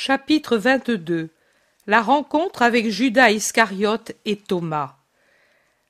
Chapitre 0.00 0.56
22 0.56 1.28
La 1.88 2.02
rencontre 2.02 2.62
avec 2.62 2.88
Judas 2.88 3.32
Iscariote 3.32 4.12
et 4.24 4.36
Thomas. 4.36 4.94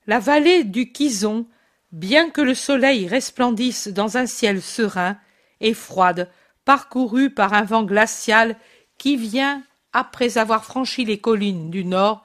La 0.06 0.18
vallée 0.18 0.64
du 0.64 0.92
Kison, 0.92 1.46
bien 1.92 2.30
que 2.30 2.40
le 2.40 2.54
soleil 2.54 3.06
resplendisse 3.06 3.88
dans 3.88 4.16
un 4.16 4.24
ciel 4.24 4.62
serein, 4.62 5.18
est 5.60 5.74
froide, 5.74 6.30
parcourue 6.64 7.28
par 7.28 7.52
un 7.52 7.64
vent 7.64 7.82
glacial 7.82 8.56
qui 8.96 9.18
vient, 9.18 9.62
après 9.92 10.38
avoir 10.38 10.64
franchi 10.64 11.04
les 11.04 11.18
collines 11.18 11.68
du 11.68 11.84
nord, 11.84 12.24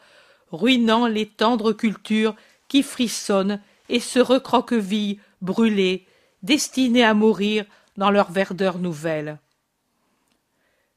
ruinant 0.54 1.06
les 1.06 1.26
tendres 1.28 1.74
cultures 1.74 2.38
qui 2.70 2.82
frissonnent 2.82 3.60
et 3.90 4.00
se 4.00 4.20
recroquevillent 4.20 5.20
brûlées, 5.42 6.08
destinées 6.44 7.04
à 7.04 7.14
mourir 7.14 7.66
dans 7.98 8.10
leur 8.10 8.32
verdeur 8.32 8.80
nouvelle. 8.80 9.38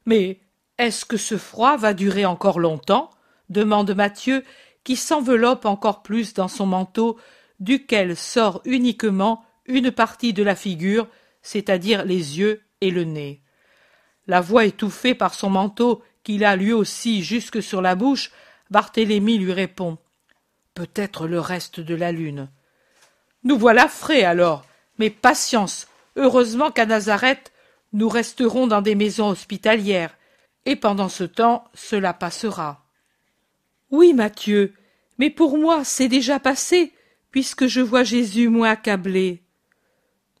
Mais 0.05 0.39
est-ce 0.77 1.05
que 1.05 1.17
ce 1.17 1.37
froid 1.37 1.77
va 1.77 1.93
durer 1.93 2.25
encore 2.25 2.59
longtemps? 2.59 3.09
demande 3.49 3.93
Mathieu, 3.93 4.43
qui 4.83 4.95
s'enveloppe 4.95 5.65
encore 5.65 6.03
plus 6.03 6.33
dans 6.33 6.47
son 6.47 6.65
manteau, 6.65 7.17
duquel 7.59 8.15
sort 8.15 8.61
uniquement 8.65 9.43
une 9.65 9.91
partie 9.91 10.33
de 10.33 10.43
la 10.43 10.55
figure, 10.55 11.07
c'est-à-dire 11.41 12.05
les 12.05 12.39
yeux 12.39 12.61
et 12.81 12.91
le 12.91 13.03
nez. 13.03 13.41
La 14.27 14.41
voix 14.41 14.65
étouffée 14.65 15.15
par 15.15 15.33
son 15.33 15.49
manteau, 15.49 16.03
qu'il 16.23 16.43
a 16.43 16.55
lui 16.55 16.73
aussi 16.73 17.23
jusque 17.23 17.63
sur 17.63 17.81
la 17.81 17.95
bouche, 17.95 18.31
Barthélemy 18.69 19.37
lui 19.37 19.53
répond. 19.53 19.97
Peut-être 20.73 21.25
le 21.25 21.39
reste 21.39 21.79
de 21.79 21.95
la 21.95 22.11
lune. 22.11 22.49
Nous 23.43 23.57
voilà 23.57 23.87
frais 23.87 24.23
alors. 24.23 24.65
Mais 24.99 25.09
patience. 25.09 25.87
Heureusement 26.17 26.71
qu'à 26.71 26.85
Nazareth, 26.85 27.53
nous 27.93 28.09
resterons 28.09 28.67
dans 28.67 28.81
des 28.81 28.95
maisons 28.95 29.29
hospitalières 29.29 30.16
et 30.67 30.75
pendant 30.75 31.09
ce 31.09 31.23
temps 31.23 31.63
cela 31.73 32.13
passera. 32.13 32.85
Oui, 33.89 34.13
Mathieu, 34.13 34.73
mais 35.17 35.29
pour 35.29 35.57
moi 35.57 35.83
c'est 35.83 36.09
déjà 36.09 36.39
passé, 36.39 36.93
puisque 37.31 37.67
je 37.67 37.79
vois 37.79 38.03
Jésus 38.03 38.49
moins 38.49 38.71
accablé. 38.71 39.43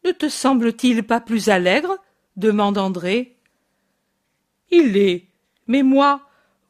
Ne 0.03 0.11
te 0.11 0.27
semble-t-il 0.27 1.03
pas 1.03 1.21
plus 1.21 1.49
allègre? 1.49 1.97
demande 2.35 2.77
André. 2.77 3.37
Il 4.69 4.91
l'est, 4.91 5.27
mais 5.65 5.81
moi, 5.81 6.21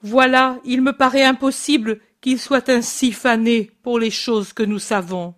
voilà, 0.01 0.59
il 0.63 0.83
me 0.83 0.93
paraît 0.93 1.23
impossible 1.23 1.99
qu'il 2.21 2.39
soit 2.39 2.69
ainsi 2.69 3.11
fané 3.11 3.71
pour 3.81 3.97
les 3.97 4.11
choses 4.11 4.53
que 4.53 4.63
nous 4.63 4.79
savons. 4.79 5.33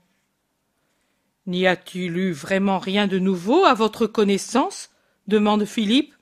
N'y 1.47 1.67
a-t-il 1.67 2.17
eu 2.17 2.31
vraiment 2.33 2.79
rien 2.79 3.07
de 3.07 3.17
nouveau 3.17 3.63
à 3.63 3.73
votre 3.73 4.07
connaissance? 4.07 4.89
demande 5.27 5.63
Philippe. 5.63 6.13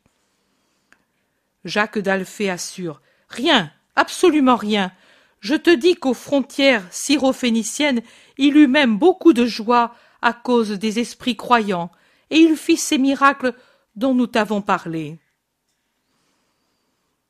Jacques 1.65 1.99
d'Alphée 1.99 2.49
assure. 2.49 3.01
Rien, 3.29 3.71
absolument 3.95 4.55
rien. 4.55 4.91
Je 5.39 5.55
te 5.55 5.69
dis 5.69 5.95
qu'aux 5.95 6.13
frontières 6.13 6.85
syrophéniciennes, 6.91 8.01
il 8.37 8.57
eut 8.57 8.67
même 8.67 8.97
beaucoup 8.97 9.33
de 9.33 9.45
joie 9.45 9.93
à 10.21 10.33
cause 10.33 10.71
des 10.71 10.99
esprits 10.99 11.35
croyants, 11.35 11.91
et 12.29 12.37
il 12.37 12.57
fit 12.57 12.77
ces 12.77 12.97
miracles 12.97 13.53
dont 13.95 14.13
nous 14.13 14.27
t'avons 14.27 14.61
parlé. 14.61 15.19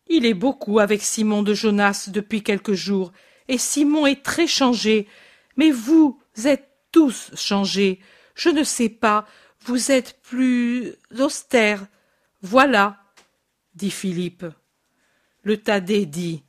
Il 0.08 0.26
est 0.26 0.34
beaucoup 0.34 0.80
avec 0.80 1.02
Simon 1.02 1.44
de 1.44 1.54
Jonas 1.54 2.10
depuis 2.12 2.44
quelques 2.44 2.74
jours, 2.74 3.12
et 3.50 3.58
Simon 3.58 4.06
est 4.06 4.24
très 4.24 4.48
changé, 4.48 5.08
mais 5.58 5.72
vous 5.72 6.20
êtes 6.46 6.70
tous 6.92 7.32
changés. 7.36 8.00
Je 8.36 8.50
ne 8.50 8.64
sais 8.64 8.90
pas, 8.90 9.26
vous 9.66 9.92
êtes 9.92 10.22
plus 10.22 10.96
austère. 11.20 11.86
Voilà, 12.42 12.98
dit 13.78 13.92
Philippe. 13.92 14.46
Le 15.44 15.58
Thaddée 15.58 16.06
dit 16.06 16.44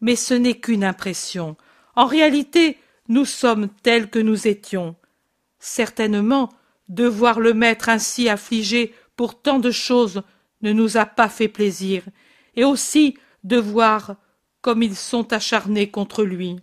Mais 0.00 0.16
ce 0.16 0.32
n'est 0.32 0.58
qu'une 0.58 0.84
impression. 0.84 1.56
En 1.96 2.06
réalité, 2.06 2.78
nous 3.08 3.26
sommes 3.26 3.68
tels 3.82 4.08
que 4.08 4.18
nous 4.18 4.48
étions. 4.48 4.96
Certainement, 5.58 6.48
de 6.88 7.04
voir 7.04 7.40
le 7.40 7.54
maître 7.54 7.88
ainsi 7.88 8.28
affligé 8.28 8.94
pour 9.16 9.40
tant 9.40 9.58
de 9.58 9.70
choses 9.70 10.22
ne 10.62 10.72
nous 10.72 10.96
a 10.96 11.06
pas 11.06 11.28
fait 11.28 11.48
plaisir, 11.48 12.04
et 12.56 12.64
aussi 12.64 13.16
de 13.42 13.58
voir 13.58 14.16
comme 14.60 14.82
ils 14.82 14.96
sont 14.96 15.32
acharnés 15.32 15.90
contre 15.90 16.24
lui. 16.24 16.56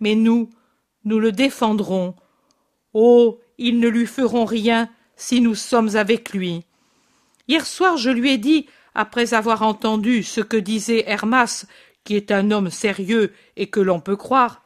Mais 0.00 0.14
nous, 0.14 0.50
nous 1.04 1.20
le 1.20 1.30
défendrons. 1.30 2.16
Oh, 2.92 3.40
ils 3.58 3.78
ne 3.78 3.88
lui 3.88 4.06
feront 4.06 4.44
rien 4.44 4.88
si 5.16 5.40
nous 5.40 5.54
sommes 5.54 5.94
avec 5.96 6.32
lui. 6.32 6.64
Hier 7.48 7.66
soir, 7.66 7.96
je 7.96 8.10
lui 8.10 8.30
ai 8.30 8.38
dit 8.38 8.66
après 8.98 9.32
avoir 9.32 9.62
entendu 9.62 10.24
ce 10.24 10.40
que 10.40 10.56
disait 10.56 11.04
Hermas, 11.06 11.66
qui 12.02 12.16
est 12.16 12.32
un 12.32 12.50
homme 12.50 12.68
sérieux 12.68 13.32
et 13.56 13.68
que 13.68 13.78
l'on 13.78 14.00
peut 14.00 14.16
croire. 14.16 14.64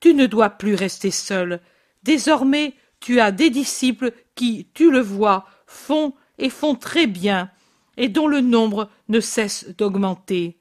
Tu 0.00 0.14
ne 0.14 0.24
dois 0.24 0.48
plus 0.48 0.74
rester 0.74 1.10
seul. 1.10 1.60
Désormais, 2.04 2.72
tu 3.00 3.20
as 3.20 3.32
des 3.32 3.50
disciples 3.50 4.12
qui, 4.34 4.68
tu 4.72 4.90
le 4.90 5.00
vois, 5.00 5.44
font 5.66 6.14
et 6.38 6.48
font 6.48 6.74
très 6.74 7.06
bien, 7.06 7.50
et 7.98 8.08
dont 8.08 8.28
le 8.28 8.40
nombre 8.40 8.88
ne 9.10 9.20
cesse 9.20 9.66
d'augmenter. 9.76 10.56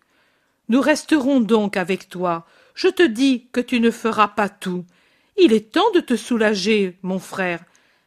Nous 0.67 0.81
resterons 0.81 1.39
donc 1.39 1.77
avec 1.77 2.09
toi. 2.09 2.45
Je 2.75 2.89
te 2.89 3.03
dis 3.03 3.47
que 3.53 3.61
tu 3.61 3.79
ne 3.79 3.91
feras 3.91 4.27
pas 4.27 4.49
tout. 4.49 4.83
Il 5.37 5.53
est 5.53 5.71
temps 5.71 5.91
de 5.95 6.01
te 6.01 6.17
soulager, 6.17 6.97
mon 7.01 7.19
frère. 7.19 7.63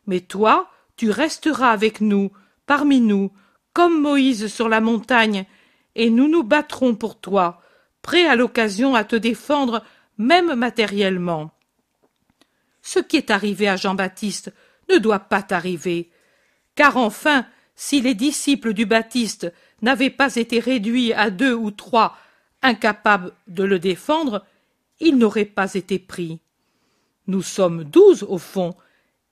Mais 0.06 0.20
toi, 0.20 0.68
tu 0.98 1.10
resteras 1.10 1.70
avec 1.70 2.02
nous, 2.02 2.30
parmi 2.66 3.00
nous, 3.00 3.32
comme 3.76 4.00
Moïse 4.00 4.46
sur 4.46 4.70
la 4.70 4.80
montagne, 4.80 5.44
et 5.96 6.08
nous 6.08 6.28
nous 6.28 6.42
battrons 6.42 6.94
pour 6.94 7.20
toi, 7.20 7.60
prêts 8.00 8.26
à 8.26 8.34
l'occasion 8.34 8.94
à 8.94 9.04
te 9.04 9.16
défendre, 9.16 9.84
même 10.16 10.54
matériellement. 10.54 11.50
Ce 12.80 13.00
qui 13.00 13.18
est 13.18 13.30
arrivé 13.30 13.68
à 13.68 13.76
Jean-Baptiste 13.76 14.50
ne 14.88 14.96
doit 14.96 15.18
pas 15.18 15.42
t'arriver, 15.42 16.10
car 16.74 16.96
enfin, 16.96 17.44
si 17.74 18.00
les 18.00 18.14
disciples 18.14 18.72
du 18.72 18.86
Baptiste 18.86 19.52
n'avaient 19.82 20.08
pas 20.08 20.36
été 20.36 20.58
réduits 20.58 21.12
à 21.12 21.28
deux 21.28 21.52
ou 21.52 21.70
trois 21.70 22.16
incapables 22.62 23.34
de 23.46 23.62
le 23.62 23.78
défendre, 23.78 24.46
il 25.00 25.18
n'aurait 25.18 25.44
pas 25.44 25.74
été 25.74 25.98
pris. 25.98 26.40
Nous 27.26 27.42
sommes 27.42 27.84
douze 27.84 28.22
au 28.22 28.38
fond, 28.38 28.74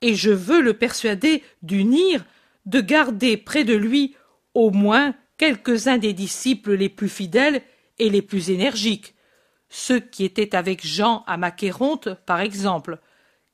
et 0.03 0.15
je 0.15 0.33
veux 0.33 0.61
le 0.61 0.75
persuader 0.75 1.43
d'unir, 1.63 2.27
de 2.67 2.83
garder 2.83 3.39
près 3.39 3.65
de 3.65 3.73
lui 3.73 4.15
au 4.55 4.71
moins 4.71 5.15
quelques-uns 5.37 5.99
des 5.99 6.13
disciples 6.13 6.75
les 6.75 6.89
plus 6.89 7.09
fidèles 7.09 7.63
et 7.99 8.09
les 8.09 8.23
plus 8.23 8.51
énergiques, 8.51 9.15
ceux 9.69 10.01
qui 10.01 10.25
étaient 10.25 10.55
avec 10.55 10.87
Jean 10.87 11.25
à 11.27 11.37
Macéronte, 11.37 12.15
par 12.27 12.41
exemple, 12.41 12.99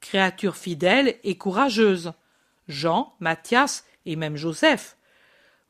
créature 0.01 0.57
fidèle 0.57 1.17
et 1.25 1.37
courageuse, 1.37 2.13
Jean, 2.69 3.15
Matthias 3.21 3.85
et 4.07 4.17
même 4.17 4.37
Joseph. 4.37 4.97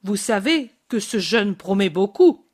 Vous 0.03 0.17
savez 0.17 0.71
que 0.89 0.99
ce 0.99 1.19
jeune 1.19 1.55
promet 1.55 1.91
beaucoup. 1.91 2.45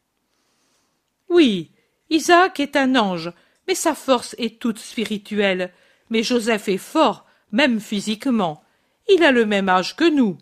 Oui, 1.28 1.70
Isaac 2.10 2.60
est 2.60 2.76
un 2.76 2.96
ange, 2.96 3.32
mais 3.66 3.74
sa 3.74 3.94
force 3.94 4.34
est 4.38 4.60
toute 4.60 4.78
spirituelle. 4.78 5.72
Mais 6.10 6.22
Joseph 6.22 6.68
est 6.68 6.78
fort, 6.78 7.26
même 7.50 7.80
physiquement. 7.80 8.62
Il 9.08 9.24
a 9.24 9.32
le 9.32 9.46
même 9.46 9.68
âge 9.68 9.96
que 9.96 10.08
nous 10.08 10.38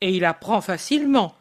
et 0.00 0.14
il 0.14 0.24
apprend 0.24 0.60
facilement. 0.60 1.34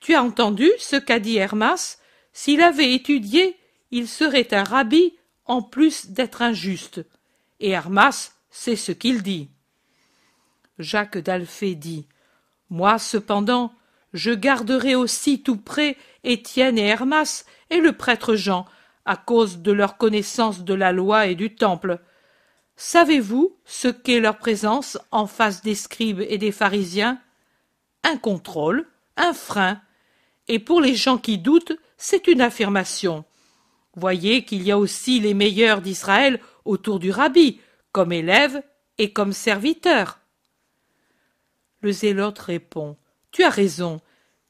Tu 0.00 0.14
as 0.14 0.22
entendu 0.22 0.68
ce 0.78 0.96
qu'a 0.96 1.18
dit 1.18 1.36
Hermas? 1.36 1.98
S'il 2.32 2.62
avait 2.62 2.94
étudié, 2.94 3.56
il 3.90 4.08
serait 4.08 4.54
un 4.54 4.64
rabbi 4.64 5.14
en 5.46 5.62
plus 5.62 6.10
d'être 6.10 6.42
injuste. 6.42 7.04
Et 7.60 7.70
Hermas 7.70 8.32
sait 8.50 8.76
ce 8.76 8.92
qu'il 8.92 9.22
dit. 9.22 9.48
Jacques 10.78 11.18
d'Alphée 11.18 11.74
dit 11.74 12.06
Moi, 12.70 12.98
cependant, 12.98 13.72
je 14.12 14.30
garderai 14.30 14.94
aussi 14.94 15.42
tout 15.42 15.56
près 15.56 15.96
Étienne 16.24 16.78
et 16.78 16.86
Hermas 16.86 17.44
et 17.70 17.80
le 17.80 17.92
prêtre 17.92 18.34
Jean, 18.34 18.66
à 19.04 19.16
cause 19.16 19.58
de 19.58 19.72
leur 19.72 19.96
connaissance 19.96 20.64
de 20.64 20.74
la 20.74 20.92
loi 20.92 21.26
et 21.26 21.34
du 21.34 21.54
temple. 21.54 22.00
Savez-vous 22.76 23.56
ce 23.64 23.88
qu'est 23.88 24.20
leur 24.20 24.38
présence 24.38 24.98
en 25.10 25.26
face 25.26 25.62
des 25.62 25.74
scribes 25.74 26.20
et 26.20 26.38
des 26.38 26.52
pharisiens? 26.52 27.20
Un 28.04 28.16
contrôle, 28.16 28.86
un 29.16 29.32
frein, 29.32 29.80
et 30.48 30.58
pour 30.58 30.80
les 30.80 30.94
gens 30.94 31.18
qui 31.18 31.38
doutent, 31.38 31.78
c'est 31.96 32.26
une 32.26 32.40
affirmation. 32.40 33.24
Voyez 33.94 34.44
qu'il 34.44 34.62
y 34.62 34.70
a 34.70 34.78
aussi 34.78 35.20
les 35.20 35.34
meilleurs 35.34 35.80
d'Israël 35.80 36.40
autour 36.64 36.98
du 36.98 37.10
rabbi, 37.10 37.60
comme 37.92 38.12
élèves 38.12 38.62
et 38.98 39.12
comme 39.12 39.32
serviteurs. 39.32 40.20
Le 41.82 41.92
zélote 41.92 42.38
répond. 42.38 42.96
Tu 43.30 43.42
as 43.42 43.50
raison. 43.50 44.00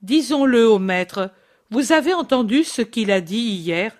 Disons-le 0.03 0.69
au 0.69 0.79
maître. 0.79 1.31
Vous 1.71 1.93
avez 1.93 2.15
entendu 2.15 2.65
ce 2.65 2.83
qu'il 2.83 3.11
a 3.11 3.21
dit 3.21 3.37
hier. 3.37 3.95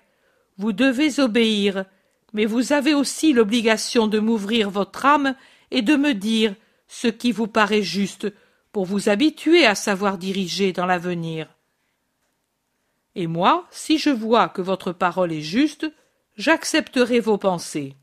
Vous 0.57 0.73
devez 0.73 1.19
obéir, 1.19 1.85
mais 2.33 2.45
vous 2.45 2.73
avez 2.73 2.93
aussi 2.93 3.33
l'obligation 3.33 4.07
de 4.07 4.19
m'ouvrir 4.19 4.69
votre 4.69 5.05
âme 5.05 5.35
et 5.71 5.81
de 5.81 5.95
me 5.95 6.13
dire 6.13 6.55
ce 6.87 7.07
qui 7.07 7.31
vous 7.31 7.47
paraît 7.47 7.83
juste 7.83 8.27
pour 8.71 8.85
vous 8.85 9.09
habituer 9.09 9.65
à 9.65 9.75
savoir 9.75 10.17
diriger 10.17 10.73
dans 10.73 10.85
l'avenir. 10.85 11.47
Et 13.15 13.27
moi, 13.27 13.67
si 13.71 13.97
je 13.97 14.09
vois 14.09 14.49
que 14.49 14.61
votre 14.61 14.93
parole 14.93 15.33
est 15.33 15.41
juste, 15.41 15.91
j'accepterai 16.37 17.19
vos 17.19 17.37
pensées. 17.37 17.95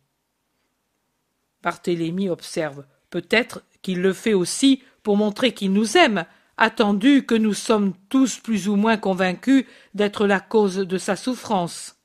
Barthélemy 1.63 2.29
observe. 2.29 2.85
Peut-être 3.11 3.63
qu'il 3.83 4.03
le 4.03 4.13
fait 4.13 4.35
aussi 4.35 4.83
pour 5.03 5.17
montrer 5.17 5.53
qu'il 5.53 5.73
nous 5.73 5.97
aime, 5.97 6.27
attendu 6.59 7.25
que 7.25 7.35
nous 7.35 7.55
sommes 7.55 7.95
tous 8.09 8.39
plus 8.39 8.69
ou 8.69 8.77
moins 8.77 8.97
convaincus 8.97 9.65
d'être 9.95 10.27
la 10.27 10.41
cause 10.41 10.77
de 10.77 10.99
sa 10.99 11.17
souffrance. 11.17 11.97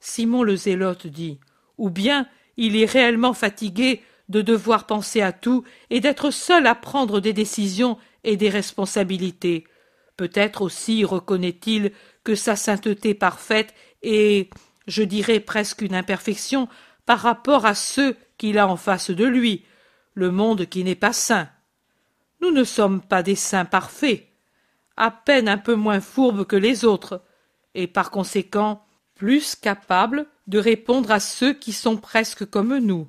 Simon 0.00 0.42
le 0.42 0.56
Zélote 0.56 1.06
dit 1.06 1.38
Ou 1.78 1.90
bien 1.90 2.26
il 2.56 2.76
est 2.76 2.90
réellement 2.90 3.34
fatigué 3.34 4.02
de 4.32 4.40
devoir 4.40 4.86
penser 4.86 5.20
à 5.20 5.30
tout 5.30 5.62
et 5.90 6.00
d'être 6.00 6.30
seul 6.30 6.66
à 6.66 6.74
prendre 6.74 7.20
des 7.20 7.34
décisions 7.34 7.98
et 8.24 8.36
des 8.36 8.48
responsabilités. 8.48 9.64
Peut-être 10.16 10.62
aussi 10.62 11.04
reconnaît-il 11.04 11.92
que 12.24 12.34
sa 12.34 12.56
sainteté 12.56 13.14
parfaite 13.14 13.74
est, 14.02 14.50
je 14.86 15.02
dirais 15.02 15.38
presque 15.38 15.82
une 15.82 15.94
imperfection, 15.94 16.68
par 17.04 17.20
rapport 17.20 17.66
à 17.66 17.74
ceux 17.74 18.16
qu'il 18.38 18.58
a 18.58 18.66
en 18.66 18.76
face 18.76 19.10
de 19.10 19.24
lui, 19.24 19.64
le 20.14 20.30
monde 20.30 20.66
qui 20.66 20.82
n'est 20.82 20.94
pas 20.94 21.12
saint. 21.12 21.48
Nous 22.40 22.50
ne 22.50 22.64
sommes 22.64 23.02
pas 23.02 23.22
des 23.22 23.36
saints 23.36 23.66
parfaits, 23.66 24.28
à 24.96 25.10
peine 25.10 25.48
un 25.48 25.58
peu 25.58 25.74
moins 25.74 26.00
fourbes 26.00 26.46
que 26.46 26.56
les 26.56 26.84
autres, 26.84 27.22
et 27.74 27.86
par 27.86 28.10
conséquent 28.10 28.84
plus 29.14 29.56
capables 29.56 30.26
de 30.46 30.58
répondre 30.58 31.10
à 31.10 31.20
ceux 31.20 31.52
qui 31.52 31.72
sont 31.72 31.98
presque 31.98 32.46
comme 32.46 32.78
nous. 32.78 33.08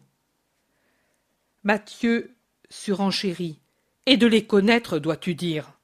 Matthieu 1.63 2.35
surenchérit. 2.69 3.59
Et 4.05 4.17
de 4.17 4.27
les 4.27 4.45
connaître, 4.45 4.99
dois-tu 4.99 5.33
dire? 5.33 5.79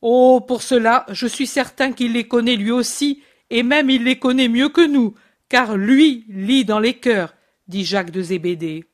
Oh. 0.00 0.40
Pour 0.46 0.62
cela, 0.62 1.06
je 1.10 1.26
suis 1.26 1.46
certain 1.46 1.92
qu'il 1.92 2.12
les 2.12 2.26
connaît 2.26 2.56
lui 2.56 2.70
aussi, 2.70 3.22
et 3.50 3.62
même 3.62 3.90
il 3.90 4.04
les 4.04 4.18
connaît 4.18 4.48
mieux 4.48 4.68
que 4.68 4.86
nous, 4.86 5.14
car 5.48 5.76
lui 5.76 6.24
lit 6.28 6.64
dans 6.64 6.80
les 6.80 6.94
cœurs, 6.94 7.34
dit 7.66 7.84
Jacques 7.84 8.10
de 8.10 8.22
Zébédée. 8.22 8.84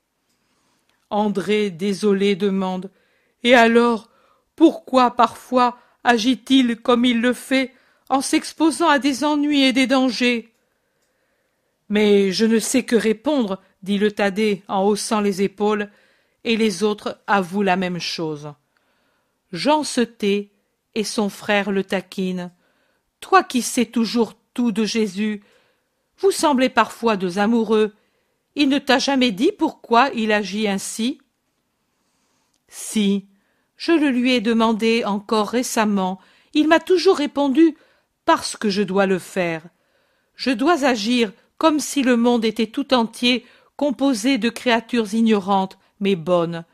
André, 1.10 1.70
désolé, 1.70 2.36
demande. 2.36 2.90
Et 3.42 3.54
alors, 3.54 4.10
pourquoi 4.56 5.12
parfois 5.12 5.78
agit-il 6.02 6.76
comme 6.76 7.04
il 7.04 7.20
le 7.20 7.32
fait, 7.32 7.72
en 8.08 8.20
s'exposant 8.20 8.88
à 8.88 8.98
des 8.98 9.24
ennuis 9.24 9.62
et 9.62 9.72
des 9.72 9.86
dangers? 9.86 10.52
Mais 11.88 12.32
je 12.32 12.46
ne 12.46 12.58
sais 12.58 12.82
que 12.82 12.96
répondre, 12.96 13.60
dit 13.84 13.98
le 13.98 14.10
Thaddée 14.10 14.64
en 14.66 14.82
haussant 14.82 15.20
les 15.20 15.42
épaules, 15.42 15.90
et 16.42 16.56
les 16.56 16.82
autres 16.82 17.20
avouent 17.26 17.62
la 17.62 17.76
même 17.76 18.00
chose. 18.00 18.52
Jean 19.52 19.84
se 19.84 20.00
tait, 20.00 20.50
et 20.94 21.04
son 21.04 21.28
frère 21.28 21.70
le 21.70 21.84
taquine. 21.84 22.52
Toi 23.20 23.44
qui 23.44 23.62
sais 23.62 23.86
toujours 23.86 24.34
tout 24.52 24.72
de 24.72 24.84
Jésus, 24.84 25.42
vous 26.18 26.30
semblez 26.30 26.68
parfois 26.68 27.16
deux 27.16 27.38
amoureux. 27.38 27.92
Il 28.54 28.68
ne 28.68 28.78
t'a 28.78 28.98
jamais 28.98 29.32
dit 29.32 29.52
pourquoi 29.56 30.10
il 30.14 30.32
agit 30.32 30.68
ainsi? 30.68 31.20
Si, 32.68 33.26
je 33.76 33.92
le 33.92 34.10
lui 34.10 34.32
ai 34.32 34.40
demandé 34.40 35.04
encore 35.04 35.48
récemment. 35.48 36.20
Il 36.52 36.68
m'a 36.68 36.80
toujours 36.80 37.16
répondu 37.16 37.76
parce 38.24 38.56
que 38.56 38.70
je 38.70 38.82
dois 38.82 39.06
le 39.06 39.18
faire. 39.18 39.62
Je 40.36 40.50
dois 40.50 40.84
agir 40.84 41.32
comme 41.58 41.80
si 41.80 42.02
le 42.02 42.16
monde 42.16 42.44
était 42.44 42.66
tout 42.66 42.94
entier 42.94 43.44
composé 43.76 44.38
de 44.38 44.50
créatures 44.50 45.14
ignorantes 45.14 45.78
mais 46.00 46.16
bonnes. 46.16 46.64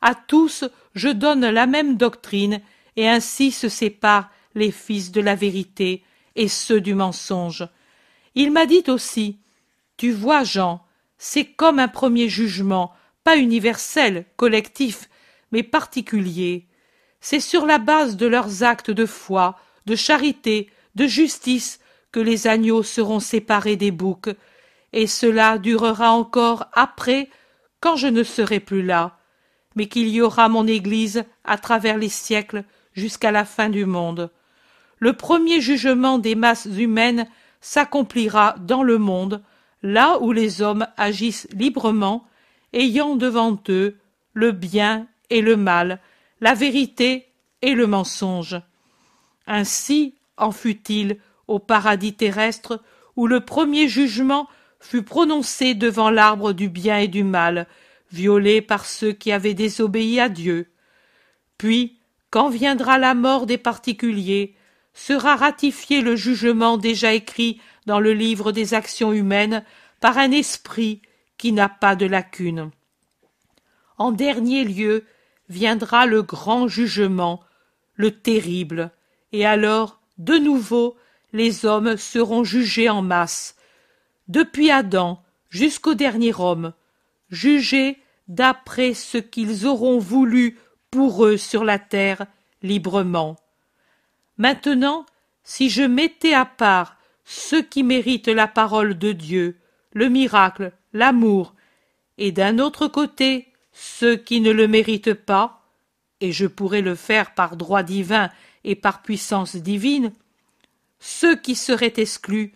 À 0.00 0.14
tous 0.14 0.64
je 0.94 1.08
donne 1.08 1.46
la 1.46 1.66
même 1.66 1.96
doctrine, 1.96 2.60
et 2.96 3.08
ainsi 3.08 3.52
se 3.52 3.68
séparent 3.68 4.30
les 4.54 4.70
fils 4.70 5.12
de 5.12 5.20
la 5.20 5.34
vérité 5.34 6.02
et 6.34 6.48
ceux 6.48 6.80
du 6.80 6.94
mensonge. 6.94 7.66
Il 8.34 8.50
m'a 8.50 8.66
dit 8.66 8.84
aussi 8.88 9.38
Tu 9.96 10.10
vois, 10.10 10.44
Jean, 10.44 10.84
c'est 11.18 11.44
comme 11.44 11.78
un 11.78 11.88
premier 11.88 12.28
jugement, 12.28 12.92
pas 13.24 13.36
universel, 13.36 14.24
collectif, 14.36 15.08
mais 15.52 15.62
particulier. 15.62 16.66
C'est 17.20 17.40
sur 17.40 17.66
la 17.66 17.78
base 17.78 18.16
de 18.16 18.26
leurs 18.26 18.62
actes 18.62 18.90
de 18.90 19.06
foi, 19.06 19.58
de 19.86 19.94
charité, 19.94 20.70
de 20.94 21.06
justice, 21.06 21.80
que 22.12 22.20
les 22.20 22.46
agneaux 22.46 22.82
seront 22.82 23.20
séparés 23.20 23.76
des 23.76 23.90
boucs, 23.92 24.30
et 24.92 25.06
cela 25.06 25.58
durera 25.58 26.12
encore 26.12 26.66
après, 26.72 27.28
quand 27.80 27.96
je 27.96 28.08
ne 28.08 28.22
serai 28.22 28.60
plus 28.60 28.82
là, 28.82 29.18
mais 29.76 29.86
qu'il 29.86 30.08
y 30.08 30.20
aura 30.20 30.48
mon 30.48 30.66
Église 30.66 31.24
à 31.44 31.58
travers 31.58 31.96
les 31.96 32.08
siècles 32.08 32.64
jusqu'à 32.92 33.30
la 33.30 33.44
fin 33.44 33.68
du 33.68 33.86
monde. 33.86 34.30
Le 34.98 35.12
premier 35.14 35.60
jugement 35.60 36.18
des 36.18 36.34
masses 36.34 36.68
humaines 36.76 37.26
s'accomplira 37.60 38.56
dans 38.60 38.82
le 38.82 38.98
monde, 38.98 39.42
là 39.82 40.18
où 40.20 40.32
les 40.32 40.60
hommes 40.60 40.86
agissent 40.96 41.48
librement, 41.52 42.26
ayant 42.72 43.16
devant 43.16 43.58
eux 43.68 43.96
le 44.34 44.52
bien 44.52 45.06
et 45.30 45.40
le 45.40 45.56
mal, 45.56 46.00
la 46.40 46.54
vérité 46.54 47.28
et 47.62 47.74
le 47.74 47.86
mensonge. 47.86 48.60
Ainsi 49.46 50.14
en 50.36 50.52
fut-il 50.52 51.18
au 51.48 51.58
paradis 51.58 52.14
terrestre 52.14 52.82
où 53.16 53.26
le 53.26 53.40
premier 53.40 53.88
jugement 53.88 54.48
fut 54.80 55.02
prononcé 55.02 55.74
devant 55.74 56.10
l'arbre 56.10 56.52
du 56.52 56.68
bien 56.68 56.98
et 56.98 57.08
du 57.08 57.22
mal, 57.22 57.66
violé 58.10 58.60
par 58.60 58.86
ceux 58.86 59.12
qui 59.12 59.30
avaient 59.30 59.54
désobéi 59.54 60.18
à 60.18 60.28
Dieu. 60.28 60.70
Puis, 61.58 61.98
quand 62.30 62.48
viendra 62.48 62.98
la 62.98 63.14
mort 63.14 63.46
des 63.46 63.58
particuliers, 63.58 64.54
sera 64.94 65.36
ratifié 65.36 66.00
le 66.00 66.16
jugement 66.16 66.76
déjà 66.76 67.12
écrit 67.12 67.60
dans 67.86 68.00
le 68.00 68.12
livre 68.12 68.52
des 68.52 68.74
actions 68.74 69.12
humaines 69.12 69.64
par 70.00 70.18
un 70.18 70.30
esprit 70.32 71.02
qui 71.38 71.52
n'a 71.52 71.68
pas 71.68 71.96
de 71.96 72.06
lacune. 72.06 72.70
En 73.98 74.12
dernier 74.12 74.64
lieu 74.64 75.04
viendra 75.48 76.06
le 76.06 76.22
grand 76.22 76.68
jugement, 76.68 77.40
le 77.94 78.10
terrible, 78.10 78.92
et 79.32 79.46
alors, 79.46 80.00
de 80.18 80.34
nouveau, 80.34 80.96
les 81.32 81.64
hommes 81.64 81.96
seront 81.96 82.44
jugés 82.44 82.88
en 82.88 83.02
masse, 83.02 83.56
depuis 84.30 84.70
Adam 84.70 85.20
jusqu'au 85.48 85.94
dernier 85.94 86.32
homme, 86.38 86.72
jugés 87.30 87.98
d'après 88.28 88.94
ce 88.94 89.18
qu'ils 89.18 89.66
auront 89.66 89.98
voulu 89.98 90.56
pour 90.92 91.26
eux 91.26 91.36
sur 91.36 91.64
la 91.64 91.80
terre 91.80 92.26
librement. 92.62 93.36
Maintenant, 94.38 95.04
si 95.42 95.68
je 95.68 95.82
mettais 95.82 96.32
à 96.32 96.44
part 96.44 96.96
ceux 97.24 97.62
qui 97.62 97.82
méritent 97.82 98.28
la 98.28 98.46
parole 98.46 98.96
de 98.96 99.10
Dieu, 99.10 99.58
le 99.94 100.08
miracle, 100.08 100.72
l'amour, 100.92 101.54
et 102.16 102.30
d'un 102.30 102.60
autre 102.60 102.86
côté 102.86 103.48
ceux 103.72 104.16
qui 104.16 104.40
ne 104.40 104.52
le 104.52 104.68
méritent 104.68 105.14
pas, 105.14 105.64
et 106.20 106.30
je 106.30 106.46
pourrais 106.46 106.82
le 106.82 106.94
faire 106.94 107.34
par 107.34 107.56
droit 107.56 107.82
divin 107.82 108.30
et 108.62 108.76
par 108.76 109.02
puissance 109.02 109.56
divine, 109.56 110.12
ceux 111.00 111.34
qui 111.34 111.56
seraient 111.56 111.94
exclus, 111.96 112.54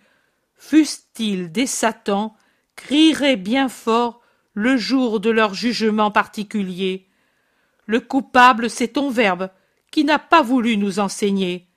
fussent-ils 0.56 1.52
des 1.52 1.66
satans, 1.66 2.36
crieraient 2.76 3.36
bien 3.36 3.68
fort 3.68 4.20
le 4.54 4.76
jour 4.76 5.20
de 5.20 5.30
leur 5.30 5.54
jugement 5.54 6.10
particulier. 6.10 7.08
Le 7.86 8.00
coupable, 8.00 8.70
c'est 8.70 8.88
ton 8.88 9.10
Verbe, 9.10 9.50
qui 9.90 10.04
n'a 10.04 10.18
pas 10.18 10.42
voulu 10.42 10.76
nous 10.76 10.98
enseigner. 10.98 11.68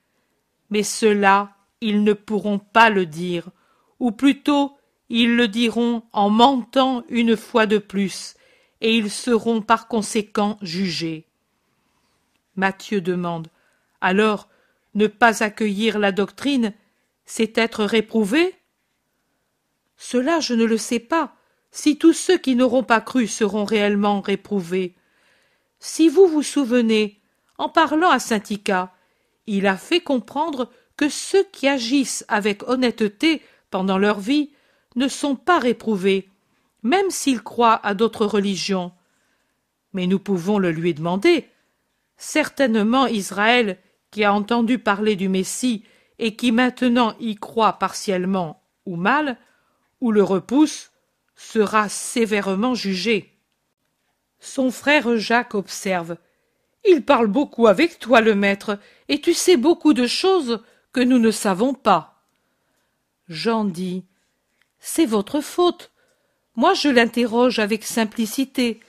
Mais 0.69 0.83
cela, 0.83 1.55
ils 1.81 2.03
ne 2.03 2.13
pourront 2.13 2.59
pas 2.59 2.89
le 2.89 3.05
dire, 3.05 3.49
ou 3.99 4.11
plutôt 4.11 4.77
ils 5.09 5.35
le 5.35 5.47
diront 5.47 6.03
en 6.13 6.29
mentant 6.29 7.03
une 7.09 7.37
fois 7.37 7.65
de 7.65 7.77
plus, 7.77 8.35
et 8.81 8.95
ils 8.95 9.11
seront 9.11 9.61
par 9.61 9.87
conséquent 9.87 10.57
jugés. 10.61 11.27
Matthieu 12.55 13.01
demande. 13.01 13.47
Alors, 14.01 14.49
ne 14.95 15.07
pas 15.07 15.43
accueillir 15.43 15.99
la 15.99 16.11
doctrine, 16.11 16.73
c'est 17.25 17.57
être 17.57 17.83
réprouvé? 17.83 18.55
Cela 19.97 20.39
je 20.39 20.53
ne 20.53 20.65
le 20.65 20.77
sais 20.77 20.99
pas, 20.99 21.35
si 21.71 21.97
tous 21.97 22.13
ceux 22.13 22.37
qui 22.37 22.55
n'auront 22.55 22.83
pas 22.83 23.01
cru 23.01 23.27
seront 23.27 23.65
réellement 23.65 24.21
réprouvés. 24.21 24.95
Si 25.79 26.09
vous 26.09 26.27
vous 26.27 26.43
souvenez, 26.43 27.19
en 27.57 27.69
parlant 27.69 28.09
à 28.09 28.19
saint 28.19 28.41
il 29.47 29.67
a 29.67 29.77
fait 29.77 30.01
comprendre 30.01 30.71
que 30.97 31.09
ceux 31.09 31.43
qui 31.51 31.67
agissent 31.67 32.25
avec 32.27 32.67
honnêteté 32.67 33.41
pendant 33.69 33.97
leur 33.97 34.19
vie 34.19 34.51
ne 34.95 35.07
sont 35.07 35.35
pas 35.35 35.59
réprouvés, 35.59 36.29
même 36.83 37.09
s'ils 37.09 37.43
croient 37.43 37.79
à 37.85 37.93
d'autres 37.93 38.25
religions. 38.25 38.91
Mais 39.93 40.07
nous 40.07 40.19
pouvons 40.19 40.57
le 40.57 40.71
lui 40.71 40.93
demander. 40.93 41.47
Certainement 42.17 43.05
Israël, 43.07 43.77
qui 44.11 44.23
a 44.23 44.33
entendu 44.33 44.79
parler 44.79 45.15
du 45.15 45.29
Messie 45.29 45.83
et 46.17 46.35
qui 46.35 46.51
maintenant 46.51 47.15
y 47.19 47.35
croit 47.35 47.73
partiellement 47.73 48.63
ou 48.85 48.95
mal, 48.95 49.37
ou 50.01 50.11
le 50.11 50.23
repousse, 50.23 50.91
sera 51.35 51.89
sévèrement 51.89 52.75
jugé. 52.75 53.37
Son 54.39 54.71
frère 54.71 55.17
Jacques 55.17 55.55
observe. 55.55 56.17
Il 56.85 57.03
parle 57.03 57.27
beaucoup 57.27 57.67
avec 57.67 57.99
toi, 57.99 58.21
le 58.21 58.35
maître, 58.35 58.79
et 59.09 59.19
tu 59.19 59.33
sais 59.33 59.57
beaucoup 59.57 59.93
de 59.93 60.07
choses 60.07 60.61
que 60.93 61.01
nous 61.01 61.19
ne 61.19 61.31
savons 61.31 61.73
pas. 61.73 62.23
Jean 63.27 63.65
dit. 63.65 64.05
C'est 64.79 65.05
votre 65.05 65.41
faute. 65.41 65.91
Moi 66.55 66.73
je 66.73 66.89
l'interroge 66.89 67.59
avec 67.59 67.83
simplicité. 67.83 68.79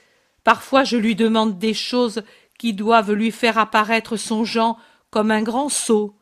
Parfois 0.44 0.84
je 0.84 0.96
lui 0.96 1.14
demande 1.14 1.58
des 1.58 1.74
choses 1.74 2.22
qui 2.58 2.72
doivent 2.72 3.12
lui 3.12 3.30
faire 3.30 3.58
apparaître 3.58 4.16
son 4.16 4.44
Jean 4.44 4.78
comme 5.10 5.30
un 5.30 5.42
grand 5.42 5.68
sot. 5.68 6.14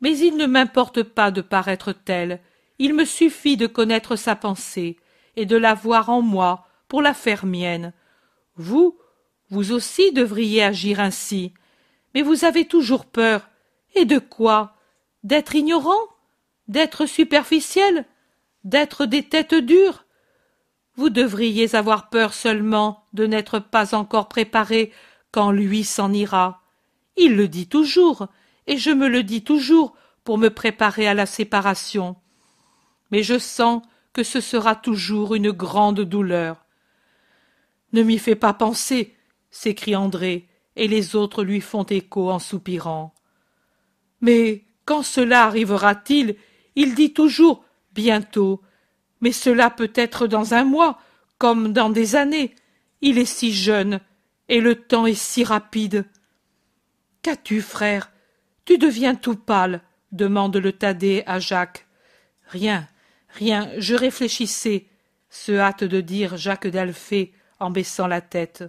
Mais 0.00 0.16
il 0.18 0.36
ne 0.36 0.46
m'importe 0.46 1.02
pas 1.02 1.30
de 1.30 1.40
paraître 1.40 1.92
tel, 1.92 2.40
il 2.80 2.94
me 2.94 3.04
suffit 3.04 3.58
de 3.58 3.66
connaître 3.66 4.16
sa 4.16 4.34
pensée, 4.34 4.96
et 5.36 5.44
de 5.44 5.56
la 5.56 5.74
voir 5.74 6.08
en 6.08 6.22
moi 6.22 6.66
pour 6.88 7.02
la 7.02 7.12
faire 7.12 7.44
mienne. 7.44 7.92
Vous, 8.56 8.98
vous 9.50 9.72
aussi 9.72 10.12
devriez 10.12 10.64
agir 10.64 10.98
ainsi. 10.98 11.52
Mais 12.14 12.22
vous 12.22 12.46
avez 12.46 12.64
toujours 12.64 13.04
peur. 13.04 13.48
Et 13.94 14.06
de 14.06 14.18
quoi? 14.18 14.76
D'être 15.24 15.54
ignorant? 15.54 16.00
D'être 16.68 17.04
superficiel? 17.04 18.06
D'être 18.64 19.04
des 19.04 19.24
têtes 19.24 19.54
dures? 19.54 20.06
Vous 20.96 21.10
devriez 21.10 21.74
avoir 21.74 22.08
peur 22.08 22.32
seulement 22.32 23.04
de 23.12 23.26
n'être 23.26 23.58
pas 23.58 23.94
encore 23.94 24.28
préparé 24.28 24.90
quand 25.32 25.50
lui 25.50 25.84
s'en 25.84 26.14
ira. 26.14 26.62
Il 27.18 27.36
le 27.36 27.46
dit 27.46 27.68
toujours, 27.68 28.28
et 28.66 28.78
je 28.78 28.90
me 28.90 29.08
le 29.08 29.22
dis 29.22 29.44
toujours 29.44 29.94
pour 30.24 30.38
me 30.38 30.48
préparer 30.48 31.06
à 31.06 31.12
la 31.12 31.26
séparation. 31.26 32.16
Mais 33.10 33.22
je 33.22 33.38
sens 33.38 33.82
que 34.12 34.22
ce 34.22 34.40
sera 34.40 34.74
toujours 34.74 35.34
une 35.34 35.50
grande 35.50 36.00
douleur. 36.00 36.64
Ne 37.92 38.02
m'y 38.02 38.18
fais 38.18 38.36
pas 38.36 38.52
penser, 38.54 39.16
s'écrie 39.50 39.96
André, 39.96 40.48
et 40.76 40.88
les 40.88 41.16
autres 41.16 41.42
lui 41.42 41.60
font 41.60 41.84
écho 41.84 42.30
en 42.30 42.38
soupirant. 42.38 43.14
Mais 44.20 44.64
quand 44.84 45.02
cela 45.02 45.44
arrivera-t-il? 45.44 46.36
Il 46.76 46.94
dit 46.94 47.12
toujours 47.12 47.64
bientôt. 47.92 48.62
Mais 49.20 49.32
cela 49.32 49.70
peut 49.70 49.92
être 49.94 50.26
dans 50.26 50.54
un 50.54 50.64
mois, 50.64 51.00
comme 51.38 51.72
dans 51.72 51.90
des 51.90 52.16
années. 52.16 52.54
Il 53.00 53.18
est 53.18 53.24
si 53.24 53.52
jeune, 53.52 54.00
et 54.48 54.60
le 54.60 54.76
temps 54.76 55.06
est 55.06 55.14
si 55.14 55.44
rapide. 55.44 56.06
Qu'as-tu, 57.22 57.60
frère? 57.60 58.10
Tu 58.64 58.78
deviens 58.78 59.14
tout 59.14 59.36
pâle, 59.36 59.82
demande 60.12 60.56
le 60.56 60.72
Thaddée 60.72 61.22
à 61.26 61.38
Jacques. 61.38 61.86
Rien, 62.46 62.88
rien, 63.32 63.70
je 63.78 63.94
réfléchissais, 63.94 64.86
se 65.30 65.52
hâte 65.52 65.84
de 65.84 66.00
dire 66.00 66.36
Jacques 66.36 66.66
d'Alphée 66.66 67.32
en 67.58 67.70
baissant 67.70 68.06
la 68.06 68.20
tête. 68.20 68.64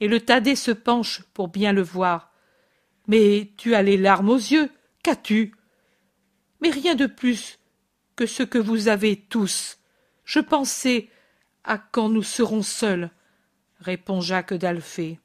Et 0.00 0.08
le 0.08 0.20
Thaddée 0.20 0.56
se 0.56 0.70
penche 0.70 1.22
pour 1.34 1.48
bien 1.48 1.72
le 1.72 1.82
voir. 1.82 2.32
Mais 3.06 3.50
tu 3.56 3.74
as 3.74 3.82
les 3.82 3.96
larmes 3.96 4.30
aux 4.30 4.36
yeux. 4.36 4.70
Qu'as-tu? 5.02 5.54
Mais 6.60 6.70
rien 6.70 6.94
de 6.94 7.06
plus 7.06 7.58
que 8.16 8.26
ce 8.26 8.42
que 8.42 8.58
vous 8.58 8.88
avez 8.88 9.16
tous. 9.16 9.78
Je 10.24 10.40
pensais 10.40 11.08
à 11.64 11.78
quand 11.78 12.08
nous 12.08 12.22
serons 12.22 12.62
seuls, 12.62 13.10
répond 13.80 14.20
Jacques 14.20 14.54
d'Alphée. 14.54 15.18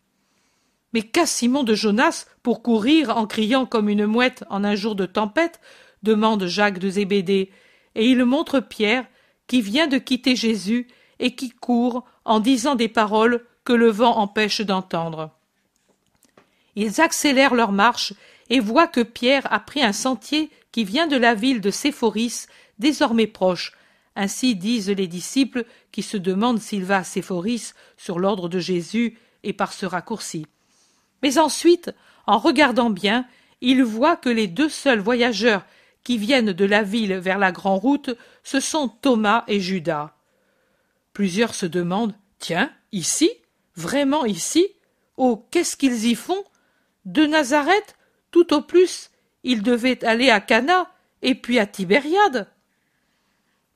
Mais 0.94 1.02
qu'a 1.02 1.26
Simon 1.26 1.64
de 1.64 1.76
Jonas 1.76 2.26
pour 2.42 2.64
courir 2.64 3.18
en 3.18 3.28
criant 3.28 3.66
comme 3.66 3.90
une 3.90 4.06
mouette 4.06 4.44
en 4.50 4.64
un 4.64 4.76
jour 4.76 4.96
de 4.96 5.06
tempête 5.06 5.60
demande 6.04 6.46
Jacques 6.46 6.80
de 6.80 6.90
Zébédée, 6.90 7.52
et 7.96 8.10
il 8.10 8.24
montre 8.26 8.60
Pierre, 8.60 9.06
qui 9.48 9.62
vient 9.62 9.88
de 9.88 9.98
quitter 9.98 10.36
Jésus 10.36 10.88
et 11.20 11.36
qui 11.36 11.50
court 11.50 12.04
en 12.26 12.40
disant 12.40 12.76
des 12.76 12.90
paroles 12.90 13.46
que 13.64 13.74
le 13.74 13.90
vent 13.90 14.18
empêche 14.18 14.62
d'entendre. 14.62 15.32
Ils 16.76 17.00
accélèrent 17.02 17.56
leur 17.56 17.72
marche 17.72 18.14
et 18.50 18.60
voient 18.60 18.88
que 18.88 19.02
Pierre 19.02 19.52
a 19.52 19.60
pris 19.60 19.82
un 19.82 19.94
sentier 19.94 20.50
qui 20.72 20.84
vient 20.84 21.08
de 21.08 21.16
la 21.16 21.34
ville 21.34 21.62
de 21.62 21.72
Séphoris, 21.72 22.48
désormais 22.80 23.28
proche. 23.28 23.74
Ainsi 24.16 24.56
disent 24.56 24.90
les 24.90 25.08
disciples 25.08 25.66
qui 25.92 26.02
se 26.02 26.18
demandent 26.18 26.62
s'il 26.62 26.84
va 26.84 26.98
à 26.98 27.04
Séphoris 27.04 27.76
sur 27.98 28.20
l'ordre 28.20 28.50
de 28.50 28.60
Jésus 28.60 29.18
et 29.44 29.54
par 29.54 29.74
ce 29.74 29.86
raccourci. 29.86 30.46
Mais 31.24 31.38
ensuite, 31.38 31.92
en 32.28 32.38
regardant 32.38 32.90
bien, 32.90 33.26
ils 33.62 33.84
voient 33.84 34.18
que 34.18 34.30
les 34.30 34.48
deux 34.48 34.70
seuls 34.70 35.00
voyageurs 35.00 35.66
qui 36.06 36.18
viennent 36.18 36.54
de 36.54 36.66
la 36.66 36.84
ville 36.84 37.16
vers 37.16 37.40
la 37.40 37.52
grande 37.52 37.82
route, 37.82 38.12
ce 38.44 38.62
sont 38.62 38.88
Thomas 38.88 39.44
et 39.48 39.60
Judas. 39.60 40.16
Plusieurs 41.12 41.54
se 41.54 41.66
demandent 41.66 42.16
Tiens, 42.40 42.72
ici 42.94 43.30
Vraiment 43.76 44.24
ici 44.24 44.68
Oh, 45.18 45.46
qu'est-ce 45.52 45.76
qu'ils 45.76 46.06
y 46.06 46.16
font? 46.16 46.44
De 47.06 47.26
Nazareth? 47.26 47.98
Tout 48.32 48.54
au 48.54 48.62
plus, 48.62 49.10
ils 49.44 49.64
devaient 49.64 50.06
aller 50.06 50.30
à 50.30 50.40
Cana 50.40 50.92
et 51.22 51.36
puis 51.36 51.58
à 51.58 51.66
Tibériade. 51.66 52.48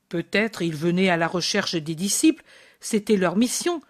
Peut-être 0.07 0.62
ils 0.62 0.75
venaient 0.75 1.09
à 1.09 1.17
la 1.17 1.27
recherche 1.27 1.75
des 1.75 1.95
disciples, 1.95 2.43
c'était 2.79 3.17
leur 3.17 3.38
mission, 3.38 3.81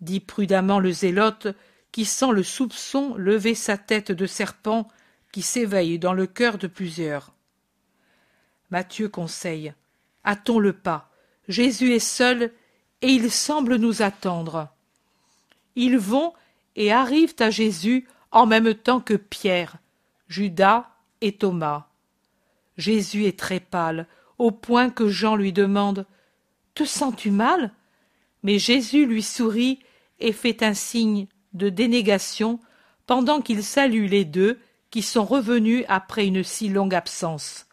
dit 0.00 0.20
prudemment 0.20 0.78
le 0.78 0.92
zélote, 0.92 1.48
qui 1.90 2.04
sent 2.04 2.30
le 2.30 2.42
soupçon 2.44 3.14
lever 3.16 3.54
sa 3.54 3.76
tête 3.76 4.12
de 4.12 4.26
serpent 4.26 4.86
qui 5.32 5.42
s'éveille 5.42 5.98
dans 5.98 6.12
le 6.12 6.26
cœur 6.26 6.58
de 6.58 6.66
plusieurs. 6.66 7.32
Matthieu 8.70 9.08
conseille. 9.08 9.72
Hâtons 10.24 10.58
le 10.58 10.72
pas. 10.72 11.10
Jésus 11.48 11.94
est 11.94 11.98
seul 11.98 12.52
et 13.00 13.08
il 13.08 13.30
semble 13.30 13.76
nous 13.76 14.02
attendre. 14.02 14.68
Ils 15.76 15.98
vont 15.98 16.32
et 16.76 16.92
arrivent 16.92 17.36
à 17.38 17.50
Jésus 17.50 18.06
en 18.30 18.46
même 18.46 18.74
temps 18.74 19.00
que 19.00 19.14
Pierre, 19.14 19.76
Judas 20.28 20.90
et 21.20 21.32
Thomas. 21.32 21.86
Jésus 22.76 23.24
est 23.24 23.38
très 23.38 23.60
pâle, 23.60 24.06
au 24.38 24.50
point 24.50 24.90
que 24.90 25.08
Jean 25.08 25.34
lui 25.34 25.52
demande 25.52 26.06
Te 26.74 26.84
sens-tu 26.84 27.30
mal? 27.30 27.72
Mais 28.42 28.58
Jésus 28.58 29.06
lui 29.06 29.22
sourit 29.22 29.80
et 30.20 30.32
fait 30.32 30.62
un 30.62 30.74
signe 30.74 31.26
de 31.54 31.68
dénégation 31.68 32.60
pendant 33.06 33.40
qu'il 33.40 33.64
salue 33.64 34.06
les 34.06 34.24
deux 34.24 34.58
qui 34.90 35.02
sont 35.02 35.24
revenus 35.24 35.84
après 35.88 36.26
une 36.26 36.44
si 36.44 36.68
longue 36.68 36.94
absence. 36.94 37.67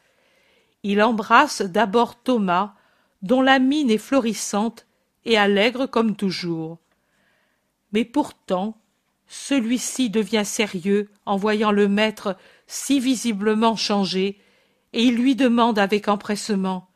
Il 0.87 1.01
embrasse 1.01 1.63
d'abord 1.63 2.21
Thomas, 2.21 2.75
dont 3.23 3.41
la 3.41 3.57
mine 3.57 3.89
est 3.89 3.97
florissante 3.97 4.85
et 5.25 5.35
allègre 5.35 5.87
comme 5.87 6.15
toujours. 6.15 6.77
Mais 7.91 8.05
pourtant, 8.05 8.77
celui-ci 9.25 10.11
devient 10.11 10.45
sérieux 10.45 11.09
en 11.25 11.37
voyant 11.37 11.71
le 11.71 11.87
maître 11.87 12.37
si 12.67 12.99
visiblement 12.99 13.75
changé, 13.75 14.39
et 14.93 15.03
il 15.03 15.15
lui 15.15 15.35
demande 15.35 15.79
avec 15.79 16.07
empressement 16.07 16.87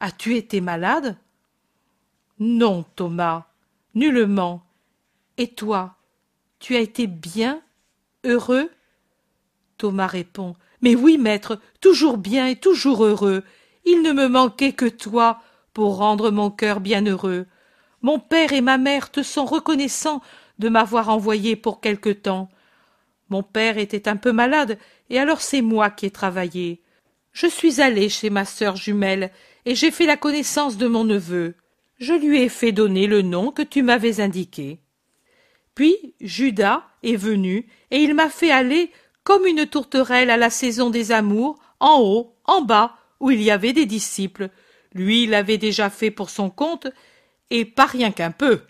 As-tu 0.00 0.34
été 0.34 0.60
malade? 0.60 1.16
Non, 2.40 2.84
Thomas, 2.96 3.46
nullement. 3.94 4.64
Et 5.38 5.46
toi, 5.46 5.94
tu 6.58 6.74
as 6.74 6.80
été 6.80 7.06
bien, 7.06 7.62
heureux? 8.24 8.68
Thomas 9.78 10.08
répond 10.08 10.56
Mais 10.82 10.94
oui, 10.94 11.16
maître, 11.16 11.58
toujours 11.80 12.18
bien 12.18 12.46
et 12.48 12.56
toujours 12.56 13.04
heureux. 13.04 13.44
Il 13.84 14.02
ne 14.02 14.12
me 14.12 14.28
manquait 14.28 14.72
que 14.72 14.86
toi 14.86 15.40
pour 15.72 15.96
rendre 15.96 16.30
mon 16.30 16.50
cœur 16.50 16.80
bien 16.80 17.06
heureux. 17.06 17.46
Mon 18.02 18.18
père 18.18 18.52
et 18.52 18.60
ma 18.60 18.78
mère 18.78 19.10
te 19.10 19.22
sont 19.22 19.44
reconnaissants 19.44 20.22
de 20.58 20.68
m'avoir 20.68 21.08
envoyé 21.08 21.56
pour 21.56 21.80
quelque 21.80 22.10
temps. 22.10 22.48
Mon 23.28 23.42
père 23.42 23.78
était 23.78 24.08
un 24.08 24.16
peu 24.16 24.32
malade, 24.32 24.78
et 25.08 25.18
alors 25.18 25.40
c'est 25.40 25.62
moi 25.62 25.88
qui 25.88 26.06
ai 26.06 26.10
travaillé. 26.10 26.82
Je 27.32 27.46
suis 27.46 27.80
allé 27.80 28.08
chez 28.08 28.28
ma 28.28 28.44
sœur 28.44 28.76
jumelle, 28.76 29.30
et 29.64 29.74
j'ai 29.74 29.90
fait 29.90 30.06
la 30.06 30.16
connaissance 30.16 30.76
de 30.76 30.86
mon 30.86 31.04
neveu. 31.04 31.54
Je 31.98 32.12
lui 32.12 32.42
ai 32.42 32.48
fait 32.48 32.72
donner 32.72 33.06
le 33.06 33.22
nom 33.22 33.52
que 33.52 33.62
tu 33.62 33.82
m'avais 33.82 34.20
indiqué. 34.20 34.80
Puis 35.74 35.96
Judas 36.20 36.84
est 37.02 37.16
venu, 37.16 37.68
et 37.90 37.98
il 37.98 38.14
m'a 38.14 38.28
fait 38.28 38.50
aller 38.50 38.90
comme 39.24 39.46
une 39.46 39.66
tourterelle 39.66 40.30
à 40.30 40.36
la 40.36 40.50
saison 40.50 40.90
des 40.90 41.12
amours, 41.12 41.58
en 41.80 42.00
haut, 42.00 42.34
en 42.44 42.62
bas, 42.62 42.96
où 43.20 43.30
il 43.30 43.42
y 43.42 43.50
avait 43.50 43.72
des 43.72 43.86
disciples. 43.86 44.50
Lui 44.94 45.26
l'avait 45.26 45.58
déjà 45.58 45.90
fait 45.90 46.10
pour 46.10 46.30
son 46.30 46.50
compte, 46.50 46.88
et 47.50 47.64
pas 47.64 47.86
rien 47.86 48.10
qu'un 48.10 48.30
peu. 48.30 48.62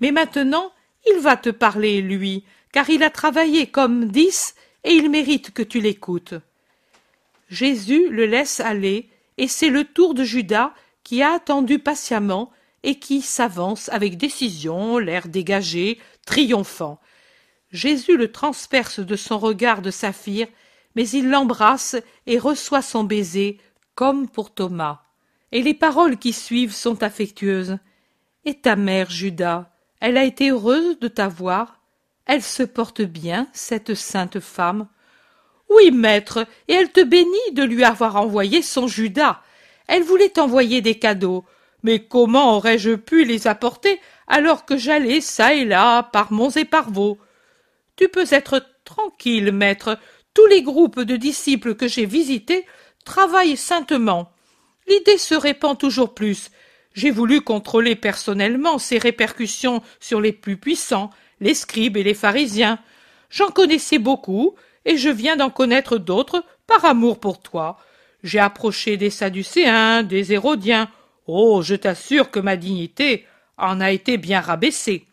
Mais 0.00 0.12
maintenant, 0.12 0.72
il 1.06 1.20
va 1.20 1.36
te 1.36 1.50
parler, 1.50 2.00
lui, 2.02 2.44
car 2.72 2.90
il 2.90 3.02
a 3.02 3.10
travaillé 3.10 3.66
comme 3.66 4.06
dix, 4.06 4.54
et 4.84 4.92
il 4.92 5.10
mérite 5.10 5.52
que 5.52 5.62
tu 5.62 5.80
l'écoutes. 5.80 6.34
Jésus 7.48 8.08
le 8.10 8.26
laisse 8.26 8.60
aller, 8.60 9.08
et 9.38 9.48
c'est 9.48 9.70
le 9.70 9.84
tour 9.84 10.14
de 10.14 10.24
Judas 10.24 10.72
qui 11.02 11.22
a 11.22 11.32
attendu 11.32 11.78
patiemment 11.78 12.50
et 12.82 12.98
qui 12.98 13.22
s'avance 13.22 13.88
avec 13.90 14.16
décision, 14.16 14.98
l'air 14.98 15.28
dégagé, 15.28 15.98
triomphant. 16.24 17.00
Jésus 17.72 18.16
le 18.16 18.30
transperce 18.30 19.00
de 19.00 19.16
son 19.16 19.38
regard 19.38 19.82
de 19.82 19.90
saphir, 19.90 20.46
mais 20.94 21.08
il 21.08 21.30
l'embrasse 21.30 21.96
et 22.26 22.38
reçoit 22.38 22.82
son 22.82 23.04
baiser, 23.04 23.58
comme 23.94 24.28
pour 24.28 24.54
Thomas. 24.54 25.02
Et 25.52 25.62
les 25.62 25.74
paroles 25.74 26.18
qui 26.18 26.32
suivent 26.32 26.74
sont 26.74 27.02
affectueuses. 27.02 27.78
Et 28.44 28.54
ta 28.54 28.76
mère, 28.76 29.10
Judas, 29.10 29.70
elle 30.00 30.16
a 30.16 30.24
été 30.24 30.50
heureuse 30.50 30.98
de 30.98 31.08
t'avoir 31.08 31.80
Elle 32.26 32.42
se 32.42 32.62
porte 32.62 33.02
bien, 33.02 33.48
cette 33.52 33.94
sainte 33.94 34.40
femme 34.40 34.88
Oui, 35.68 35.90
maître, 35.90 36.46
et 36.68 36.74
elle 36.74 36.92
te 36.92 37.02
bénit 37.02 37.52
de 37.52 37.62
lui 37.62 37.84
avoir 37.84 38.16
envoyé 38.16 38.62
son 38.62 38.86
Judas. 38.86 39.40
Elle 39.88 40.02
voulait 40.02 40.30
t'envoyer 40.30 40.80
des 40.80 40.98
cadeaux. 40.98 41.44
Mais 41.82 42.04
comment 42.04 42.56
aurais-je 42.56 42.92
pu 42.94 43.24
les 43.24 43.46
apporter 43.46 44.00
alors 44.26 44.64
que 44.64 44.76
j'allais 44.76 45.20
çà 45.20 45.54
et 45.54 45.64
là, 45.64 46.02
par 46.02 46.32
monts 46.32 46.50
et 46.50 46.64
par 46.64 46.90
vaux? 46.90 47.18
Tu 47.96 48.08
peux 48.08 48.26
être 48.30 48.62
tranquille, 48.84 49.52
maître. 49.52 49.98
Tous 50.34 50.46
les 50.46 50.62
groupes 50.62 51.00
de 51.00 51.16
disciples 51.16 51.74
que 51.74 51.88
j'ai 51.88 52.06
visités 52.06 52.66
travaillent 53.04 53.56
saintement. 53.56 54.32
L'idée 54.86 55.18
se 55.18 55.34
répand 55.34 55.78
toujours 55.78 56.14
plus. 56.14 56.50
J'ai 56.92 57.10
voulu 57.10 57.40
contrôler 57.40 57.96
personnellement 57.96 58.78
ses 58.78 58.98
répercussions 58.98 59.82
sur 60.00 60.20
les 60.20 60.32
plus 60.32 60.56
puissants, 60.56 61.10
les 61.40 61.54
scribes 61.54 61.96
et 61.96 62.02
les 62.02 62.14
pharisiens. 62.14 62.78
J'en 63.30 63.48
connaissais 63.48 63.98
beaucoup, 63.98 64.54
et 64.84 64.96
je 64.96 65.10
viens 65.10 65.36
d'en 65.36 65.50
connaître 65.50 65.98
d'autres 65.98 66.44
par 66.66 66.84
amour 66.84 67.18
pour 67.18 67.40
toi. 67.40 67.78
J'ai 68.22 68.38
approché 68.38 68.96
des 68.96 69.10
Sadducéens, 69.10 70.02
des 70.02 70.32
Hérodiens. 70.32 70.90
Oh, 71.26 71.60
je 71.62 71.74
t'assure 71.74 72.30
que 72.30 72.40
ma 72.40 72.56
dignité 72.56 73.26
en 73.58 73.80
a 73.80 73.90
été 73.90 74.16
bien 74.16 74.40
rabaissée. 74.40 75.06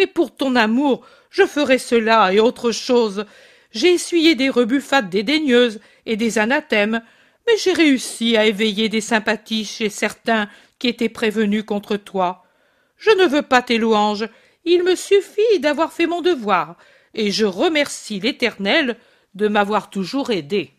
Mais 0.00 0.06
pour 0.06 0.34
ton 0.34 0.56
amour, 0.56 1.04
je 1.28 1.44
ferai 1.44 1.76
cela 1.76 2.32
et 2.32 2.40
autre 2.40 2.72
chose. 2.72 3.26
J'ai 3.70 3.92
essuyé 3.92 4.34
des 4.34 4.48
rebuffades 4.48 5.10
dédaigneuses 5.10 5.78
et 6.06 6.16
des 6.16 6.38
anathèmes, 6.38 7.02
mais 7.46 7.52
j'ai 7.58 7.74
réussi 7.74 8.34
à 8.38 8.46
éveiller 8.46 8.88
des 8.88 9.02
sympathies 9.02 9.66
chez 9.66 9.90
certains 9.90 10.48
qui 10.78 10.88
étaient 10.88 11.10
prévenus 11.10 11.64
contre 11.64 11.98
toi. 11.98 12.46
Je 12.96 13.10
ne 13.10 13.26
veux 13.26 13.42
pas 13.42 13.60
tes 13.60 13.76
louanges, 13.76 14.26
il 14.64 14.84
me 14.84 14.94
suffit 14.94 15.58
d'avoir 15.58 15.92
fait 15.92 16.06
mon 16.06 16.22
devoir, 16.22 16.76
et 17.12 17.30
je 17.30 17.44
remercie 17.44 18.20
l'Éternel 18.20 18.96
de 19.34 19.48
m'avoir 19.48 19.90
toujours 19.90 20.30
aidé. 20.30 20.70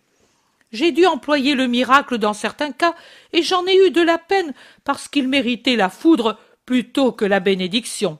J'ai 0.71 0.91
dû 0.91 1.05
employer 1.05 1.53
le 1.53 1.67
miracle 1.67 2.17
dans 2.17 2.33
certains 2.33 2.71
cas, 2.71 2.95
et 3.33 3.43
j'en 3.43 3.67
ai 3.67 3.85
eu 3.85 3.91
de 3.91 4.01
la 4.01 4.17
peine 4.17 4.55
parce 4.83 5.07
qu'il 5.07 5.27
méritait 5.27 5.75
la 5.75 5.89
foudre 5.89 6.39
plutôt 6.65 7.11
que 7.11 7.25
la 7.25 7.39
bénédiction. 7.39 8.17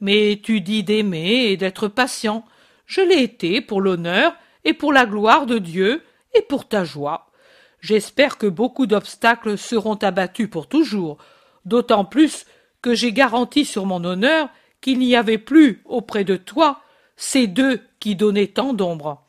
Mais 0.00 0.40
tu 0.42 0.60
dis 0.60 0.82
d'aimer 0.82 1.46
et 1.46 1.56
d'être 1.56 1.88
patient. 1.88 2.44
Je 2.86 3.00
l'ai 3.00 3.22
été 3.22 3.60
pour 3.60 3.80
l'honneur 3.80 4.34
et 4.64 4.74
pour 4.74 4.92
la 4.92 5.06
gloire 5.06 5.46
de 5.46 5.58
Dieu 5.58 6.02
et 6.34 6.42
pour 6.42 6.68
ta 6.68 6.84
joie. 6.84 7.30
J'espère 7.80 8.38
que 8.38 8.46
beaucoup 8.46 8.86
d'obstacles 8.86 9.56
seront 9.56 9.94
abattus 9.94 10.48
pour 10.48 10.68
toujours, 10.68 11.18
d'autant 11.64 12.04
plus 12.04 12.46
que 12.82 12.94
j'ai 12.94 13.12
garanti 13.12 13.64
sur 13.64 13.86
mon 13.86 14.04
honneur 14.04 14.48
qu'il 14.80 14.98
n'y 14.98 15.16
avait 15.16 15.38
plus 15.38 15.82
auprès 15.84 16.24
de 16.24 16.36
toi 16.36 16.80
ces 17.16 17.46
deux 17.46 17.80
qui 17.98 18.14
donnaient 18.14 18.48
tant 18.48 18.72
d'ombre. 18.72 19.22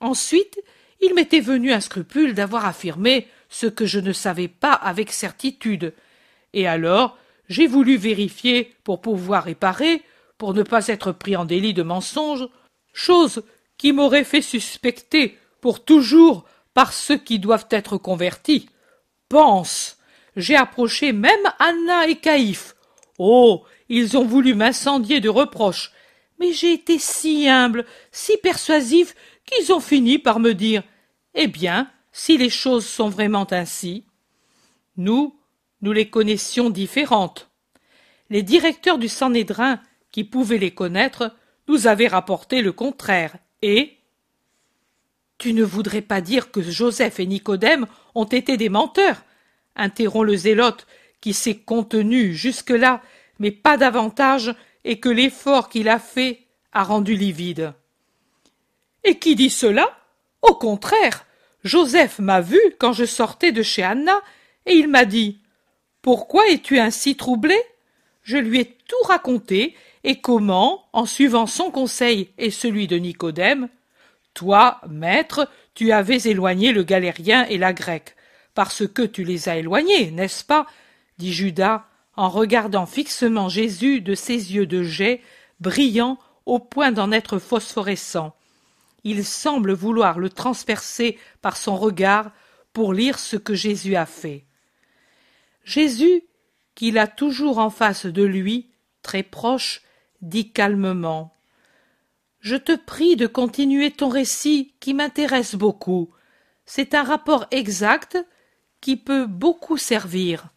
Ensuite, 0.00 0.60
il 1.00 1.14
m'était 1.14 1.40
venu 1.40 1.72
un 1.72 1.80
scrupule 1.80 2.34
d'avoir 2.34 2.64
affirmé 2.64 3.26
ce 3.48 3.66
que 3.66 3.84
je 3.84 3.98
ne 3.98 4.12
savais 4.12 4.48
pas 4.48 4.72
avec 4.72 5.12
certitude, 5.12 5.92
et 6.54 6.66
alors 6.66 7.18
j'ai 7.48 7.66
voulu 7.66 7.96
vérifier 7.96 8.72
pour 8.84 9.00
pouvoir 9.00 9.44
réparer, 9.44 10.02
pour 10.42 10.54
ne 10.54 10.64
pas 10.64 10.88
être 10.88 11.12
pris 11.12 11.36
en 11.36 11.44
délit 11.44 11.72
de 11.72 11.84
mensonge, 11.84 12.48
chose 12.92 13.44
qui 13.78 13.92
m'aurait 13.92 14.24
fait 14.24 14.42
suspecter 14.42 15.38
pour 15.60 15.84
toujours 15.84 16.44
par 16.74 16.92
ceux 16.92 17.16
qui 17.16 17.38
doivent 17.38 17.68
être 17.70 17.96
convertis. 17.96 18.68
Pense. 19.28 19.98
J'ai 20.34 20.56
approché 20.56 21.12
même 21.12 21.46
Anna 21.60 22.08
et 22.08 22.16
Caïphe. 22.16 22.74
Oh. 23.18 23.62
Ils 23.88 24.16
ont 24.16 24.24
voulu 24.24 24.56
m'incendier 24.56 25.20
de 25.20 25.28
reproches. 25.28 25.92
Mais 26.40 26.52
j'ai 26.52 26.72
été 26.72 26.98
si 26.98 27.48
humble, 27.48 27.86
si 28.10 28.36
persuasif, 28.36 29.14
qu'ils 29.46 29.72
ont 29.72 29.78
fini 29.78 30.18
par 30.18 30.40
me 30.40 30.54
dire. 30.54 30.82
Eh 31.34 31.46
bien, 31.46 31.88
si 32.10 32.36
les 32.36 32.50
choses 32.50 32.84
sont 32.84 33.10
vraiment 33.10 33.46
ainsi. 33.52 34.06
Nous, 34.96 35.36
nous 35.82 35.92
les 35.92 36.10
connaissions 36.10 36.68
différentes. 36.68 37.48
Les 38.28 38.42
directeurs 38.42 38.98
du 38.98 39.06
Sanhédrin, 39.06 39.80
qui 40.12 40.24
pouvaient 40.24 40.58
les 40.58 40.70
connaître, 40.70 41.34
nous 41.68 41.86
avaient 41.86 42.08
rapporté 42.08 42.62
le 42.62 42.72
contraire, 42.72 43.36
et 43.62 43.98
tu 45.38 45.54
ne 45.54 45.64
voudrais 45.64 46.02
pas 46.02 46.20
dire 46.20 46.52
que 46.52 46.62
Joseph 46.62 47.18
et 47.18 47.26
Nicodème 47.26 47.86
ont 48.14 48.24
été 48.24 48.56
des 48.56 48.68
menteurs? 48.68 49.24
interrompt 49.74 50.26
le 50.26 50.36
zélote, 50.36 50.86
qui 51.20 51.32
s'est 51.32 51.56
contenu 51.56 52.34
jusque-là, 52.34 53.00
mais 53.38 53.50
pas 53.50 53.76
davantage, 53.76 54.54
et 54.84 55.00
que 55.00 55.08
l'effort 55.08 55.68
qu'il 55.68 55.88
a 55.88 55.98
fait 55.98 56.42
a 56.72 56.84
rendu 56.84 57.14
livide. 57.14 57.72
Et 59.04 59.18
qui 59.18 59.34
dit 59.34 59.50
cela? 59.50 59.98
Au 60.42 60.54
contraire, 60.54 61.24
Joseph 61.64 62.18
m'a 62.18 62.40
vu 62.40 62.60
quand 62.78 62.92
je 62.92 63.04
sortais 63.04 63.52
de 63.52 63.62
chez 63.62 63.82
Anna, 63.82 64.20
et 64.66 64.74
il 64.74 64.88
m'a 64.88 65.04
dit 65.04 65.40
Pourquoi 66.02 66.48
es-tu 66.48 66.78
ainsi 66.78 67.16
troublé? 67.16 67.56
Je 68.22 68.36
lui 68.36 68.60
ai 68.60 68.66
tout 68.66 69.06
raconté, 69.06 69.74
et 70.04 70.20
comment, 70.20 70.88
en 70.92 71.06
suivant 71.06 71.46
son 71.46 71.70
conseil 71.70 72.30
et 72.38 72.50
celui 72.50 72.86
de 72.86 72.96
Nicodème, 72.96 73.68
toi, 74.34 74.80
maître, 74.88 75.48
tu 75.74 75.92
avais 75.92 76.18
éloigné 76.22 76.72
le 76.72 76.82
galérien 76.82 77.44
et 77.46 77.58
la 77.58 77.72
grecque, 77.72 78.16
parce 78.54 78.86
que 78.86 79.02
tu 79.02 79.24
les 79.24 79.48
as 79.48 79.56
éloignés, 79.56 80.10
n'est-ce 80.10 80.44
pas? 80.44 80.66
dit 81.18 81.32
Judas, 81.32 81.86
en 82.16 82.28
regardant 82.28 82.86
fixement 82.86 83.48
Jésus 83.48 84.00
de 84.00 84.14
ses 84.14 84.54
yeux 84.54 84.66
de 84.66 84.82
jet, 84.82 85.20
brillants 85.60 86.18
au 86.46 86.58
point 86.58 86.92
d'en 86.92 87.12
être 87.12 87.38
phosphorescents. 87.38 88.34
Il 89.04 89.24
semble 89.24 89.72
vouloir 89.72 90.18
le 90.18 90.28
transpercer 90.28 91.18
par 91.40 91.56
son 91.56 91.76
regard 91.76 92.32
pour 92.72 92.92
lire 92.92 93.18
ce 93.18 93.36
que 93.36 93.54
Jésus 93.54 93.96
a 93.96 94.06
fait. 94.06 94.44
Jésus, 95.64 96.24
qu'il 96.74 96.98
a 96.98 97.06
toujours 97.06 97.58
en 97.58 97.70
face 97.70 98.06
de 98.06 98.22
lui, 98.22 98.70
très 99.02 99.22
proche, 99.22 99.82
dit 100.22 100.50
calmement 100.52 101.34
je 102.42 102.56
te 102.56 102.74
prie 102.74 103.14
de 103.14 103.28
continuer 103.28 103.92
ton 103.92 104.08
récit 104.08 104.74
qui 104.80 104.94
m'intéresse 104.94 105.54
beaucoup. 105.54 106.10
C'est 106.66 106.92
un 106.94 107.04
rapport 107.04 107.46
exact 107.52 108.18
qui 108.80 108.96
peut 108.96 109.26
beaucoup 109.26 109.78
servir. 109.78 110.48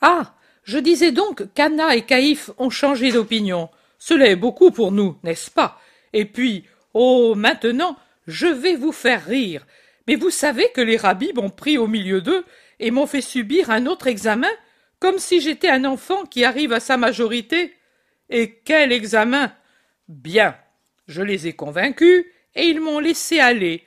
Ah. 0.00 0.32
Je 0.64 0.78
disais 0.78 1.12
donc 1.12 1.44
qu'Anna 1.54 1.94
et 1.94 2.02
Caïphe 2.02 2.50
ont 2.58 2.70
changé 2.70 3.12
d'opinion. 3.12 3.68
Cela 4.00 4.26
est 4.26 4.36
beaucoup 4.36 4.72
pour 4.72 4.90
nous, 4.90 5.16
n'est-ce 5.22 5.48
pas? 5.48 5.80
Et 6.12 6.24
puis, 6.24 6.64
oh, 6.92 7.36
maintenant, 7.36 7.96
je 8.26 8.48
vais 8.48 8.74
vous 8.74 8.90
faire 8.90 9.24
rire. 9.24 9.64
Mais 10.08 10.16
vous 10.16 10.30
savez 10.30 10.68
que 10.74 10.80
les 10.80 10.96
rabbis 10.96 11.32
m'ont 11.34 11.50
pris 11.50 11.78
au 11.78 11.86
milieu 11.86 12.20
d'eux 12.20 12.44
et 12.80 12.90
m'ont 12.90 13.06
fait 13.06 13.20
subir 13.20 13.70
un 13.70 13.86
autre 13.86 14.08
examen, 14.08 14.50
comme 14.98 15.18
si 15.18 15.40
j'étais 15.40 15.68
un 15.68 15.84
enfant 15.84 16.24
qui 16.24 16.44
arrive 16.44 16.72
à 16.72 16.80
sa 16.80 16.96
majorité. 16.96 17.75
Et 18.30 18.60
quel 18.64 18.92
examen! 18.92 19.52
Bien. 20.08 20.56
Je 21.08 21.22
les 21.22 21.46
ai 21.46 21.52
convaincus, 21.52 22.24
et 22.54 22.64
ils 22.64 22.80
m'ont 22.80 22.98
laissé 22.98 23.38
aller. 23.38 23.84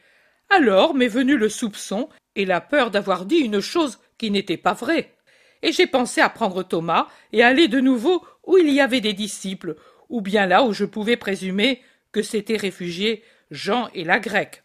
Alors 0.50 0.96
m'est 0.96 1.08
venu 1.08 1.38
le 1.38 1.50
soupçon 1.50 2.10
et 2.36 2.46
la 2.46 2.62
peur 2.62 2.92
d'avoir 2.92 3.26
dit 3.26 3.38
une 3.38 3.60
chose 3.60 4.00
qui 4.18 4.32
n'était 4.32 4.58
pas 4.58 4.74
vraie. 4.74 5.14
Et 5.62 5.72
j'ai 5.72 5.88
pensé 5.88 6.22
à 6.22 6.30
prendre 6.30 6.64
Thomas 6.64 7.08
et 7.34 7.44
aller 7.44 7.68
de 7.68 7.80
nouveau 7.80 8.26
où 8.46 8.58
il 8.58 8.70
y 8.70 8.80
avait 8.80 9.02
des 9.02 9.14
disciples, 9.14 9.76
ou 10.08 10.22
bien 10.22 10.46
là 10.46 10.64
où 10.64 10.74
je 10.74 10.86
pouvais 10.86 11.18
présumer 11.18 11.82
que 12.12 12.22
s'étaient 12.22 12.58
réfugiés 12.58 13.24
Jean 13.52 13.90
et 13.94 14.04
la 14.04 14.20
grecque. 14.20 14.64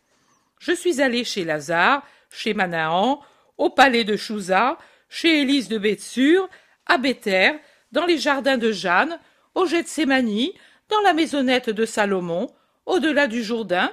Je 0.58 0.72
suis 0.72 1.00
allé 1.00 1.24
chez 1.24 1.44
Lazare, 1.44 2.06
chez 2.30 2.54
Manahan, 2.54 3.20
au 3.58 3.70
palais 3.70 4.04
de 4.04 4.16
Chouza, 4.16 4.78
chez 5.08 5.42
Élise 5.42 5.68
de 5.68 5.78
Bétsure, 5.78 6.48
à 6.86 6.98
Béthère, 6.98 7.58
dans 7.92 8.06
les 8.06 8.18
jardins 8.18 8.58
de 8.58 8.72
Jeanne, 8.72 9.18
au 9.54 9.66
Gethsémani, 9.66 10.54
dans 10.88 11.00
la 11.00 11.12
maisonnette 11.12 11.70
de 11.70 11.86
Salomon, 11.86 12.54
au-delà 12.86 13.26
du 13.26 13.42
Jourdain, 13.42 13.92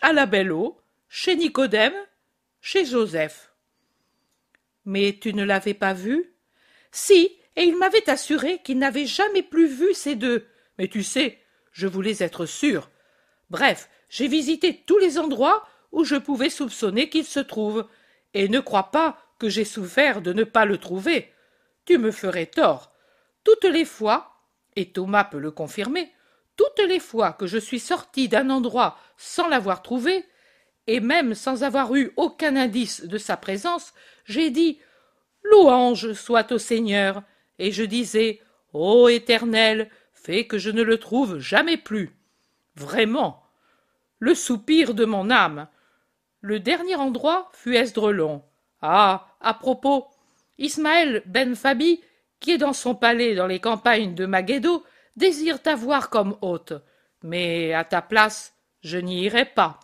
à 0.00 0.12
la 0.12 0.26
Belle 0.26 0.52
Eau, 0.52 0.80
chez 1.08 1.36
Nicodème, 1.36 1.94
chez 2.60 2.84
Joseph. 2.84 3.52
Mais 4.84 5.18
tu 5.20 5.34
ne 5.34 5.44
l'avais 5.44 5.74
pas 5.74 5.92
vu? 5.92 6.34
Si, 6.90 7.36
et 7.56 7.64
il 7.64 7.76
m'avait 7.76 8.08
assuré 8.08 8.60
qu'il 8.62 8.78
n'avait 8.78 9.06
jamais 9.06 9.42
plus 9.42 9.66
vu 9.66 9.92
ces 9.92 10.14
deux. 10.14 10.46
Mais 10.78 10.88
tu 10.88 11.02
sais, 11.02 11.38
je 11.72 11.86
voulais 11.86 12.22
être 12.22 12.46
sûr. 12.46 12.90
Bref, 13.50 13.90
j'ai 14.08 14.28
visité 14.28 14.82
tous 14.86 14.98
les 14.98 15.18
endroits 15.18 15.66
où 15.92 16.04
je 16.04 16.16
pouvais 16.16 16.50
soupçonner 16.50 17.08
qu'il 17.08 17.24
se 17.24 17.40
trouve, 17.40 17.86
et 18.32 18.48
ne 18.48 18.60
crois 18.60 18.90
pas 18.90 19.18
que 19.38 19.48
j'ai 19.48 19.64
souffert 19.64 20.22
de 20.22 20.32
ne 20.32 20.44
pas 20.44 20.64
le 20.64 20.78
trouver. 20.78 21.32
Tu 21.84 21.98
me 21.98 22.12
ferais 22.12 22.46
tort. 22.46 22.92
Toutes 23.42 23.64
les 23.64 23.84
fois, 23.84 24.39
et 24.76 24.92
Thomas 24.92 25.24
peut 25.24 25.38
le 25.38 25.50
confirmer, 25.50 26.12
toutes 26.56 26.86
les 26.86 27.00
fois 27.00 27.32
que 27.32 27.46
je 27.46 27.58
suis 27.58 27.80
sorti 27.80 28.28
d'un 28.28 28.50
endroit 28.50 28.98
sans 29.16 29.48
l'avoir 29.48 29.82
trouvé, 29.82 30.24
et 30.86 31.00
même 31.00 31.34
sans 31.34 31.62
avoir 31.62 31.94
eu 31.94 32.12
aucun 32.16 32.56
indice 32.56 33.04
de 33.04 33.18
sa 33.18 33.36
présence, 33.36 33.92
j'ai 34.24 34.50
dit 34.50 34.78
Louange 35.42 36.12
soit 36.12 36.52
au 36.52 36.58
Seigneur, 36.58 37.22
et 37.58 37.72
je 37.72 37.84
disais 37.84 38.40
Ô 38.72 39.08
Éternel, 39.08 39.90
fais 40.12 40.46
que 40.46 40.58
je 40.58 40.70
ne 40.70 40.82
le 40.82 40.98
trouve 40.98 41.38
jamais 41.38 41.76
plus. 41.76 42.14
Vraiment. 42.76 43.42
Le 44.18 44.34
soupir 44.34 44.94
de 44.94 45.04
mon 45.04 45.30
âme. 45.30 45.68
Le 46.40 46.60
dernier 46.60 46.96
endroit 46.96 47.50
fut 47.52 47.74
Esdrelon. 47.74 48.42
Ah. 48.82 49.26
À 49.40 49.54
propos. 49.54 50.06
Ismaël 50.58 51.22
Ben 51.24 51.54
Fabi, 51.54 52.00
qui 52.40 52.52
est 52.52 52.58
dans 52.58 52.72
son 52.72 52.94
palais 52.94 53.34
dans 53.34 53.46
les 53.46 53.60
campagnes 53.60 54.14
de 54.14 54.26
Maghédo, 54.26 54.82
désire 55.16 55.62
t'avoir 55.62 56.10
comme 56.10 56.36
hôte. 56.40 56.72
Mais 57.22 57.72
à 57.74 57.84
ta 57.84 58.02
place, 58.02 58.54
je 58.82 58.98
n'y 58.98 59.22
irai 59.24 59.44
pas. 59.44 59.78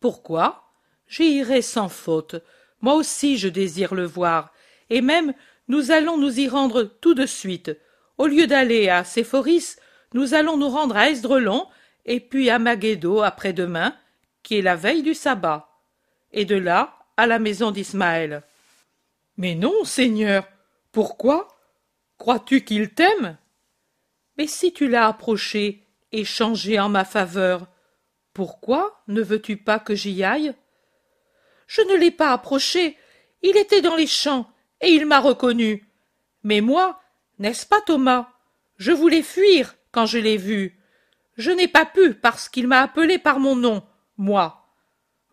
Pourquoi? 0.00 0.72
J'y 1.06 1.38
irai 1.38 1.62
sans 1.62 1.88
faute. 1.88 2.36
Moi 2.80 2.94
aussi 2.94 3.38
je 3.38 3.48
désire 3.48 3.94
le 3.94 4.04
voir. 4.04 4.52
Et 4.90 5.00
même 5.00 5.32
nous 5.68 5.90
allons 5.90 6.18
nous 6.18 6.40
y 6.40 6.48
rendre 6.48 6.82
tout 6.82 7.14
de 7.14 7.26
suite. 7.26 7.70
Au 8.18 8.26
lieu 8.26 8.46
d'aller 8.46 8.88
à 8.88 9.04
Séphoris, 9.04 9.76
nous 10.12 10.34
allons 10.34 10.56
nous 10.56 10.68
rendre 10.68 10.96
à 10.96 11.08
Esdrelon, 11.08 11.66
et 12.04 12.20
puis 12.20 12.50
à 12.50 12.58
Maghédo 12.58 13.22
après-demain, 13.22 13.96
qui 14.42 14.58
est 14.58 14.62
la 14.62 14.76
veille 14.76 15.02
du 15.02 15.14
sabbat. 15.14 15.68
Et 16.32 16.44
de 16.44 16.56
là 16.56 16.96
à 17.16 17.26
la 17.26 17.38
maison 17.38 17.70
d'Ismaël. 17.70 18.42
Mais 19.36 19.54
non, 19.54 19.84
Seigneur. 19.84 20.44
Pourquoi? 20.92 21.48
Crois-tu 22.18 22.62
qu'il 22.62 22.90
t'aime? 22.90 23.38
Mais 24.36 24.46
si 24.46 24.72
tu 24.72 24.88
l'as 24.88 25.06
approché 25.06 25.86
et 26.12 26.24
changé 26.24 26.78
en 26.78 26.88
ma 26.88 27.04
faveur, 27.04 27.66
pourquoi 28.34 29.02
ne 29.08 29.22
veux-tu 29.22 29.56
pas 29.56 29.78
que 29.78 29.94
j'y 29.94 30.22
aille? 30.22 30.54
Je 31.66 31.80
ne 31.82 31.96
l'ai 31.96 32.10
pas 32.10 32.30
approché. 32.30 32.96
Il 33.42 33.56
était 33.56 33.80
dans 33.80 33.96
les 33.96 34.06
champs 34.06 34.50
et 34.80 34.90
il 34.90 35.06
m'a 35.06 35.20
reconnu. 35.20 35.88
Mais 36.42 36.60
moi, 36.60 37.00
n'est-ce 37.38 37.66
pas, 37.66 37.80
Thomas? 37.80 38.28
Je 38.76 38.92
voulais 38.92 39.22
fuir 39.22 39.74
quand 39.90 40.06
je 40.06 40.18
l'ai 40.18 40.36
vu. 40.36 40.78
Je 41.36 41.50
n'ai 41.50 41.68
pas 41.68 41.86
pu 41.86 42.14
parce 42.14 42.48
qu'il 42.48 42.68
m'a 42.68 42.80
appelé 42.80 43.18
par 43.18 43.40
mon 43.40 43.56
nom, 43.56 43.82
moi. 44.18 44.68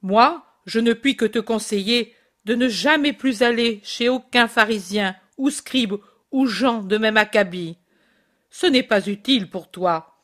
Moi, 0.02 0.46
je 0.66 0.80
ne 0.80 0.94
puis 0.94 1.18
que 1.18 1.26
te 1.26 1.40
conseiller 1.40 2.16
de 2.46 2.56
ne 2.56 2.70
jamais 2.70 3.12
plus 3.12 3.44
aller 3.44 3.82
chez 3.84 4.08
aucun 4.08 4.48
pharisien 4.48 5.16
ou 5.40 5.50
scribe 5.50 5.96
ou 6.32 6.46
Jean 6.46 6.84
de 6.84 6.98
même 6.98 7.18
acabit. 7.18 7.78
Ce 8.52 8.68
n'est 8.68 8.84
pas 8.84 9.08
utile 9.08 9.50
pour 9.50 9.72
toi. 9.72 10.16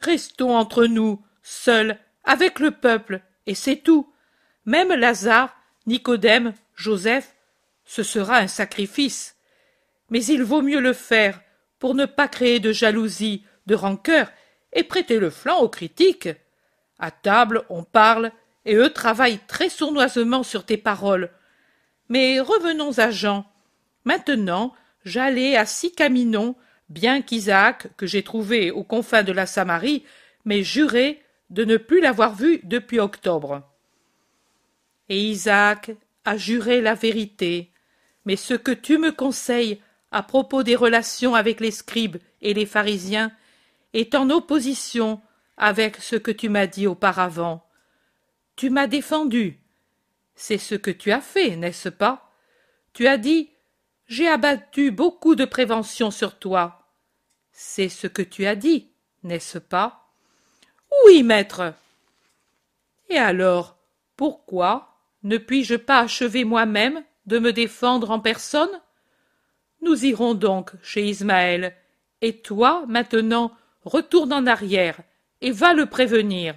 Restons 0.00 0.56
entre 0.56 0.86
nous, 0.86 1.22
seuls, 1.42 1.98
avec 2.24 2.58
le 2.58 2.72
peuple, 2.72 3.20
et 3.46 3.54
c'est 3.54 3.76
tout. 3.76 4.12
Même 4.64 4.92
Lazare, 4.92 5.54
Nicodème, 5.86 6.54
Joseph, 6.74 7.36
ce 7.84 8.02
sera 8.02 8.38
un 8.38 8.48
sacrifice. 8.48 9.36
Mais 10.10 10.24
il 10.24 10.42
vaut 10.42 10.62
mieux 10.62 10.80
le 10.80 10.92
faire 10.92 11.40
pour 11.78 11.94
ne 11.94 12.06
pas 12.06 12.28
créer 12.28 12.60
de 12.60 12.72
jalousie, 12.72 13.44
de 13.66 13.74
rancœur, 13.74 14.30
et 14.72 14.82
prêter 14.82 15.18
le 15.18 15.30
flanc 15.30 15.60
aux 15.60 15.68
critiques. 15.68 16.30
À 16.98 17.10
table, 17.10 17.64
on 17.68 17.84
parle, 17.84 18.32
et 18.64 18.74
eux 18.74 18.90
travaillent 18.90 19.40
très 19.46 19.68
sournoisement 19.68 20.42
sur 20.42 20.64
tes 20.64 20.78
paroles. 20.78 21.30
Mais 22.08 22.40
revenons 22.40 22.98
à 22.98 23.10
Jean. 23.10 23.46
Maintenant, 24.04 24.74
j'allais 25.04 25.56
à 25.56 25.66
Sicaminon, 25.66 26.56
bien 26.88 27.22
qu'Isaac, 27.22 27.88
que 27.96 28.06
j'ai 28.06 28.22
trouvé 28.22 28.70
aux 28.70 28.84
confins 28.84 29.22
de 29.22 29.32
la 29.32 29.46
Samarie, 29.46 30.04
m'ait 30.44 30.62
juré 30.62 31.22
de 31.50 31.64
ne 31.64 31.76
plus 31.76 32.00
l'avoir 32.00 32.34
vu 32.34 32.60
depuis 32.64 33.00
octobre. 33.00 33.62
Et 35.08 35.20
Isaac 35.20 35.90
a 36.24 36.36
juré 36.36 36.80
la 36.80 36.94
vérité. 36.94 37.70
Mais 38.24 38.36
ce 38.36 38.54
que 38.54 38.72
tu 38.72 38.98
me 38.98 39.12
conseilles 39.12 39.80
à 40.10 40.22
propos 40.22 40.62
des 40.62 40.76
relations 40.76 41.34
avec 41.34 41.60
les 41.60 41.70
scribes 41.70 42.16
et 42.40 42.54
les 42.54 42.66
pharisiens 42.66 43.32
est 43.92 44.14
en 44.14 44.30
opposition 44.30 45.20
avec 45.56 45.96
ce 45.96 46.16
que 46.16 46.30
tu 46.30 46.48
m'as 46.48 46.66
dit 46.66 46.86
auparavant. 46.86 47.66
Tu 48.56 48.70
m'as 48.70 48.86
défendu. 48.86 49.60
C'est 50.34 50.58
ce 50.58 50.74
que 50.74 50.90
tu 50.90 51.12
as 51.12 51.20
fait, 51.20 51.56
n'est-ce 51.56 51.88
pas? 51.88 52.30
Tu 52.92 53.06
as 53.06 53.18
dit 53.18 53.50
J'ai 54.06 54.28
abattu 54.28 54.90
beaucoup 54.90 55.34
de 55.34 55.44
préventions 55.44 56.10
sur 56.10 56.38
toi. 56.38 56.90
C'est 57.52 57.88
ce 57.88 58.06
que 58.06 58.22
tu 58.22 58.46
as 58.46 58.56
dit, 58.56 58.90
n'est-ce 59.22 59.58
pas? 59.58 60.10
Oui, 61.06 61.22
maître. 61.22 61.74
Et 63.08 63.16
alors, 63.16 63.78
pourquoi 64.16 64.98
ne 65.22 65.38
puis-je 65.38 65.76
pas 65.76 66.00
achever 66.00 66.44
moi-même 66.44 67.02
de 67.26 67.38
me 67.38 67.52
défendre 67.52 68.10
en 68.10 68.20
personne? 68.20 68.80
Nous 69.80 70.04
irons 70.04 70.34
donc 70.34 70.72
chez 70.82 71.04
Ismaël, 71.04 71.74
et 72.20 72.40
toi, 72.40 72.84
maintenant, 72.88 73.52
retourne 73.84 74.32
en 74.32 74.46
arrière, 74.46 75.00
et 75.40 75.50
va 75.50 75.74
le 75.74 75.86
prévenir. 75.86 76.54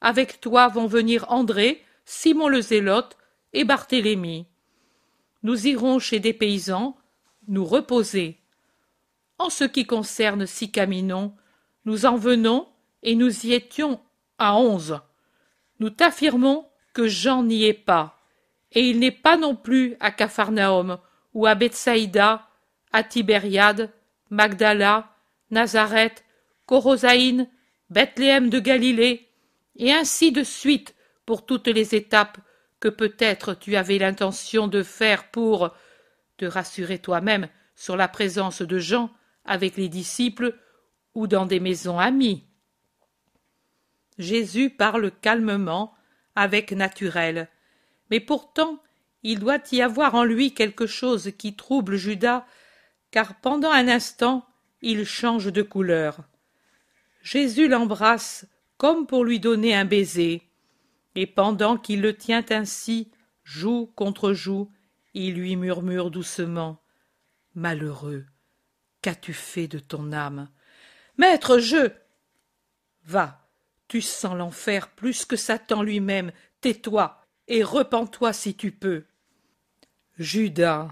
Avec 0.00 0.40
toi 0.40 0.68
vont 0.68 0.86
venir 0.86 1.26
André, 1.28 1.84
Simon 2.04 2.48
le 2.48 2.60
Zélote 2.60 3.16
et 3.52 3.64
Barthélemy. 3.64 4.46
Nous 5.42 5.66
irons 5.66 5.98
chez 5.98 6.20
des 6.20 6.32
paysans, 6.32 6.96
nous 7.48 7.64
reposer. 7.64 8.38
En 9.38 9.50
ce 9.50 9.64
qui 9.64 9.86
concerne 9.86 10.46
Sicaminon, 10.46 11.34
nous 11.84 12.06
en 12.06 12.16
venons 12.16 12.68
et 13.02 13.14
nous 13.14 13.46
y 13.46 13.52
étions 13.52 14.00
à 14.38 14.56
onze. 14.56 15.00
Nous 15.80 15.90
t'affirmons 15.90 16.66
que 16.94 17.08
Jean 17.08 17.42
n'y 17.42 17.64
est 17.64 17.72
pas, 17.72 18.20
et 18.70 18.88
il 18.88 19.00
n'est 19.00 19.10
pas 19.10 19.36
non 19.36 19.56
plus 19.56 19.96
à 19.98 20.10
Capharnaüm 20.10 20.98
ou 21.34 21.46
à 21.46 21.54
Bethsaïda, 21.54 22.48
à 22.92 23.02
Tibériade, 23.02 23.90
Magdala, 24.30 25.08
Nazareth, 25.50 26.24
Corosaïne, 26.66 27.48
Bethléem 27.90 28.48
de 28.48 28.60
Galilée, 28.60 29.28
et 29.76 29.92
ainsi 29.92 30.30
de 30.30 30.44
suite 30.44 30.94
pour 31.26 31.44
toutes 31.44 31.68
les 31.68 31.94
étapes 31.94 32.38
que 32.82 32.88
peut-être 32.88 33.54
tu 33.54 33.76
avais 33.76 33.98
l'intention 33.98 34.66
de 34.66 34.82
faire 34.82 35.30
pour 35.30 35.70
te 36.36 36.44
rassurer 36.44 36.98
toi-même 36.98 37.46
sur 37.76 37.96
la 37.96 38.08
présence 38.08 38.60
de 38.60 38.78
Jean 38.78 39.08
avec 39.44 39.76
les 39.76 39.88
disciples 39.88 40.58
ou 41.14 41.28
dans 41.28 41.46
des 41.46 41.60
maisons 41.60 42.00
amies. 42.00 42.44
Jésus 44.18 44.68
parle 44.68 45.12
calmement, 45.12 45.94
avec 46.34 46.72
naturel, 46.72 47.48
mais 48.10 48.18
pourtant 48.18 48.82
il 49.22 49.38
doit 49.38 49.62
y 49.70 49.80
avoir 49.80 50.16
en 50.16 50.24
lui 50.24 50.52
quelque 50.52 50.86
chose 50.86 51.30
qui 51.38 51.54
trouble 51.54 51.94
Judas, 51.94 52.44
car 53.12 53.40
pendant 53.40 53.70
un 53.70 53.86
instant 53.86 54.44
il 54.80 55.04
change 55.04 55.52
de 55.52 55.62
couleur. 55.62 56.18
Jésus 57.22 57.68
l'embrasse 57.68 58.44
comme 58.76 59.06
pour 59.06 59.24
lui 59.24 59.38
donner 59.38 59.72
un 59.72 59.84
baiser, 59.84 60.42
et 61.14 61.26
pendant 61.26 61.76
qu'il 61.76 62.00
le 62.00 62.16
tient 62.16 62.44
ainsi, 62.50 63.10
joue 63.44 63.86
contre 63.94 64.32
joue, 64.32 64.70
il 65.14 65.34
lui 65.34 65.56
murmure 65.56 66.10
doucement. 66.10 66.82
Malheureux, 67.54 68.24
qu'as-tu 69.02 69.32
fait 69.32 69.68
de 69.68 69.78
ton 69.78 70.12
âme? 70.12 70.48
Maître, 71.18 71.58
je. 71.58 71.90
Va, 73.04 73.46
tu 73.88 74.00
sens 74.00 74.36
l'enfer 74.36 74.88
plus 74.88 75.24
que 75.24 75.36
Satan 75.36 75.82
lui-même, 75.82 76.32
tais-toi, 76.60 77.22
et 77.48 77.62
repens-toi 77.62 78.32
si 78.32 78.54
tu 78.54 78.72
peux. 78.72 79.04
Judas. 80.18 80.88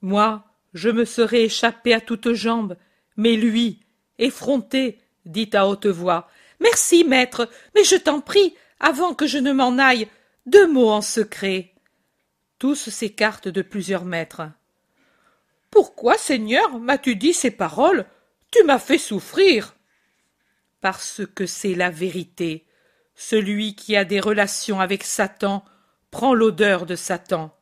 Moi, 0.00 0.44
je 0.74 0.88
me 0.88 1.04
serais 1.04 1.44
échappé 1.44 1.94
à 1.94 2.00
toutes 2.00 2.32
jambes, 2.32 2.76
mais 3.16 3.36
lui, 3.36 3.80
effronté, 4.18 4.98
dit 5.24 5.50
à 5.52 5.68
haute 5.68 5.86
voix. 5.86 6.28
Merci, 6.60 7.04
maître, 7.04 7.48
mais 7.74 7.84
je 7.84 7.96
t'en 7.96 8.20
prie, 8.20 8.54
avant 8.80 9.14
que 9.14 9.26
je 9.26 9.38
ne 9.38 9.52
m'en 9.52 9.78
aille, 9.78 10.08
deux 10.46 10.66
mots 10.66 10.90
en 10.90 11.02
secret. 11.02 11.72
Tous 12.58 12.88
s'écartent 12.88 13.48
de 13.48 13.62
plusieurs 13.62 14.04
mètres. 14.04 14.42
Pourquoi, 15.70 16.16
Seigneur, 16.16 16.78
m'as-tu 16.78 17.16
dit 17.16 17.34
ces 17.34 17.50
paroles? 17.50 18.06
Tu 18.50 18.62
m'as 18.64 18.78
fait 18.78 18.98
souffrir. 18.98 19.74
Parce 20.80 21.22
que 21.34 21.46
c'est 21.46 21.74
la 21.74 21.90
vérité. 21.90 22.66
Celui 23.14 23.74
qui 23.74 23.96
a 23.96 24.04
des 24.04 24.20
relations 24.20 24.80
avec 24.80 25.04
Satan 25.04 25.64
prend 26.10 26.34
l'odeur 26.34 26.86
de 26.86 26.96
Satan. 26.96 27.54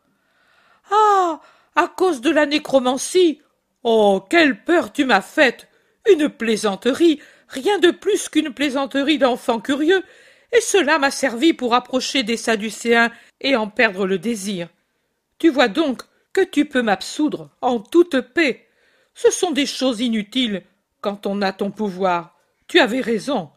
Ah. 0.91 1.41
À 1.77 1.89
cause 1.89 2.21
de 2.21 2.31
la 2.31 2.47
nécromancie. 2.47 3.41
Oh. 3.83 4.25
Quelle 4.31 4.63
peur 4.63 4.93
tu 4.93 5.05
m'as 5.05 5.23
faite. 5.23 5.69
Une 6.09 6.29
plaisanterie 6.29 7.21
rien 7.55 7.79
de 7.79 7.91
plus 7.91 8.29
qu'une 8.29 8.53
plaisanterie 8.53 9.19
d'enfant 9.19 9.61
curieux, 9.61 10.03
et 10.57 10.61
cela 10.61 10.99
m'a 10.99 11.11
servi 11.11 11.53
pour 11.53 11.75
approcher 11.75 12.23
des 12.23 12.37
Sadducéens 12.37 13.11
et 13.41 13.57
en 13.57 13.69
perdre 13.69 14.07
le 14.07 14.19
désir. 14.19 14.69
Tu 15.39 15.51
vois 15.51 15.69
donc 15.69 16.03
que 16.33 16.43
tu 16.43 16.65
peux 16.65 16.83
m'absoudre 16.83 17.51
en 17.61 17.81
toute 17.81 18.21
paix. 18.21 18.69
Ce 19.15 19.31
sont 19.31 19.51
des 19.51 19.67
choses 19.67 20.01
inutiles 20.01 20.63
quand 21.01 21.27
on 21.27 21.43
a 21.43 21.53
ton 21.53 21.73
pouvoir. 21.73 22.39
Tu 22.69 22.79
avais 22.79 23.01
raison. 23.01 23.51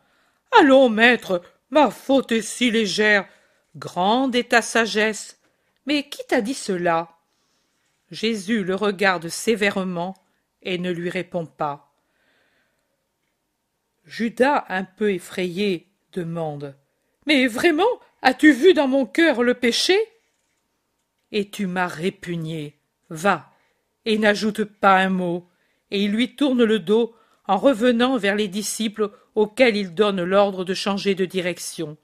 Allons, 0.60 0.90
maître, 0.90 1.44
ma 1.70 1.92
faute 1.92 2.32
est 2.32 2.42
si 2.42 2.72
légère. 2.72 3.28
Grande 3.76 4.36
est 4.36 4.50
ta 4.50 4.64
sagesse. 4.64 5.40
Mais 5.86 6.10
qui 6.10 6.26
t'a 6.28 6.42
dit 6.42 6.56
cela? 6.56 7.10
Jésus 8.10 8.64
le 8.64 8.76
regarde 8.76 9.30
sévèrement 9.30 10.16
et 10.64 10.80
ne 10.80 10.92
lui 10.92 11.10
répond 11.10 11.46
pas. 11.46 11.94
Judas, 14.06 14.66
un 14.70 14.84
peu 14.84 15.12
effrayé, 15.12 15.88
demande. 16.14 16.76
Mais 17.28 17.46
vraiment, 17.46 18.00
As-tu 18.22 18.52
vu 18.52 18.74
dans 18.74 18.88
mon 18.88 19.06
cœur 19.06 19.44
le 19.44 19.54
péché? 19.54 19.98
Et 21.32 21.50
tu 21.50 21.68
m'as 21.68 21.88
répugné. 21.88 22.80
Va, 23.10 23.52
et 24.06 24.18
n'ajoute 24.18 24.63
pas 24.63 24.98
un 24.98 25.10
mot. 25.10 25.48
Et 25.92 26.04
il 26.04 26.12
lui 26.12 26.36
tourne 26.36 26.63
le 26.63 26.80
dos 26.80 27.16
en 27.46 27.58
revenant 27.58 28.18
vers 28.18 28.36
les 28.36 28.48
disciples 28.48 29.12
auxquels 29.36 29.78
il 29.78 29.94
donne 29.94 30.24
l'ordre 30.24 30.66
de 30.66 30.74
changer 30.74 31.16
de 31.16 31.26
direction. 31.26 31.98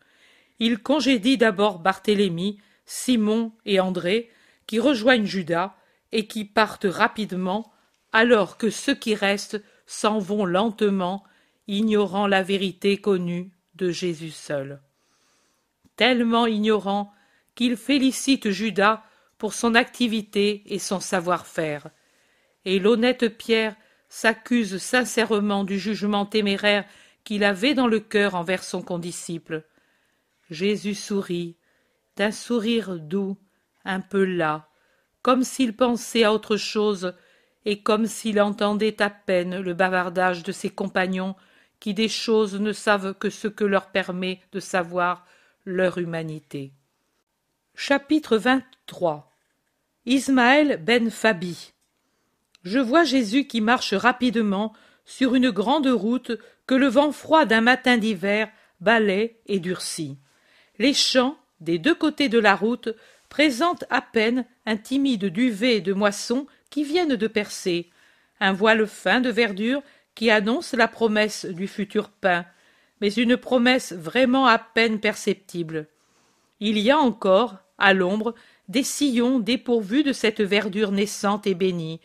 Il 0.59 0.77
congédie 0.79 1.37
d'abord 1.37 1.79
Barthélemy, 1.79 2.59
Simon 2.85 3.51
et 3.65 3.79
André, 3.79 4.29
qui 4.67 4.79
rejoignent 4.79 5.25
Judas 5.25 5.75
et 6.11 6.27
qui 6.27 6.45
partent 6.45 6.87
rapidement, 6.87 7.73
alors 8.11 8.57
que 8.57 8.69
ceux 8.69 8.95
qui 8.95 9.15
restent 9.15 9.61
s'en 9.87 10.19
vont 10.19 10.45
lentement, 10.45 11.23
ignorant 11.67 12.27
la 12.27 12.43
vérité 12.43 12.97
connue 12.97 13.51
de 13.75 13.89
Jésus 13.89 14.31
seul. 14.31 14.79
Tellement 15.95 16.47
ignorant 16.47 17.13
qu'il 17.55 17.77
félicite 17.77 18.49
Judas 18.49 19.03
pour 19.37 19.53
son 19.53 19.75
activité 19.75 20.63
et 20.65 20.79
son 20.79 20.99
savoir-faire. 20.99 21.89
Et 22.65 22.79
l'honnête 22.79 23.37
Pierre 23.37 23.75
s'accuse 24.09 24.77
sincèrement 24.77 25.63
du 25.63 25.77
jugement 25.77 26.25
téméraire 26.25 26.85
qu'il 27.23 27.43
avait 27.43 27.73
dans 27.73 27.87
le 27.87 27.99
cœur 27.99 28.35
envers 28.35 28.63
son 28.63 28.81
condisciple. 28.81 29.63
Jésus 30.49 30.95
sourit, 30.95 31.55
d'un 32.15 32.31
sourire 32.31 32.99
doux, 32.99 33.37
un 33.85 34.01
peu 34.01 34.23
las, 34.23 34.61
comme 35.21 35.43
s'il 35.43 35.75
pensait 35.75 36.23
à 36.23 36.33
autre 36.33 36.57
chose 36.57 37.13
et 37.65 37.81
comme 37.81 38.05
s'il 38.05 38.39
entendait 38.41 39.01
à 39.01 39.09
peine 39.09 39.59
le 39.59 39.73
bavardage 39.73 40.43
de 40.43 40.51
ses 40.51 40.69
compagnons 40.69 41.35
qui 41.79 41.93
des 41.93 42.09
choses 42.09 42.59
ne 42.59 42.71
savent 42.71 43.13
que 43.15 43.29
ce 43.29 43.47
que 43.47 43.63
leur 43.63 43.87
permet 43.87 44.41
de 44.51 44.59
savoir 44.59 45.25
leur 45.65 45.97
humanité. 45.97 46.73
Chapitre 47.75 48.37
23 48.37 49.31
Ismaël 50.05 50.81
ben 50.83 51.09
Fabi 51.09 51.73
Je 52.63 52.79
vois 52.79 53.03
Jésus 53.03 53.47
qui 53.47 53.61
marche 53.61 53.93
rapidement 53.93 54.73
sur 55.05 55.35
une 55.35 55.51
grande 55.51 55.87
route 55.87 56.33
que 56.67 56.75
le 56.75 56.87
vent 56.87 57.11
froid 57.11 57.45
d'un 57.45 57.61
matin 57.61 57.97
d'hiver 57.97 58.49
balaie 58.81 59.39
et 59.45 59.59
durcit. 59.59 60.17
Les 60.79 60.93
champs, 60.93 61.37
des 61.61 61.79
deux 61.79 61.95
côtés 61.95 62.29
de 62.29 62.39
la 62.39 62.55
route, 62.55 62.89
présentent 63.29 63.85
à 63.89 64.01
peine 64.01 64.45
un 64.65 64.77
timide 64.77 65.25
duvet 65.25 65.81
de 65.81 65.93
moisson 65.93 66.45
qui 66.69 66.83
viennent 66.83 67.15
de 67.15 67.27
percer, 67.27 67.89
un 68.39 68.53
voile 68.53 68.85
fin 68.85 69.21
de 69.21 69.29
verdure 69.29 69.81
qui 70.13 70.29
annonce 70.29 70.73
la 70.73 70.87
promesse 70.87 71.45
du 71.45 71.67
futur 71.67 72.09
pain, 72.09 72.45
mais 73.03 73.11
une 73.15 73.35
promesse 73.35 73.91
vraiment 73.91 74.47
à 74.47 74.57
peine 74.57 75.01
perceptible. 75.01 75.87
Il 76.61 76.79
y 76.79 76.89
a 76.89 76.97
encore, 76.97 77.57
à 77.77 77.93
l'ombre, 77.93 78.33
des 78.69 78.83
sillons 78.83 79.39
dépourvus 79.39 80.03
de 80.03 80.13
cette 80.13 80.39
verdure 80.39 80.93
naissante 80.93 81.45
et 81.45 81.53
bénie, 81.53 81.99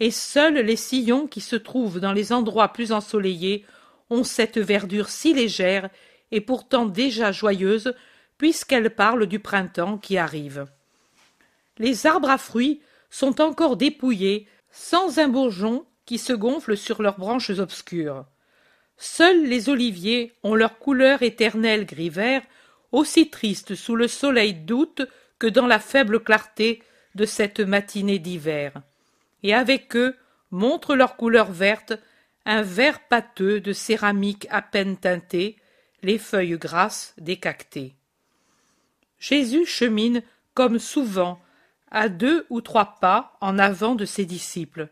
et 0.00 0.10
seuls 0.10 0.56
les 0.56 0.74
sillons 0.74 1.28
qui 1.28 1.40
se 1.40 1.54
trouvent 1.54 2.00
dans 2.00 2.12
les 2.12 2.32
endroits 2.32 2.72
plus 2.72 2.90
ensoleillés 2.90 3.64
ont 4.10 4.24
cette 4.24 4.58
verdure 4.58 5.10
si 5.10 5.32
légère 5.32 5.88
et 6.32 6.40
pourtant 6.40 6.86
déjà 6.86 7.30
joyeuse 7.30 7.94
puisqu'elle 8.36 8.90
parle 8.90 9.26
du 9.26 9.38
printemps 9.38 9.96
qui 9.96 10.18
arrive. 10.18 10.66
Les 11.78 12.04
arbres 12.04 12.30
à 12.30 12.38
fruits 12.38 12.82
sont 13.10 13.40
encore 13.40 13.76
dépouillés, 13.76 14.48
sans 14.72 15.20
un 15.20 15.28
bourgeon 15.28 15.86
qui 16.04 16.18
se 16.18 16.32
gonfle 16.32 16.76
sur 16.76 17.00
leurs 17.00 17.18
branches 17.18 17.50
obscures. 17.50 18.24
Seuls 18.96 19.44
les 19.44 19.68
oliviers 19.68 20.32
ont 20.42 20.54
leur 20.54 20.78
couleur 20.78 21.22
éternelle 21.22 21.86
gris-vert, 21.86 22.42
aussi 22.92 23.30
triste 23.30 23.74
sous 23.74 23.96
le 23.96 24.08
soleil 24.08 24.54
d'août 24.54 25.02
que 25.38 25.46
dans 25.46 25.66
la 25.66 25.80
faible 25.80 26.20
clarté 26.20 26.82
de 27.14 27.24
cette 27.24 27.60
matinée 27.60 28.18
d'hiver. 28.18 28.74
Et 29.42 29.54
avec 29.54 29.96
eux 29.96 30.16
montrent 30.50 30.94
leur 30.94 31.16
couleur 31.16 31.50
verte 31.50 31.94
un 32.44 32.62
vert 32.62 33.00
pâteux 33.08 33.60
de 33.60 33.72
céramique 33.72 34.46
à 34.50 34.62
peine 34.62 34.96
teintée, 34.96 35.56
les 36.02 36.18
feuilles 36.18 36.58
grasses 36.58 37.14
des 37.18 37.36
cactées. 37.36 37.94
Jésus 39.18 39.66
chemine, 39.66 40.22
comme 40.54 40.78
souvent, 40.78 41.40
à 41.90 42.08
deux 42.08 42.46
ou 42.50 42.60
trois 42.60 42.96
pas 43.00 43.36
en 43.40 43.58
avant 43.58 43.94
de 43.94 44.04
ses 44.04 44.24
disciples. 44.24 44.88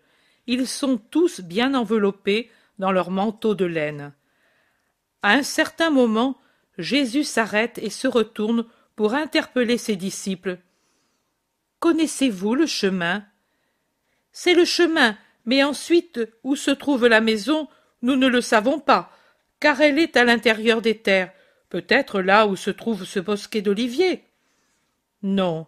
Ils 0.46 0.66
sont 0.66 0.98
tous 0.98 1.40
bien 1.40 1.74
enveloppés 1.74 2.50
dans 2.80 2.92
leurs 2.92 3.10
manteaux 3.10 3.54
de 3.54 3.66
laine. 3.66 4.12
À 5.22 5.34
un 5.34 5.42
certain 5.42 5.90
moment, 5.90 6.40
Jésus 6.78 7.24
s'arrête 7.24 7.78
et 7.78 7.90
se 7.90 8.08
retourne 8.08 8.64
pour 8.96 9.12
interpeller 9.12 9.76
ses 9.76 9.96
disciples. 9.96 10.58
Connaissez-vous 11.78 12.54
le 12.54 12.66
chemin 12.66 13.22
C'est 14.32 14.54
le 14.54 14.64
chemin, 14.64 15.16
mais 15.44 15.62
ensuite 15.62 16.20
où 16.42 16.56
se 16.56 16.70
trouve 16.70 17.06
la 17.06 17.20
maison, 17.20 17.68
nous 18.00 18.16
ne 18.16 18.26
le 18.26 18.40
savons 18.40 18.80
pas, 18.80 19.12
car 19.60 19.80
elle 19.82 19.98
est 19.98 20.16
à 20.16 20.24
l'intérieur 20.24 20.80
des 20.80 20.96
terres, 20.96 21.32
peut-être 21.68 22.22
là 22.22 22.46
où 22.46 22.56
se 22.56 22.70
trouve 22.70 23.04
ce 23.04 23.20
bosquet 23.20 23.60
d'oliviers. 23.60 24.24
Non, 25.22 25.66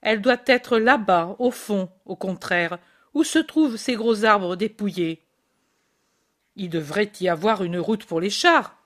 elle 0.00 0.20
doit 0.20 0.42
être 0.46 0.78
là-bas, 0.78 1.34
au 1.40 1.50
fond, 1.50 1.90
au 2.06 2.14
contraire, 2.14 2.78
où 3.14 3.24
se 3.24 3.40
trouvent 3.40 3.76
ces 3.76 3.94
gros 3.94 4.24
arbres 4.24 4.54
dépouillés. 4.54 5.24
Il 6.56 6.70
devrait 6.70 7.12
y 7.20 7.28
avoir 7.28 7.62
une 7.64 7.78
route 7.78 8.04
pour 8.04 8.20
les 8.20 8.30
chars. 8.30 8.76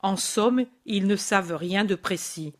En 0.00 0.16
somme, 0.16 0.64
ils 0.84 1.06
ne 1.06 1.16
savent 1.16 1.54
rien 1.54 1.84
de 1.84 1.94
précis. 1.94 2.54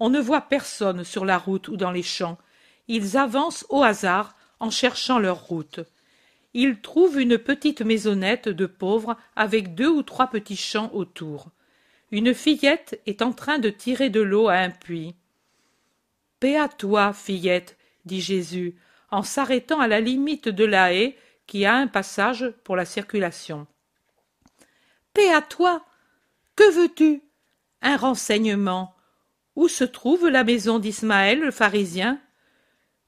On 0.00 0.10
ne 0.10 0.20
voit 0.20 0.42
personne 0.42 1.04
sur 1.04 1.24
la 1.24 1.38
route 1.38 1.68
ou 1.68 1.76
dans 1.76 1.90
les 1.90 2.02
champs. 2.02 2.38
Ils 2.86 3.16
avancent 3.16 3.66
au 3.68 3.82
hasard 3.82 4.36
en 4.60 4.70
cherchant 4.70 5.18
leur 5.18 5.44
route. 5.44 5.80
Ils 6.54 6.80
trouvent 6.80 7.20
une 7.20 7.38
petite 7.38 7.82
maisonnette 7.82 8.48
de 8.48 8.66
pauvres 8.66 9.16
avec 9.36 9.74
deux 9.74 9.88
ou 9.88 10.02
trois 10.02 10.28
petits 10.28 10.56
champs 10.56 10.90
autour. 10.94 11.48
Une 12.10 12.32
fillette 12.32 13.00
est 13.06 13.20
en 13.20 13.32
train 13.32 13.58
de 13.58 13.68
tirer 13.68 14.08
de 14.08 14.20
l'eau 14.20 14.48
à 14.48 14.54
un 14.54 14.70
puits. 14.70 15.14
Paix 16.40 16.56
à 16.56 16.68
toi, 16.68 17.12
fillette, 17.12 17.76
dit 18.06 18.22
Jésus, 18.22 18.76
en 19.10 19.22
s'arrêtant 19.22 19.80
à 19.80 19.88
la 19.88 20.00
limite 20.00 20.48
de 20.48 20.64
la 20.64 20.94
haie 20.94 21.16
qui 21.48 21.64
a 21.64 21.74
un 21.74 21.88
passage 21.88 22.48
pour 22.62 22.76
la 22.76 22.84
circulation. 22.84 23.66
Paix 25.14 25.32
à 25.32 25.42
toi. 25.42 25.84
Que 26.54 26.70
veux-tu? 26.70 27.22
Un 27.82 27.96
renseignement. 27.96 28.94
Où 29.56 29.66
se 29.66 29.82
trouve 29.82 30.28
la 30.28 30.44
maison 30.44 30.78
d'Ismaël 30.78 31.40
le 31.40 31.50
pharisien? 31.50 32.20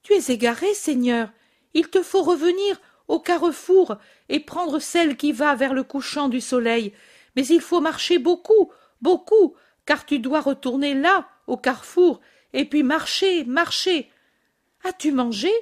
Tu 0.02 0.14
es 0.14 0.32
égaré, 0.32 0.74
Seigneur. 0.74 1.30
Il 1.74 1.88
te 1.88 2.02
faut 2.02 2.22
revenir 2.22 2.80
au 3.06 3.20
carrefour 3.20 3.98
et 4.28 4.40
prendre 4.40 4.78
celle 4.78 5.16
qui 5.16 5.32
va 5.32 5.54
vers 5.54 5.74
le 5.74 5.84
couchant 5.84 6.28
du 6.28 6.40
soleil. 6.40 6.94
Mais 7.36 7.46
il 7.46 7.60
faut 7.60 7.80
marcher 7.80 8.18
beaucoup, 8.18 8.72
beaucoup, 9.02 9.54
car 9.84 10.06
tu 10.06 10.18
dois 10.18 10.40
retourner 10.40 10.94
là, 10.94 11.28
au 11.46 11.56
carrefour, 11.56 12.20
et 12.52 12.64
puis 12.64 12.82
marcher, 12.82 13.44
marcher. 13.44 14.10
As-tu 14.82 15.12
mangé? 15.12 15.52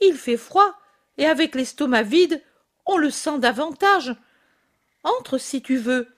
Il 0.00 0.14
fait 0.14 0.36
froid, 0.36 0.74
et 1.18 1.26
avec 1.26 1.54
l'estomac 1.54 2.02
vide, 2.02 2.42
on 2.86 2.96
le 2.96 3.10
sent 3.10 3.38
davantage. 3.38 4.14
Entre 5.02 5.38
si 5.38 5.62
tu 5.62 5.76
veux. 5.76 6.08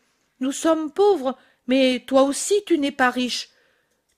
Nous 0.41 0.53
sommes 0.53 0.93
pauvres, 0.93 1.37
mais 1.67 2.05
toi 2.07 2.23
aussi 2.23 2.63
tu 2.67 2.79
n'es 2.79 2.93
pas 2.93 3.11
riche. 3.11 3.51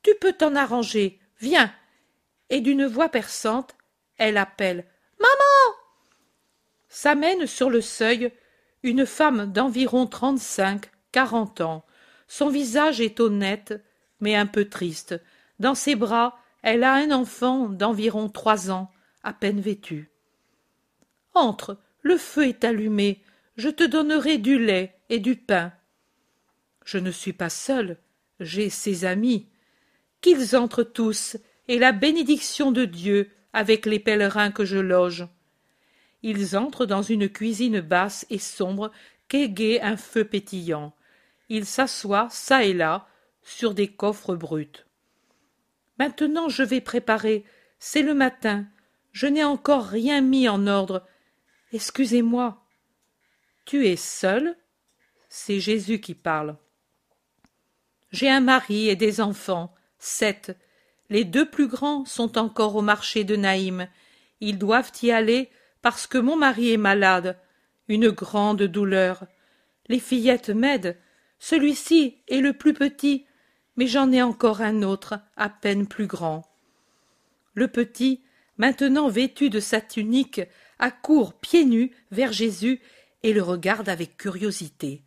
Tu 0.02 0.14
peux 0.20 0.32
t'en 0.32 0.54
arranger. 0.54 1.20
Viens. 1.40 1.72
Et 2.50 2.60
d'une 2.60 2.86
voix 2.86 3.08
perçante, 3.08 3.74
elle 4.16 4.36
appelle. 4.36 4.86
Maman. 5.18 5.76
S'amène 6.88 7.46
sur 7.46 7.70
le 7.70 7.80
seuil 7.80 8.32
une 8.82 9.06
femme 9.06 9.52
d'environ 9.52 10.06
trente-cinq, 10.06 10.90
quarante 11.12 11.60
ans. 11.60 11.84
Son 12.28 12.48
visage 12.48 13.00
est 13.00 13.20
honnête, 13.20 13.74
mais 14.20 14.36
un 14.36 14.46
peu 14.46 14.68
triste, 14.68 15.20
dans 15.58 15.74
ses 15.74 15.94
bras, 15.94 16.38
elle 16.62 16.84
a 16.84 16.92
un 16.94 17.10
enfant 17.10 17.68
d'environ 17.68 18.28
trois 18.28 18.70
ans, 18.70 18.90
à 19.22 19.32
peine 19.32 19.60
vêtu. 19.60 20.10
Entre, 21.38 21.78
le 22.02 22.18
feu 22.18 22.48
est 22.48 22.64
allumé, 22.64 23.22
je 23.56 23.68
te 23.68 23.84
donnerai 23.84 24.38
du 24.38 24.58
lait 24.58 24.98
et 25.08 25.20
du 25.20 25.36
pain. 25.36 25.72
Je 26.84 26.98
ne 26.98 27.12
suis 27.12 27.32
pas 27.32 27.48
seule, 27.48 27.96
j'ai 28.40 28.70
ses 28.70 29.04
amis. 29.04 29.46
Qu'ils 30.20 30.56
entrent 30.56 30.82
tous, 30.82 31.36
et 31.68 31.78
la 31.78 31.92
bénédiction 31.92 32.72
de 32.72 32.84
Dieu 32.84 33.30
avec 33.52 33.86
les 33.86 34.00
pèlerins 34.00 34.50
que 34.50 34.64
je 34.64 34.78
loge. 34.78 35.28
Ils 36.24 36.56
entrent 36.56 36.86
dans 36.86 37.02
une 37.02 37.28
cuisine 37.28 37.80
basse 37.80 38.26
et 38.30 38.38
sombre 38.38 38.90
qu'égaye 39.28 39.78
un 39.80 39.96
feu 39.96 40.24
pétillant. 40.24 40.92
Ils 41.48 41.66
s'assoient 41.66 42.28
çà 42.32 42.64
et 42.64 42.72
là 42.72 43.06
sur 43.42 43.74
des 43.74 43.86
coffres 43.86 44.34
bruts. 44.34 44.84
Maintenant 46.00 46.48
je 46.48 46.64
vais 46.64 46.80
préparer. 46.80 47.44
C'est 47.78 48.02
le 48.02 48.14
matin. 48.14 48.66
Je 49.12 49.28
n'ai 49.28 49.44
encore 49.44 49.86
rien 49.86 50.20
mis 50.20 50.48
en 50.48 50.66
ordre. 50.66 51.06
Excusez-moi. 51.72 52.64
Tu 53.66 53.86
es 53.86 53.96
seul? 53.96 54.56
C'est 55.28 55.60
Jésus 55.60 56.00
qui 56.00 56.14
parle. 56.14 56.56
J'ai 58.10 58.30
un 58.30 58.40
mari 58.40 58.88
et 58.88 58.96
des 58.96 59.20
enfants, 59.20 59.74
Sept. 59.98 60.56
Les 61.10 61.24
deux 61.24 61.48
plus 61.48 61.68
grands 61.68 62.06
sont 62.06 62.38
encore 62.38 62.76
au 62.76 62.82
marché 62.82 63.24
de 63.24 63.36
Naïm. 63.36 63.88
Ils 64.40 64.56
doivent 64.56 64.92
y 65.02 65.10
aller 65.10 65.50
parce 65.82 66.06
que 66.06 66.16
mon 66.16 66.36
mari 66.36 66.72
est 66.72 66.78
malade. 66.78 67.38
Une 67.88 68.10
grande 68.10 68.62
douleur. 68.62 69.24
Les 69.88 69.98
fillettes 69.98 70.50
m'aident. 70.50 70.96
Celui-ci 71.38 72.16
est 72.28 72.40
le 72.40 72.54
plus 72.54 72.72
petit, 72.72 73.26
mais 73.76 73.86
j'en 73.86 74.10
ai 74.10 74.22
encore 74.22 74.62
un 74.62 74.82
autre, 74.82 75.20
à 75.36 75.50
peine 75.50 75.86
plus 75.86 76.06
grand. 76.06 76.48
Le 77.54 77.68
petit, 77.68 78.22
maintenant 78.56 79.08
vêtu 79.08 79.50
de 79.50 79.60
sa 79.60 79.80
tunique, 79.80 80.40
accourt 80.78 81.34
pieds 81.34 81.64
nus 81.64 81.92
vers 82.10 82.32
Jésus 82.32 82.80
et 83.22 83.32
le 83.32 83.42
regarde 83.42 83.88
avec 83.88 84.16
curiosité. 84.16 85.02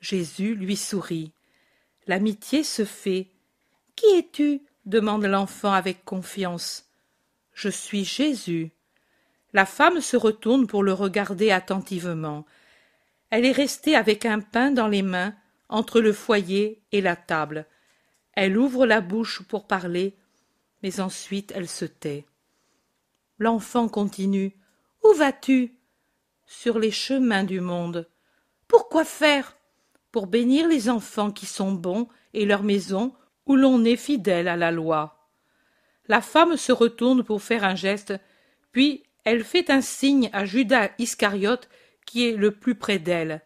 Jésus 0.00 0.54
lui 0.54 0.76
sourit. 0.76 1.32
L'amitié 2.06 2.62
se 2.62 2.84
fait. 2.84 3.28
Qui 3.94 4.06
es-tu? 4.16 4.62
demande 4.84 5.24
l'enfant 5.24 5.72
avec 5.72 6.04
confiance. 6.04 6.84
Je 7.52 7.68
suis 7.68 8.04
Jésus. 8.04 8.70
La 9.52 9.66
femme 9.66 10.00
se 10.00 10.16
retourne 10.16 10.66
pour 10.66 10.82
le 10.82 10.92
regarder 10.92 11.50
attentivement. 11.50 12.44
Elle 13.30 13.44
est 13.44 13.52
restée 13.52 13.96
avec 13.96 14.24
un 14.24 14.40
pain 14.40 14.70
dans 14.70 14.88
les 14.88 15.02
mains 15.02 15.34
entre 15.68 16.00
le 16.00 16.12
foyer 16.12 16.80
et 16.92 17.00
la 17.00 17.16
table. 17.16 17.66
Elle 18.32 18.56
ouvre 18.56 18.86
la 18.86 19.00
bouche 19.00 19.42
pour 19.42 19.66
parler, 19.66 20.14
mais 20.82 21.00
ensuite 21.00 21.52
elle 21.56 21.68
se 21.68 21.86
tait. 21.86 22.26
L'enfant 23.38 23.88
continue. 23.88 24.54
Où 25.06 25.14
vas-tu? 25.14 25.72
Sur 26.46 26.78
les 26.78 26.90
chemins 26.90 27.44
du 27.44 27.60
monde. 27.60 28.08
Pourquoi 28.66 29.04
faire? 29.04 29.56
Pour 30.10 30.26
bénir 30.26 30.66
les 30.68 30.88
enfants 30.88 31.30
qui 31.30 31.46
sont 31.46 31.72
bons 31.72 32.08
et 32.34 32.44
leur 32.44 32.62
maison 32.62 33.14
où 33.46 33.54
l'on 33.54 33.84
est 33.84 33.96
fidèle 33.96 34.48
à 34.48 34.56
la 34.56 34.72
loi. 34.72 35.30
La 36.08 36.20
femme 36.20 36.56
se 36.56 36.72
retourne 36.72 37.22
pour 37.22 37.42
faire 37.42 37.62
un 37.62 37.76
geste, 37.76 38.14
puis 38.72 39.04
elle 39.24 39.44
fait 39.44 39.70
un 39.70 39.80
signe 39.80 40.28
à 40.32 40.44
Judas 40.44 40.90
Iscariote 40.98 41.68
qui 42.04 42.28
est 42.28 42.36
le 42.36 42.50
plus 42.50 42.74
près 42.74 42.98
d'elle. 42.98 43.42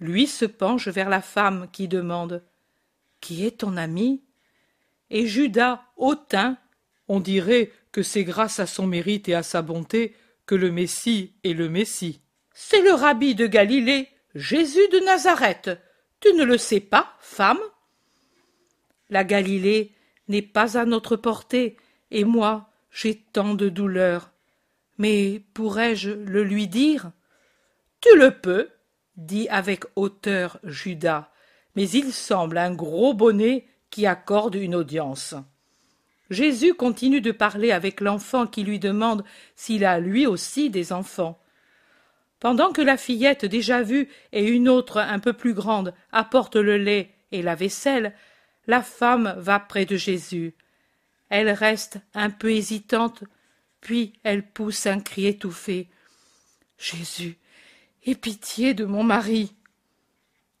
Lui 0.00 0.26
se 0.26 0.46
penche 0.46 0.88
vers 0.88 1.08
la 1.08 1.22
femme 1.22 1.68
qui 1.72 1.86
demande 1.86 2.42
Qui 3.20 3.46
est 3.46 3.58
ton 3.58 3.76
ami? 3.76 4.24
Et 5.10 5.26
Judas 5.26 5.82
hautain 5.96 6.58
On 7.06 7.20
dirait 7.20 7.70
que 7.92 8.02
c'est 8.02 8.24
grâce 8.24 8.58
à 8.58 8.66
son 8.66 8.86
mérite 8.86 9.28
et 9.28 9.34
à 9.34 9.42
sa 9.42 9.62
bonté 9.62 10.16
que 10.48 10.54
le 10.54 10.72
Messie 10.72 11.34
est 11.44 11.52
le 11.52 11.68
Messie. 11.68 12.22
C'est 12.54 12.80
le 12.80 12.94
rabbi 12.94 13.34
de 13.34 13.46
Galilée, 13.46 14.08
Jésus 14.34 14.88
de 14.90 15.04
Nazareth. 15.04 15.70
Tu 16.20 16.32
ne 16.32 16.42
le 16.42 16.56
sais 16.56 16.80
pas, 16.80 17.14
femme? 17.20 17.60
La 19.10 19.24
Galilée 19.24 19.92
n'est 20.26 20.42
pas 20.42 20.78
à 20.78 20.86
notre 20.86 21.16
portée, 21.16 21.76
et 22.10 22.24
moi 22.24 22.70
j'ai 22.90 23.14
tant 23.14 23.54
de 23.54 23.68
douleur. 23.68 24.32
Mais 24.96 25.42
pourrais-je 25.52 26.10
le 26.10 26.42
lui 26.42 26.66
dire? 26.66 27.12
Tu 28.00 28.16
le 28.16 28.30
peux, 28.30 28.70
dit 29.16 29.48
avec 29.50 29.84
hauteur 29.96 30.58
Judas, 30.64 31.30
mais 31.76 31.88
il 31.90 32.10
semble 32.10 32.56
un 32.56 32.72
gros 32.72 33.12
bonnet 33.12 33.66
qui 33.90 34.06
accorde 34.06 34.54
une 34.54 34.74
audience. 34.74 35.34
Jésus 36.30 36.74
continue 36.74 37.20
de 37.20 37.32
parler 37.32 37.72
avec 37.72 38.00
l'enfant 38.00 38.46
qui 38.46 38.62
lui 38.62 38.78
demande 38.78 39.24
s'il 39.56 39.84
a 39.84 39.98
lui 39.98 40.26
aussi 40.26 40.70
des 40.70 40.92
enfants. 40.92 41.40
Pendant 42.40 42.72
que 42.72 42.82
la 42.82 42.96
fillette 42.96 43.44
déjà 43.44 43.82
vue 43.82 44.08
et 44.32 44.46
une 44.46 44.68
autre 44.68 44.98
un 44.98 45.18
peu 45.18 45.32
plus 45.32 45.54
grande 45.54 45.94
apportent 46.12 46.56
le 46.56 46.76
lait 46.76 47.14
et 47.32 47.42
la 47.42 47.54
vaisselle, 47.54 48.14
la 48.66 48.82
femme 48.82 49.34
va 49.38 49.58
près 49.58 49.86
de 49.86 49.96
Jésus. 49.96 50.54
Elle 51.30 51.50
reste 51.50 51.98
un 52.14 52.30
peu 52.30 52.52
hésitante, 52.52 53.24
puis 53.80 54.12
elle 54.22 54.46
pousse 54.46 54.86
un 54.86 55.00
cri 55.00 55.26
étouffé. 55.26 55.88
Jésus, 56.78 57.38
Aie 58.06 58.14
pitié 58.14 58.74
de 58.74 58.84
mon 58.84 59.02
mari. 59.02 59.52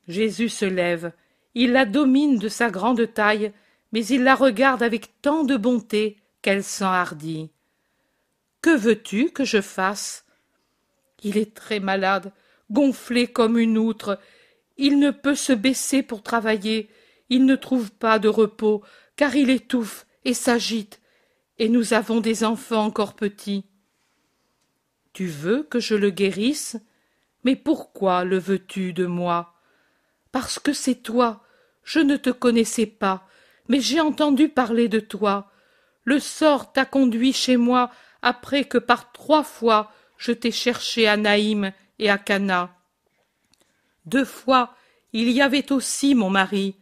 Jésus 0.08 0.48
se 0.48 0.64
lève. 0.64 1.12
Il 1.54 1.72
la 1.72 1.84
domine 1.84 2.38
de 2.38 2.48
sa 2.48 2.70
grande 2.70 3.12
taille, 3.14 3.52
mais 3.92 4.04
il 4.06 4.22
la 4.22 4.34
regarde 4.34 4.82
avec 4.82 5.20
tant 5.22 5.44
de 5.44 5.56
bonté 5.56 6.16
qu'elle 6.42 6.64
s'enhardit. 6.64 7.50
Que 8.62 8.76
veux-tu 8.76 9.30
que 9.30 9.44
je 9.44 9.60
fasse? 9.60 10.24
Il 11.22 11.36
est 11.36 11.54
très 11.54 11.80
malade, 11.80 12.32
gonflé 12.70 13.26
comme 13.26 13.58
une 13.58 13.78
outre. 13.78 14.18
Il 14.76 14.98
ne 14.98 15.10
peut 15.10 15.34
se 15.34 15.52
baisser 15.52 16.02
pour 16.02 16.22
travailler. 16.22 16.88
Il 17.30 17.44
ne 17.44 17.56
trouve 17.56 17.90
pas 17.90 18.18
de 18.18 18.28
repos, 18.28 18.82
car 19.16 19.34
il 19.36 19.50
étouffe 19.50 20.06
et 20.24 20.34
s'agite. 20.34 21.00
Et 21.58 21.68
nous 21.68 21.92
avons 21.92 22.20
des 22.20 22.44
enfants 22.44 22.84
encore 22.84 23.14
petits. 23.14 23.64
Tu 25.12 25.26
veux 25.26 25.64
que 25.64 25.80
je 25.80 25.94
le 25.94 26.10
guérisse? 26.10 26.76
Mais 27.44 27.56
pourquoi 27.56 28.24
le 28.24 28.38
veux-tu 28.38 28.92
de 28.92 29.06
moi? 29.06 29.54
Parce 30.30 30.58
que 30.58 30.72
c'est 30.72 31.02
toi. 31.02 31.42
Je 31.82 32.00
ne 32.00 32.16
te 32.16 32.30
connaissais 32.30 32.86
pas, 32.86 33.26
mais 33.68 33.80
j'ai 33.80 34.00
entendu 34.00 34.48
parler 34.48 34.88
de 34.88 35.00
toi. 35.00 35.50
Le 36.04 36.18
sort 36.18 36.72
t'a 36.72 36.84
conduit 36.84 37.32
chez 37.32 37.56
moi 37.56 37.90
après 38.22 38.64
que 38.64 38.78
par 38.78 39.12
trois 39.12 39.44
fois 39.44 39.92
je 40.16 40.32
t'ai 40.32 40.50
cherché 40.50 41.06
à 41.06 41.16
Naïm 41.16 41.72
et 41.98 42.10
à 42.10 42.18
Cana. 42.18 42.74
Deux 44.06 44.24
fois 44.24 44.74
il 45.12 45.30
y 45.30 45.40
avait 45.40 45.72
aussi 45.72 46.14
mon 46.14 46.30
mari. 46.30 46.76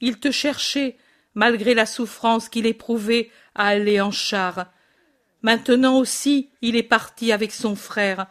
Il 0.00 0.18
te 0.18 0.30
cherchait, 0.30 0.96
malgré 1.34 1.74
la 1.74 1.86
souffrance 1.86 2.48
qu'il 2.48 2.66
éprouvait 2.66 3.30
à 3.54 3.68
aller 3.68 4.00
en 4.00 4.10
char. 4.10 4.66
Maintenant 5.42 5.98
aussi 5.98 6.50
il 6.62 6.76
est 6.76 6.82
parti 6.82 7.32
avec 7.32 7.52
son 7.52 7.76
frère. 7.76 8.26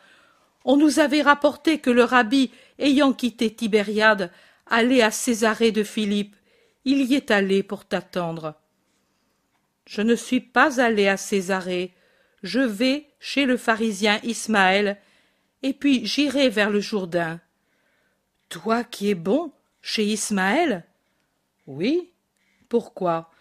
On 0.66 0.76
nous 0.76 1.00
avait 1.00 1.22
rapporté 1.22 1.80
que 1.80 1.90
le 1.90 2.04
rabbi, 2.04 2.52
ayant 2.80 3.14
quitté 3.14 3.54
Tibériade, 3.54 4.32
allait 4.66 5.02
à 5.02 5.12
Césarée 5.12 5.72
de 5.72 5.84
Philippe. 5.84 6.36
Il 6.90 7.02
y 7.02 7.16
est 7.16 7.32
allé 7.32 7.64
pour 7.64 7.84
t'attendre. 7.84 8.56
Je 9.86 10.02
ne 10.02 10.16
suis 10.16 10.40
pas 10.40 10.80
allé 10.80 11.10
à 11.10 11.18
Césarée. 11.18 11.94
Je 12.44 12.62
vais 12.62 13.10
chez 13.20 13.46
le 13.46 13.58
pharisien 13.58 14.22
Ismaël, 14.24 14.98
et 15.64 15.74
puis 15.74 16.06
j'irai 16.06 16.48
vers 16.48 16.70
le 16.70 16.80
Jourdain. 16.80 17.42
Toi 18.48 18.86
qui 18.86 19.10
es 19.10 19.16
bon 19.16 19.52
chez 19.82 20.06
Ismaël? 20.06 20.86
Oui. 21.66 22.14
Pourquoi? 22.70 23.32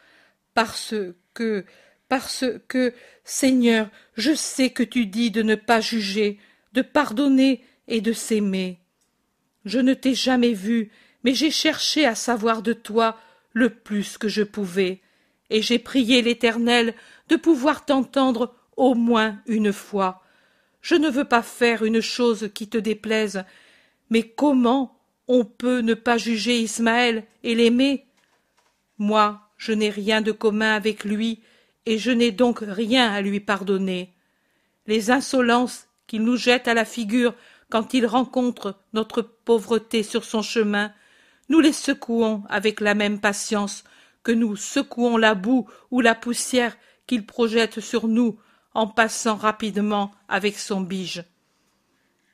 Parce 0.53 0.97
que 1.33 1.65
parce 2.09 2.45
que 2.67 2.95
Seigneur, 3.23 3.89
je 4.17 4.35
sais 4.35 4.71
que 4.71 4.83
tu 4.83 5.07
dis 5.07 5.31
de 5.31 5.43
ne 5.43 5.55
pas 5.55 5.81
juger, 5.81 6.41
de 6.73 6.83
pardonner 6.83 7.63
et 7.87 8.01
de 8.01 8.13
s'aimer. 8.13 8.81
Je 9.65 9.79
ne 9.79 9.95
t'ai 9.95 10.15
jamais 10.15 10.53
vu, 10.53 10.91
mais 11.23 11.33
j'ai 11.33 11.53
cherché 11.53 12.07
à 12.07 12.17
savoir 12.17 12.61
de 12.61 12.73
toi 12.73 13.17
le 13.57 13.71
plus 13.71 14.19
que 14.19 14.29
je 14.29 14.43
pouvais, 14.43 15.01
et 15.49 15.63
j'ai 15.63 15.79
prié 15.79 16.21
l'Éternel 16.21 16.93
de 17.31 17.37
pouvoir 17.37 17.87
t'entendre 17.87 18.55
au 18.77 18.95
moins 18.95 19.39
une 19.47 19.73
fois. 19.73 20.23
Je 20.83 20.95
ne 20.95 21.09
veux 21.09 21.25
pas 21.25 21.41
faire 21.41 21.83
une 21.83 22.03
chose 22.03 22.51
qui 22.53 22.69
te 22.69 22.77
déplaise, 22.77 23.45
mais 24.11 24.25
comment 24.25 25.01
on 25.27 25.47
peut 25.47 25.81
ne 25.81 25.95
pas 25.95 26.19
juger 26.19 26.61
Ismaël 26.61 27.25
et 27.45 27.55
l'aimer? 27.55 28.05
Moi, 28.99 29.41
je 29.57 29.73
n'ai 29.73 29.89
rien 29.89 30.21
de 30.21 30.33
commun 30.33 30.75
avec 30.75 31.05
lui, 31.05 31.41
et 31.87 31.97
je 31.97 32.11
n'ai 32.11 32.33
donc 32.33 32.59
rien 32.61 33.11
à 33.11 33.23
lui 33.23 33.41
pardonner. 33.41 34.13
Les 34.87 35.11
insolences 35.11 35.89
qu'il 36.07 36.25
nous 36.25 36.37
jette 36.37 36.69
à 36.69 36.75
la 36.75 36.85
figure 36.85 37.35
quand 37.71 37.95
il 37.95 38.05
rencontre 38.05 38.79
notre 38.93 39.23
pauvreté 39.23 40.03
sur 40.03 40.25
son 40.25 40.43
chemin, 40.43 40.93
nous 41.49 41.61
les 41.61 41.73
secouons 41.73 42.43
avec 42.49 42.81
la 42.81 42.95
même 42.95 43.21
patience 43.21 43.85
que 44.23 44.33
nous 44.33 44.57
secouons 44.57 45.17
la 45.17 45.35
boue 45.35 45.69
ou 45.91 46.01
la 46.01 46.15
poussière 46.15 46.77
qu'il 47.07 47.25
projette 47.27 47.81
sur 47.81 48.09
nous 48.09 48.39
en 48.75 48.87
passant 48.87 49.37
rapidement 49.37 50.11
avec 50.29 50.59
son 50.59 50.81
bige. 50.81 51.25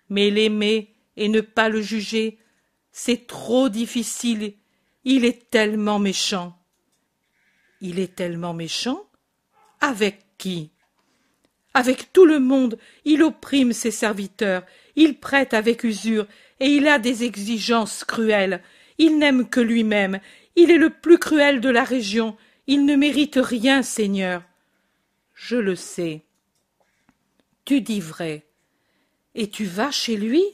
Mais 0.08 0.30
l'aimer 0.30 0.94
et 1.16 1.28
ne 1.28 1.40
pas 1.40 1.68
le 1.68 1.82
juger, 1.82 2.38
c'est 2.90 3.26
trop 3.26 3.68
difficile. 3.68 4.54
Il 5.04 5.24
est 5.24 5.50
tellement 5.50 5.98
méchant. 5.98 6.58
Il 7.80 7.98
est 7.98 8.14
tellement 8.14 8.54
méchant 8.54 9.02
Avec 9.80 10.24
qui? 10.38 10.70
Avec 11.74 12.12
tout 12.12 12.26
le 12.26 12.38
monde, 12.38 12.78
il 13.04 13.22
opprime 13.22 13.72
ses 13.72 13.90
serviteurs, 13.90 14.64
il 14.94 15.18
prête 15.18 15.54
avec 15.54 15.84
usure, 15.84 16.26
et 16.60 16.66
il 16.66 16.86
a 16.86 16.98
des 16.98 17.24
exigences 17.24 18.04
cruelles. 18.04 18.62
Il 19.02 19.18
n'aime 19.18 19.48
que 19.48 19.58
lui-même, 19.58 20.20
il 20.54 20.70
est 20.70 20.78
le 20.78 20.88
plus 20.88 21.18
cruel 21.18 21.60
de 21.60 21.68
la 21.68 21.82
région, 21.82 22.36
il 22.68 22.84
ne 22.84 22.94
mérite 22.94 23.34
rien, 23.34 23.82
Seigneur. 23.82 24.44
Je 25.34 25.56
le 25.56 25.74
sais. 25.74 26.22
Tu 27.64 27.80
dis 27.80 27.98
vrai. 27.98 28.46
Et 29.34 29.50
tu 29.50 29.64
vas 29.64 29.90
chez 29.90 30.16
lui? 30.16 30.44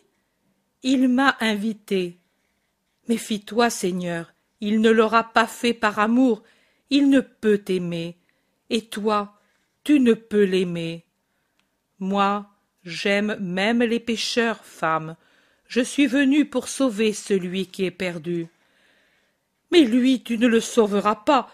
Il 0.83 1.09
m'a 1.09 1.37
invité. 1.41 2.17
Méfie-toi, 3.07 3.69
Seigneur, 3.69 4.33
il 4.63 4.81
ne 4.81 4.89
l'aura 4.89 5.25
pas 5.25 5.47
fait 5.47 5.75
par 5.75 5.99
amour, 5.99 6.43
il 6.89 7.11
ne 7.11 7.21
peut 7.21 7.59
t'aimer, 7.59 8.17
et 8.71 8.87
toi, 8.87 9.39
tu 9.85 10.01
ne 10.01 10.15
peux 10.15 10.45
l'aimer. 10.45 11.05
Moi, 11.99 12.49
j'aime 12.83 13.37
même 13.41 13.83
les 13.83 14.01
pécheurs, 14.01 14.65
femme. 14.65 15.17
Je 15.69 15.81
suis 15.81 16.07
venu 16.07 16.47
pour 16.47 16.67
sauver 16.67 17.13
celui 17.13 17.67
qui 17.67 17.85
est 17.85 17.93
perdu. 17.93 18.49
Mais 19.71 19.83
lui, 19.83 20.23
tu 20.23 20.39
ne 20.39 20.49
le 20.49 20.61
sauveras 20.61 21.17
pas. 21.17 21.51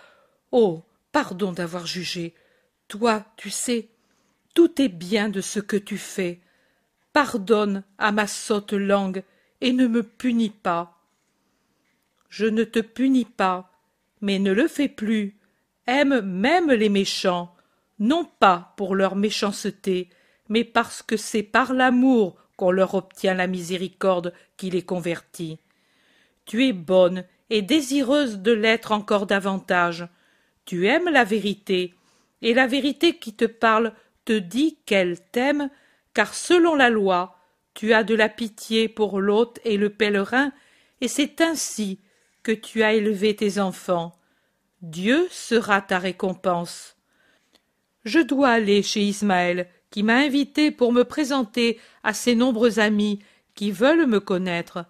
Oh. 0.50 0.82
Pardon 1.14 1.52
d'avoir 1.52 1.86
jugé. 1.86 2.34
Toi, 2.88 3.24
tu 3.36 3.48
sais, 3.48 3.88
tout 4.52 4.82
est 4.82 4.88
bien 4.88 5.28
de 5.28 5.40
ce 5.40 5.60
que 5.60 5.76
tu 5.76 5.96
fais. 5.96 6.40
Pardonne 7.12 7.84
à 7.98 8.10
ma 8.10 8.26
sotte 8.26 8.72
langue 8.72 9.22
et 9.60 9.72
ne 9.72 9.86
me 9.86 10.02
punis 10.02 10.50
pas. 10.50 10.98
Je 12.30 12.46
ne 12.46 12.64
te 12.64 12.80
punis 12.80 13.26
pas, 13.26 13.70
mais 14.22 14.40
ne 14.40 14.50
le 14.50 14.66
fais 14.66 14.88
plus. 14.88 15.36
Aime 15.86 16.20
même 16.20 16.72
les 16.72 16.88
méchants, 16.88 17.54
non 18.00 18.24
pas 18.24 18.74
pour 18.76 18.96
leur 18.96 19.14
méchanceté, 19.14 20.10
mais 20.48 20.64
parce 20.64 21.00
que 21.00 21.16
c'est 21.16 21.44
par 21.44 21.74
l'amour 21.74 22.43
qu'on 22.56 22.70
leur 22.70 22.94
obtient 22.94 23.34
la 23.34 23.46
miséricorde 23.46 24.32
qui 24.56 24.70
les 24.70 24.82
convertit. 24.82 25.58
Tu 26.46 26.66
es 26.66 26.72
bonne 26.72 27.24
et 27.50 27.62
désireuse 27.62 28.38
de 28.38 28.52
l'être 28.52 28.92
encore 28.92 29.26
davantage. 29.26 30.08
Tu 30.64 30.86
aimes 30.86 31.10
la 31.10 31.24
vérité, 31.24 31.94
et 32.42 32.54
la 32.54 32.66
vérité 32.66 33.18
qui 33.18 33.34
te 33.34 33.44
parle 33.44 33.92
te 34.24 34.32
dit 34.32 34.78
qu'elle 34.86 35.20
t'aime, 35.20 35.70
car 36.14 36.34
selon 36.34 36.74
la 36.74 36.90
loi, 36.90 37.36
tu 37.74 37.92
as 37.92 38.04
de 38.04 38.14
la 38.14 38.28
pitié 38.28 38.88
pour 38.88 39.20
l'hôte 39.20 39.58
et 39.64 39.76
le 39.76 39.90
pèlerin, 39.90 40.52
et 41.00 41.08
c'est 41.08 41.40
ainsi 41.40 42.00
que 42.42 42.52
tu 42.52 42.82
as 42.82 42.94
élevé 42.94 43.34
tes 43.34 43.58
enfants. 43.58 44.14
Dieu 44.82 45.26
sera 45.30 45.80
ta 45.80 45.98
récompense. 45.98 46.96
Je 48.04 48.20
dois 48.20 48.50
aller 48.50 48.82
chez 48.82 49.00
Ismaël, 49.00 49.68
qui 49.94 50.02
m'a 50.02 50.16
invité 50.16 50.72
pour 50.72 50.92
me 50.92 51.04
présenter 51.04 51.78
à 52.02 52.14
ses 52.14 52.34
nombreux 52.34 52.80
amis 52.80 53.20
qui 53.54 53.70
veulent 53.70 54.06
me 54.06 54.18
connaître. 54.18 54.86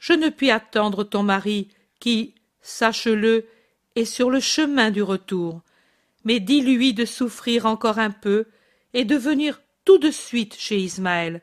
Je 0.00 0.12
ne 0.12 0.28
puis 0.28 0.50
attendre 0.50 1.04
ton 1.04 1.22
mari, 1.22 1.68
qui, 2.00 2.34
sache-le, 2.60 3.46
est 3.94 4.04
sur 4.04 4.28
le 4.28 4.40
chemin 4.40 4.90
du 4.90 5.04
retour. 5.04 5.62
Mais 6.24 6.40
dis-lui 6.40 6.94
de 6.94 7.04
souffrir 7.04 7.64
encore 7.64 8.00
un 8.00 8.10
peu 8.10 8.46
et 8.92 9.04
de 9.04 9.14
venir 9.14 9.62
tout 9.84 9.98
de 9.98 10.10
suite 10.10 10.56
chez 10.58 10.78
Ismaël. 10.78 11.42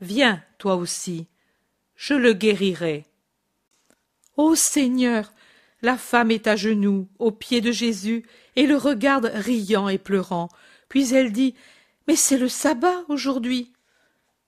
Viens, 0.00 0.40
toi 0.58 0.76
aussi. 0.76 1.26
Je 1.96 2.14
le 2.14 2.34
guérirai. 2.34 3.04
Ô 4.36 4.54
Seigneur. 4.54 5.32
La 5.82 5.96
femme 5.96 6.30
est 6.30 6.46
à 6.46 6.54
genoux, 6.54 7.08
aux 7.18 7.32
pieds 7.32 7.60
de 7.60 7.72
Jésus, 7.72 8.24
et 8.54 8.68
le 8.68 8.76
regarde 8.76 9.28
riant 9.34 9.88
et 9.88 9.98
pleurant. 9.98 10.48
Puis 10.88 11.12
elle 11.14 11.32
dit. 11.32 11.56
Mais 12.08 12.16
c'est 12.16 12.38
le 12.38 12.48
sabbat 12.48 13.04
aujourd'hui. 13.08 13.74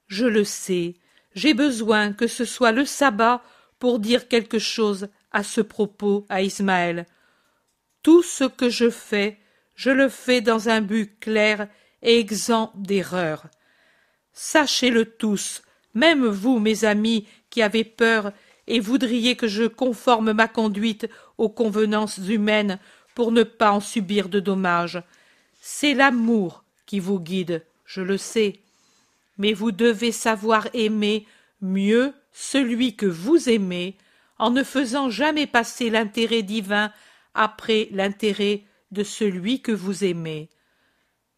Je 0.07 0.25
le 0.25 0.45
sais, 0.45 0.95
j'ai 1.35 1.53
besoin 1.53 2.15
que 2.15 2.27
ce 2.27 2.47
soit 2.47 2.73
le 2.73 2.87
sabbat 2.87 3.43
pour 3.79 3.99
dire 3.99 4.29
quelque 4.29 4.59
chose 4.59 5.09
à 5.31 5.45
ce 5.45 5.61
propos 5.61 6.25
à 6.31 6.41
Ismaël. 6.41 7.07
Tout 8.03 8.23
ce 8.23 8.45
que 8.45 8.71
je 8.71 8.89
fais, 8.89 9.39
je 9.75 9.91
le 9.91 10.09
fais 10.09 10.41
dans 10.41 10.71
un 10.71 10.81
but 10.81 11.21
clair 11.21 11.69
et 12.01 12.19
exempt 12.19 12.73
d'erreur. 12.77 13.45
Sachez-le 14.33 15.05
tous, 15.05 15.63
même 15.93 16.25
vous, 16.27 16.61
mes 16.61 16.87
amis, 16.87 17.29
qui 17.51 17.61
avez 17.61 17.85
peur 17.85 18.33
et 18.69 18.81
voudriez 18.81 19.37
que 19.37 19.49
je 19.49 19.65
conforme 19.65 20.33
ma 20.33 20.49
conduite 20.49 21.09
aux 21.37 21.51
convenances 21.51 22.17
humaines 22.17 22.79
pour 23.15 23.33
ne 23.33 23.43
pas 23.43 23.73
en 23.73 23.81
subir 23.81 24.31
de 24.31 24.41
dommages. 24.41 25.03
C'est 25.61 25.93
l'amour 25.93 26.60
qui 26.91 26.99
vous 26.99 27.21
guide, 27.21 27.65
je 27.85 28.01
le 28.01 28.19
sais. 28.19 28.59
Mais 29.39 29.53
vous 29.53 29.71
devez 29.71 30.11
savoir 30.11 30.67
aimer 30.75 31.25
mieux 31.61 32.13
celui 32.33 32.97
que 32.97 33.07
vous 33.07 33.49
aimez, 33.49 33.97
en 34.41 34.51
ne 34.51 34.65
faisant 34.65 35.09
jamais 35.09 35.47
passer 35.47 35.89
l'intérêt 35.89 36.43
divin 36.43 36.93
après 37.33 37.87
l'intérêt 37.93 38.65
de 38.91 39.05
celui 39.05 39.63
que 39.63 39.71
vous 39.71 40.03
aimez. 40.03 40.49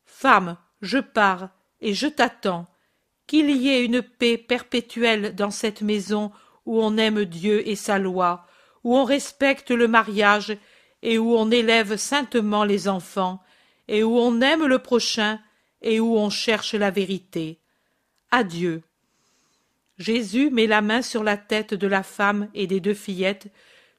Femme, 0.07 0.57
je 0.81 0.97
pars, 0.97 1.51
et 1.83 1.93
je 1.93 2.07
t'attends. 2.07 2.67
Qu'il 3.27 3.51
y 3.51 3.69
ait 3.69 3.85
une 3.85 4.01
paix 4.01 4.39
perpétuelle 4.39 5.35
dans 5.35 5.51
cette 5.51 5.83
maison 5.83 6.33
où 6.65 6.83
on 6.83 6.97
aime 6.97 7.27
Dieu 7.27 7.69
et 7.69 7.77
sa 7.77 7.99
loi, 7.99 8.47
où 8.85 8.97
on 8.97 9.05
respecte 9.05 9.71
le 9.71 9.87
mariage 9.87 10.57
et 11.03 11.19
où 11.19 11.37
on 11.37 11.51
élève 11.51 11.97
saintement 11.97 12.65
les 12.65 12.89
enfants, 12.89 13.43
et 13.93 14.03
où 14.03 14.18
on 14.18 14.40
aime 14.40 14.64
le 14.64 14.78
prochain 14.78 15.38
et 15.82 16.01
où 16.01 16.16
on 16.16 16.30
cherche 16.30 16.72
la 16.72 16.90
vérité. 16.90 17.61
Adieu. 18.30 18.82
Jésus 19.99 20.49
met 20.51 20.66
la 20.66 20.80
main 20.80 21.03
sur 21.03 21.22
la 21.22 21.36
tête 21.36 21.74
de 21.74 21.86
la 21.86 22.03
femme 22.03 22.49
et 22.55 22.66
des 22.66 22.80
deux 22.80 22.95
fillettes, 22.95 23.53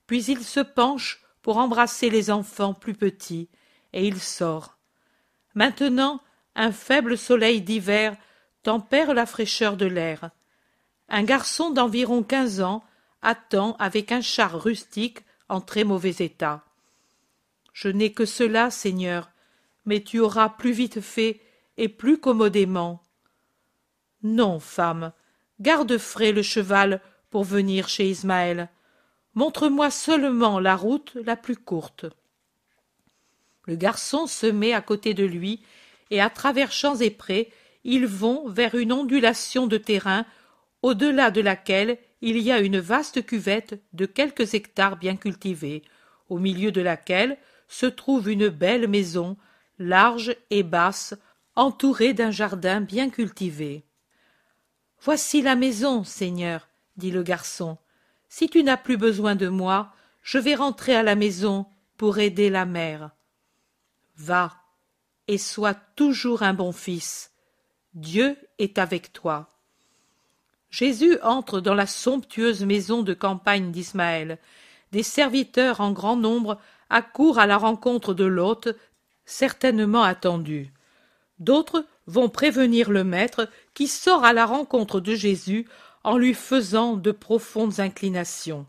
puis 0.07 0.25
il 0.25 0.43
se 0.43 0.61
penche 0.61 1.21
pour 1.43 1.57
embrasser 1.57 2.09
les 2.09 2.31
enfants 2.31 2.73
plus 2.73 2.95
petits, 2.95 3.49
et 3.93 4.07
il 4.07 4.19
sort. 4.19 4.79
Maintenant, 5.53 6.21
un 6.55 6.71
faible 6.71 7.15
soleil 7.15 7.61
d'hiver 7.61 8.15
tempère 8.63 9.13
la 9.13 9.27
fraîcheur 9.27 9.77
de 9.77 9.85
l'air. 9.85 10.31
Un 11.07 11.21
garçon 11.21 11.69
d'environ 11.69 12.23
quinze 12.23 12.61
ans 12.61 12.83
attend 13.21 13.75
avec 13.77 14.11
un 14.11 14.21
char 14.21 14.59
rustique 14.59 15.19
en 15.49 15.61
très 15.61 15.83
mauvais 15.83 16.15
état. 16.17 16.65
Je 17.73 17.89
n'ai 17.89 18.11
que 18.11 18.25
cela, 18.25 18.71
Seigneur, 18.71 19.29
mais 19.85 20.01
tu 20.01 20.19
auras 20.19 20.49
plus 20.49 20.71
vite 20.71 21.01
fait 21.01 21.41
et 21.77 21.89
plus 21.89 22.17
commodément. 22.17 23.03
Non, 24.21 24.59
femme, 24.59 25.11
garde 25.59 25.97
frais 25.97 26.31
le 26.31 26.41
cheval 26.41 27.01
pour 27.29 27.43
venir 27.43 27.89
chez 27.89 28.09
Ismaël. 28.09 28.69
Montre-moi 29.35 29.89
seulement 29.89 30.59
la 30.59 30.75
route 30.75 31.17
la 31.25 31.35
plus 31.35 31.57
courte. 31.57 32.05
Le 33.65 33.75
garçon 33.75 34.27
se 34.27 34.45
met 34.45 34.73
à 34.73 34.81
côté 34.81 35.13
de 35.13 35.23
lui, 35.23 35.61
et 36.11 36.21
à 36.21 36.29
travers 36.29 36.71
champs 36.71 36.97
et 36.97 37.09
prés, 37.09 37.51
ils 37.83 38.05
vont 38.05 38.47
vers 38.47 38.75
une 38.75 38.93
ondulation 38.93 39.67
de 39.67 39.77
terrain 39.77 40.25
au-delà 40.81 41.31
de 41.31 41.41
laquelle 41.41 41.97
il 42.21 42.37
y 42.37 42.51
a 42.51 42.59
une 42.59 42.79
vaste 42.79 43.25
cuvette 43.25 43.81
de 43.93 44.05
quelques 44.05 44.53
hectares 44.53 44.97
bien 44.97 45.15
cultivés, 45.15 45.81
au 46.29 46.39
milieu 46.39 46.71
de 46.71 46.81
laquelle 46.81 47.37
se 47.67 47.85
trouve 47.85 48.29
une 48.29 48.49
belle 48.49 48.87
maison, 48.87 49.37
large 49.83 50.35
et 50.49 50.63
basse, 50.63 51.13
entourée 51.55 52.13
d'un 52.13 52.31
jardin 52.31 52.81
bien 52.81 53.09
cultivé. 53.09 53.85
Voici 55.01 55.41
la 55.41 55.55
maison, 55.55 56.03
Seigneur, 56.03 56.69
dit 56.97 57.11
le 57.11 57.23
garçon. 57.23 57.77
Si 58.29 58.49
tu 58.49 58.63
n'as 58.63 58.77
plus 58.77 58.97
besoin 58.97 59.35
de 59.35 59.47
moi, 59.47 59.93
je 60.21 60.37
vais 60.37 60.55
rentrer 60.55 60.95
à 60.95 61.03
la 61.03 61.15
maison 61.15 61.67
pour 61.97 62.19
aider 62.19 62.49
la 62.49 62.65
mère. 62.65 63.11
Va, 64.15 64.53
et 65.27 65.37
sois 65.37 65.73
toujours 65.73 66.43
un 66.43 66.53
bon 66.53 66.71
fils. 66.71 67.31
Dieu 67.93 68.37
est 68.57 68.77
avec 68.77 69.13
toi. 69.13 69.49
Jésus 70.69 71.19
entre 71.21 71.59
dans 71.59 71.75
la 71.75 71.85
somptueuse 71.85 72.65
maison 72.65 73.03
de 73.03 73.13
campagne 73.13 73.71
d'Ismaël. 73.71 74.39
Des 74.91 75.03
serviteurs 75.03 75.81
en 75.81 75.91
grand 75.91 76.15
nombre 76.15 76.59
accourent 76.89 77.37
à 77.37 77.45
la 77.45 77.57
rencontre 77.57 78.13
de 78.13 78.25
l'hôte, 78.25 78.69
certainement 79.25 80.03
attendu. 80.03 80.71
D'autres 81.39 81.85
vont 82.07 82.29
prévenir 82.29 82.89
le 82.89 83.03
maître 83.03 83.49
qui 83.73 83.87
sort 83.87 84.23
à 84.23 84.33
la 84.33 84.45
rencontre 84.45 84.99
de 84.99 85.15
Jésus 85.15 85.67
en 86.03 86.17
lui 86.17 86.33
faisant 86.33 86.95
de 86.95 87.11
profondes 87.11 87.79
inclinations. 87.79 88.65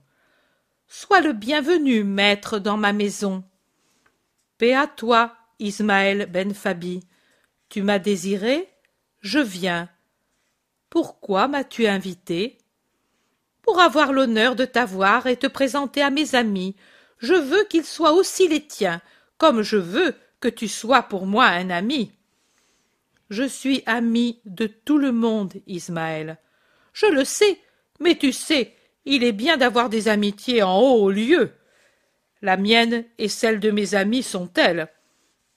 Sois 0.86 1.20
le 1.20 1.32
bienvenu, 1.32 2.04
maître, 2.04 2.58
dans 2.58 2.76
ma 2.76 2.92
maison. 2.92 3.44
Paix 4.58 4.74
à 4.74 4.86
toi, 4.86 5.34
Ismaël 5.58 6.28
ben 6.30 6.54
Fabi. 6.54 7.00
Tu 7.68 7.82
m'as 7.82 7.98
désiré, 7.98 8.68
je 9.20 9.40
viens. 9.40 9.88
Pourquoi 10.90 11.48
m'as-tu 11.48 11.86
invité? 11.86 12.58
Pour 13.62 13.80
avoir 13.80 14.12
l'honneur 14.12 14.54
de 14.54 14.64
t'avoir 14.64 15.26
et 15.26 15.36
te 15.36 15.46
présenter 15.46 16.02
à 16.02 16.10
mes 16.10 16.34
amis. 16.34 16.76
Je 17.18 17.34
veux 17.34 17.64
qu'ils 17.64 17.84
soient 17.84 18.12
aussi 18.12 18.46
les 18.46 18.64
tiens, 18.64 19.00
comme 19.38 19.62
je 19.62 19.76
veux 19.76 20.14
que 20.44 20.48
tu 20.50 20.68
sois 20.68 21.04
pour 21.04 21.24
moi 21.24 21.46
un 21.46 21.70
ami. 21.70 22.12
Je 23.30 23.44
suis 23.44 23.82
ami 23.86 24.42
de 24.44 24.66
tout 24.66 24.98
le 24.98 25.10
monde, 25.10 25.54
Ismaël. 25.66 26.36
Je 26.92 27.06
le 27.06 27.24
sais, 27.24 27.58
mais 27.98 28.18
tu 28.18 28.30
sais, 28.30 28.76
il 29.06 29.24
est 29.24 29.32
bien 29.32 29.56
d'avoir 29.56 29.88
des 29.88 30.06
amitiés 30.06 30.62
en 30.62 30.78
haut 30.78 31.10
lieu. 31.10 31.52
La 32.42 32.58
mienne 32.58 33.06
et 33.16 33.28
celle 33.28 33.58
de 33.58 33.70
mes 33.70 33.94
amis 33.94 34.22
sont 34.22 34.46
telles. 34.46 34.88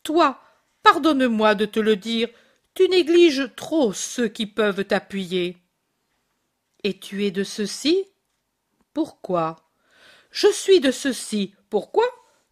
Toi, 0.03 0.39
pardonne-moi 0.83 1.53
de 1.53 1.65
te 1.65 1.81
le 1.81 1.97
dire, 1.97 2.29
tu 2.73 2.87
négliges 2.87 3.51
trop 3.57 3.91
ceux 3.91 4.29
qui 4.29 4.45
peuvent 4.45 4.85
t'appuyer. 4.85 5.57
Et 6.85 6.97
tu 6.97 7.25
es 7.25 7.31
de 7.31 7.43
ceux-ci? 7.43 8.05
Pourquoi? 8.93 9.57
Je 10.31 10.47
suis 10.47 10.79
de 10.79 10.91
ceux-ci. 10.91 11.55
Pourquoi? 11.69 12.05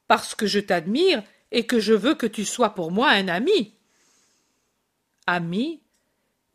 Parce 0.09 0.35
que 0.35 0.47
je 0.47 0.59
t'admire 0.59 1.23
et 1.51 1.65
que 1.65 1.79
je 1.79 1.93
veux 1.93 2.15
que 2.15 2.25
tu 2.25 2.45
sois 2.45 2.71
pour 2.71 2.91
moi 2.91 3.09
un 3.09 3.27
ami. 3.27 3.75
Ami 5.27 5.81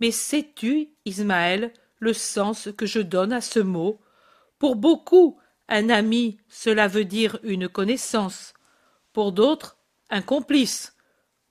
Mais 0.01 0.11
sais-tu, 0.11 0.91
Ismaël, 1.05 1.73
le 1.99 2.13
sens 2.13 2.69
que 2.77 2.87
je 2.87 3.01
donne 3.01 3.33
à 3.33 3.41
ce 3.41 3.61
mot? 3.61 4.01
Pour 4.59 4.77
beaucoup, 4.77 5.39
un 5.69 5.89
ami, 5.89 6.39
cela 6.49 6.89
veut 6.89 7.05
dire 7.05 7.39
une 7.43 7.69
connaissance. 7.69 8.55
Pour 9.13 9.33
d'autres, 9.33 9.79
un 10.11 10.23
complice. 10.23 10.97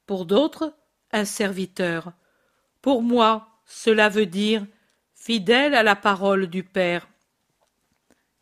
Pour 0.05 0.25
d'autres, 0.25 0.73
un 1.11 1.25
serviteur. 1.25 2.13
Pour 2.81 3.01
moi, 3.01 3.47
cela 3.65 4.09
veut 4.09 4.25
dire 4.25 4.65
fidèle 5.15 5.75
à 5.75 5.83
la 5.83 5.95
parole 5.95 6.47
du 6.47 6.63
Père. 6.63 7.07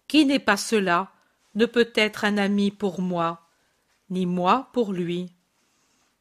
Qui 0.08 0.26
n'est 0.26 0.40
pas 0.40 0.58
cela 0.58 1.12
ne 1.56 1.66
peut 1.66 1.92
être 1.96 2.24
un 2.24 2.38
ami 2.38 2.72
pour 2.72 3.02
moi, 3.02 3.47
ni 4.10 4.26
moi 4.26 4.70
pour 4.74 4.94
lui. 4.94 5.32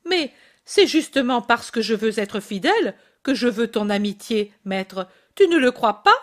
Mais 0.04 0.32
c'est 0.64 0.86
justement 0.86 1.42
parce 1.42 1.70
que 1.70 1.80
je 1.80 1.94
veux 1.94 2.18
être 2.18 2.40
fidèle 2.40 2.94
que 3.22 3.34
je 3.34 3.48
veux 3.48 3.68
ton 3.68 3.90
amitié, 3.90 4.52
maître. 4.64 5.08
Tu 5.34 5.48
ne 5.48 5.58
le 5.58 5.72
crois 5.72 6.02
pas? 6.02 6.16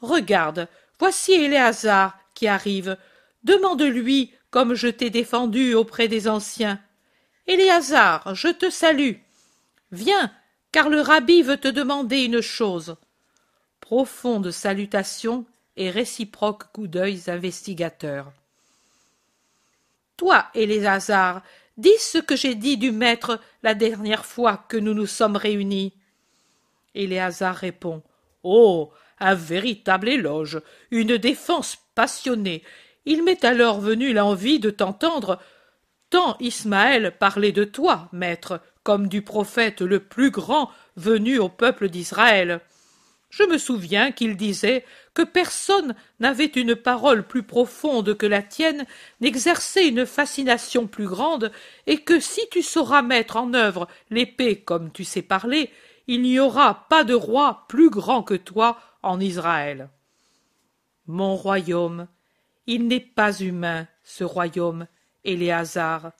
Regarde, 0.00 0.68
voici 0.98 1.32
Éléazar 1.32 2.18
qui 2.34 2.48
arrive. 2.48 2.96
Demande-lui 3.44 4.32
comme 4.50 4.74
je 4.74 4.88
t'ai 4.88 5.10
défendu 5.10 5.74
auprès 5.74 6.08
des 6.08 6.28
anciens. 6.28 6.80
Éléazar, 7.46 8.34
je 8.34 8.48
te 8.48 8.70
salue. 8.70 9.16
Viens, 9.92 10.32
car 10.72 10.88
le 10.88 11.00
rabbi 11.00 11.42
veut 11.42 11.56
te 11.56 11.68
demander 11.68 12.24
une 12.24 12.40
chose. 12.40 12.96
Profonde 13.80 14.50
salutation 14.50 15.46
et 15.76 15.90
réciproque 15.90 16.72
coup 16.72 16.86
d'œil 16.86 17.22
investigateur. 17.26 18.32
Toi, 20.20 20.44
Éléazar, 20.52 21.40
dis 21.78 21.96
ce 21.98 22.18
que 22.18 22.36
j'ai 22.36 22.54
dit 22.54 22.76
du 22.76 22.92
maître 22.92 23.40
la 23.62 23.72
dernière 23.72 24.26
fois 24.26 24.66
que 24.68 24.76
nous 24.76 24.92
nous 24.92 25.06
sommes 25.06 25.36
réunis. 25.36 25.94
Éléazar 26.94 27.56
répond. 27.56 28.02
Oh. 28.42 28.92
Un 29.18 29.34
véritable 29.34 30.10
éloge, 30.10 30.60
une 30.90 31.16
défense 31.16 31.78
passionnée. 31.94 32.62
Il 33.06 33.24
m'est 33.24 33.46
alors 33.46 33.80
venu 33.80 34.12
l'envie 34.12 34.60
de 34.60 34.68
t'entendre, 34.68 35.38
tant 36.10 36.36
Ismaël 36.38 37.16
parlait 37.18 37.52
de 37.52 37.64
toi, 37.64 38.10
maître, 38.12 38.60
comme 38.82 39.08
du 39.08 39.22
prophète 39.22 39.80
le 39.80 40.00
plus 40.00 40.30
grand 40.30 40.70
venu 40.96 41.38
au 41.38 41.48
peuple 41.48 41.88
d'Israël. 41.88 42.60
Je 43.30 43.44
me 43.44 43.58
souviens 43.58 44.10
qu'il 44.10 44.36
disait 44.36 44.84
que 45.14 45.22
personne 45.22 45.94
n'avait 46.18 46.46
une 46.46 46.74
parole 46.74 47.26
plus 47.26 47.44
profonde 47.44 48.16
que 48.16 48.26
la 48.26 48.42
tienne, 48.42 48.86
n'exerçait 49.20 49.88
une 49.88 50.04
fascination 50.04 50.88
plus 50.88 51.06
grande, 51.06 51.52
et 51.86 51.98
que 51.98 52.18
si 52.18 52.40
tu 52.50 52.62
sauras 52.62 53.02
mettre 53.02 53.36
en 53.36 53.54
œuvre 53.54 53.86
l'épée 54.10 54.60
comme 54.60 54.90
tu 54.90 55.04
sais 55.04 55.22
parler, 55.22 55.70
il 56.08 56.22
n'y 56.22 56.40
aura 56.40 56.88
pas 56.88 57.04
de 57.04 57.14
roi 57.14 57.66
plus 57.68 57.88
grand 57.88 58.24
que 58.24 58.34
toi 58.34 58.80
en 59.02 59.20
Israël. 59.20 59.90
Mon 61.06 61.36
royaume, 61.36 62.08
il 62.66 62.88
n'est 62.88 63.00
pas 63.00 63.32
humain, 63.40 63.86
ce 64.02 64.24
royaume, 64.24 64.86
Éléazar. 65.24 66.12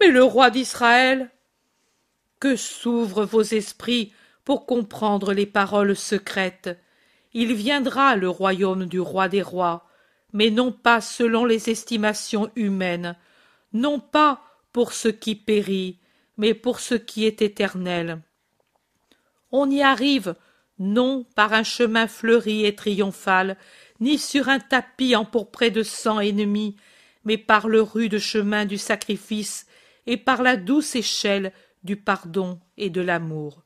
Mais 0.00 0.08
le 0.08 0.22
roi 0.22 0.50
d'Israël 0.50 1.30
Que 2.38 2.54
s'ouvrent 2.54 3.24
vos 3.24 3.42
esprits 3.42 4.12
pour 4.46 4.64
comprendre 4.64 5.34
les 5.34 5.44
paroles 5.44 5.96
secrètes. 5.96 6.78
Il 7.34 7.52
viendra 7.52 8.14
le 8.14 8.30
royaume 8.30 8.86
du 8.86 9.00
roi 9.00 9.28
des 9.28 9.42
rois, 9.42 9.88
mais 10.32 10.50
non 10.50 10.70
pas 10.70 11.00
selon 11.00 11.44
les 11.44 11.68
estimations 11.68 12.48
humaines, 12.54 13.16
non 13.72 13.98
pas 13.98 14.40
pour 14.72 14.92
ce 14.92 15.08
qui 15.08 15.34
périt, 15.34 15.98
mais 16.36 16.54
pour 16.54 16.78
ce 16.78 16.94
qui 16.94 17.26
est 17.26 17.42
éternel. 17.42 18.22
On 19.50 19.68
y 19.68 19.82
arrive 19.82 20.36
non 20.78 21.26
par 21.34 21.52
un 21.52 21.64
chemin 21.64 22.06
fleuri 22.06 22.66
et 22.66 22.76
triomphal, 22.76 23.56
ni 23.98 24.16
sur 24.16 24.48
un 24.48 24.60
tapis 24.60 25.16
empourpré 25.16 25.72
de 25.72 25.82
sang 25.82 26.20
ennemi, 26.20 26.76
mais 27.24 27.36
par 27.36 27.66
le 27.66 27.82
rude 27.82 28.18
chemin 28.18 28.64
du 28.64 28.78
sacrifice 28.78 29.66
et 30.06 30.16
par 30.16 30.44
la 30.44 30.56
douce 30.56 30.94
échelle 30.94 31.52
du 31.82 31.96
pardon 31.96 32.60
et 32.76 32.90
de 32.90 33.00
l'amour. 33.00 33.65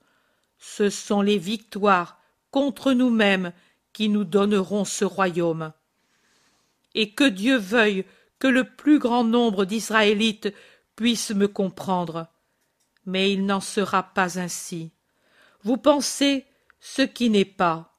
Ce 0.60 0.90
sont 0.90 1.22
les 1.22 1.38
victoires 1.38 2.20
contre 2.52 2.92
nous-mêmes 2.92 3.52
qui 3.92 4.08
nous 4.08 4.24
donneront 4.24 4.84
ce 4.84 5.04
royaume. 5.04 5.72
Et 6.94 7.12
que 7.12 7.24
Dieu 7.24 7.56
veuille 7.56 8.04
que 8.38 8.46
le 8.46 8.64
plus 8.64 8.98
grand 8.98 9.24
nombre 9.24 9.64
d'Israélites 9.64 10.54
puissent 10.94 11.32
me 11.32 11.48
comprendre. 11.48 12.28
Mais 13.06 13.32
il 13.32 13.46
n'en 13.46 13.60
sera 13.60 14.02
pas 14.02 14.38
ainsi. 14.38 14.92
Vous 15.62 15.76
pensez 15.76 16.44
ce 16.78 17.02
qui 17.02 17.30
n'est 17.30 17.44
pas. 17.44 17.96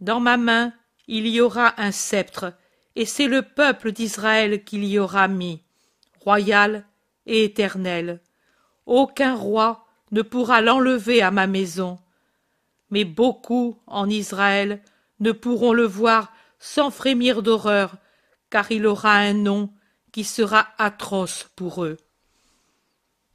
Dans 0.00 0.20
ma 0.20 0.36
main 0.36 0.72
il 1.08 1.26
y 1.26 1.40
aura 1.40 1.80
un 1.80 1.90
sceptre, 1.90 2.54
et 2.96 3.06
c'est 3.06 3.26
le 3.26 3.42
peuple 3.42 3.92
d'Israël 3.92 4.64
qu'il 4.64 4.84
y 4.84 4.98
aura 4.98 5.28
mis, 5.28 5.62
royal 6.20 6.86
et 7.26 7.44
éternel. 7.44 8.20
Aucun 8.86 9.34
roi 9.34 9.81
ne 10.12 10.22
pourra 10.22 10.60
l'enlever 10.60 11.22
à 11.22 11.30
ma 11.30 11.46
maison. 11.46 11.98
Mais 12.90 13.04
beaucoup 13.04 13.78
en 13.86 14.08
Israël 14.08 14.82
ne 15.20 15.32
pourront 15.32 15.72
le 15.72 15.84
voir 15.86 16.32
sans 16.58 16.90
frémir 16.90 17.42
d'horreur, 17.42 17.96
car 18.50 18.70
il 18.70 18.86
aura 18.86 19.14
un 19.14 19.32
nom 19.32 19.72
qui 20.12 20.24
sera 20.24 20.68
atroce 20.78 21.48
pour 21.56 21.84
eux. 21.84 21.96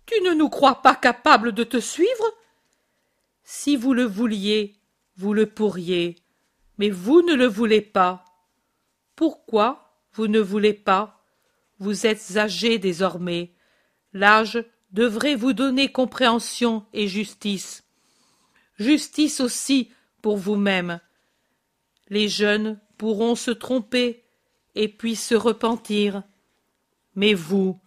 Tu 0.06 0.22
ne 0.22 0.34
nous 0.34 0.50
crois 0.50 0.82
pas 0.82 0.96
capables 0.96 1.52
de 1.52 1.64
te 1.64 1.80
suivre? 1.80 2.34
Si 3.44 3.76
vous 3.76 3.94
le 3.94 4.04
vouliez, 4.04 4.76
vous 5.18 5.34
le 5.34 5.48
pourriez, 5.48 6.16
mais 6.78 6.90
vous 6.90 7.22
ne 7.24 7.34
le 7.34 7.48
voulez 7.48 7.82
pas. 7.82 8.24
Pourquoi 9.16 10.00
vous 10.14 10.28
ne 10.28 10.40
voulez 10.40 10.74
pas? 10.74 11.26
Vous 11.80 12.06
êtes 12.06 12.38
âgé 12.38 12.78
désormais. 12.78 13.54
L'âge 14.14 14.64
devrait 14.92 15.36
vous 15.36 15.54
donner 15.54 15.92
compréhension 15.92 16.86
et 16.94 17.08
justice. 17.08 17.84
Justice 18.78 19.42
aussi 19.42 19.92
pour 20.22 20.38
vous-même. 20.38 21.00
Les 22.10 22.30
jeunes 22.30 22.80
pourront 22.98 23.36
se 23.36 23.52
tromper 23.52 24.24
et 24.76 24.88
puis 24.88 25.16
se 25.16 25.36
repentir. 25.36 26.24
Mais 27.16 27.34
vous, 27.34 27.80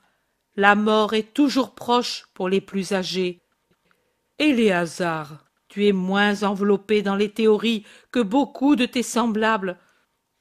la 0.56 0.74
mort 0.74 1.14
est 1.14 1.32
toujours 1.32 1.74
proche 1.74 2.26
pour 2.34 2.48
les 2.48 2.60
plus 2.60 2.92
âgés. 2.92 3.40
Éléazar, 4.38 5.44
tu 5.68 5.86
es 5.86 5.92
moins 5.92 6.42
enveloppé 6.42 7.02
dans 7.02 7.16
les 7.16 7.30
théories 7.30 7.84
que 8.10 8.20
beaucoup 8.20 8.74
de 8.74 8.86
tes 8.86 9.04
semblables. 9.04 9.78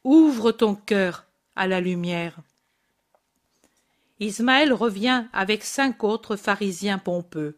Ouvre 0.04 0.52
ton 0.52 0.76
cœur 0.76 1.26
à 1.56 1.68
la 1.68 1.80
lumière. 1.80 2.40
Ismaël 4.20 4.74
revient 4.74 5.26
avec 5.32 5.64
cinq 5.64 6.04
autres 6.04 6.36
pharisiens 6.36 6.98
pompeux. 6.98 7.58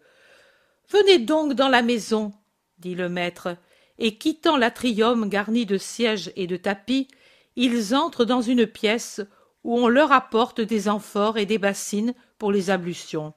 Venez 0.90 1.20
donc 1.20 1.54
dans 1.54 1.70
la 1.70 1.82
maison, 1.82 2.34
dit 2.78 2.96
le 2.96 3.10
maître, 3.10 3.58
et 3.98 4.18
quittant 4.18 4.58
l'atrium 4.58 5.28
garni 5.30 5.66
de 5.66 5.78
sièges 5.78 6.32
et 6.36 6.48
de 6.48 6.58
tapis, 6.58 7.08
ils 7.56 7.96
entrent 7.96 8.26
dans 8.26 8.42
une 8.42 8.68
pièce 8.68 9.22
où 9.64 9.78
on 9.78 9.88
leur 9.88 10.12
apporte 10.12 10.62
des 10.62 10.90
amphores 10.90 11.38
et 11.38 11.46
des 11.46 11.58
bassines 11.58 12.14
pour 12.38 12.52
les 12.52 12.70
ablutions. 12.70 13.34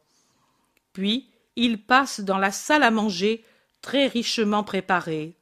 Puis 0.93 1.31
ils 1.57 1.83
passent 1.83 2.21
dans 2.21 2.39
la 2.39 2.51
salle 2.51 2.83
à 2.83 2.91
manger 2.91 3.45
très 3.83 4.07
richement 4.07 4.65
préparée. 4.65 5.37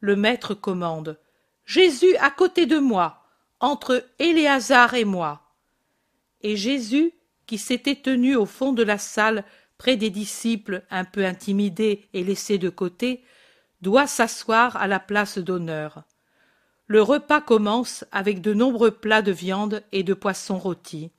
Le 0.00 0.16
maître 0.16 0.54
commande. 0.54 1.18
Jésus 1.64 2.16
à 2.16 2.30
côté 2.30 2.66
de 2.66 2.78
moi, 2.78 3.22
entre 3.60 4.04
Éléazar 4.18 4.94
et 4.94 5.04
moi 5.04 5.42
et 6.42 6.56
Jésus, 6.56 7.12
qui 7.46 7.58
s'était 7.58 7.96
tenu 7.96 8.36
au 8.36 8.46
fond 8.46 8.72
de 8.72 8.82
la 8.82 8.98
salle 8.98 9.44
près 9.78 9.96
des 9.96 10.10
disciples 10.10 10.84
un 10.90 11.04
peu 11.04 11.24
intimidés 11.24 12.08
et 12.12 12.24
laissés 12.24 12.58
de 12.58 12.68
côté, 12.68 13.24
doit 13.80 14.06
s'asseoir 14.06 14.76
à 14.76 14.86
la 14.86 15.00
place 15.00 15.38
d'honneur. 15.38 16.04
Le 16.86 17.02
repas 17.02 17.40
commence 17.40 18.04
avec 18.12 18.40
de 18.40 18.54
nombreux 18.54 18.92
plats 18.92 19.22
de 19.22 19.32
viande 19.32 19.82
et 19.92 20.02
de 20.02 20.14
poissons 20.14 20.58
rôtis, 20.58 21.10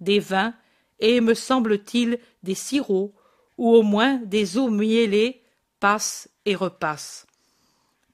des 0.00 0.20
vins 0.20 0.54
et, 1.00 1.20
me 1.20 1.34
semble-t-il, 1.34 2.18
des 2.42 2.54
sirops, 2.54 3.14
ou 3.58 3.74
au 3.74 3.82
moins 3.82 4.16
des 4.18 4.58
eaux 4.58 4.70
miellées, 4.70 5.42
passent 5.80 6.28
et 6.44 6.54
repassent. 6.54 7.26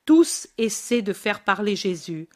Tous 0.05 0.48
essaient 0.59 1.03
de 1.03 1.12
faire 1.12 1.44
parler 1.44 1.76
Jésus. 1.76 2.28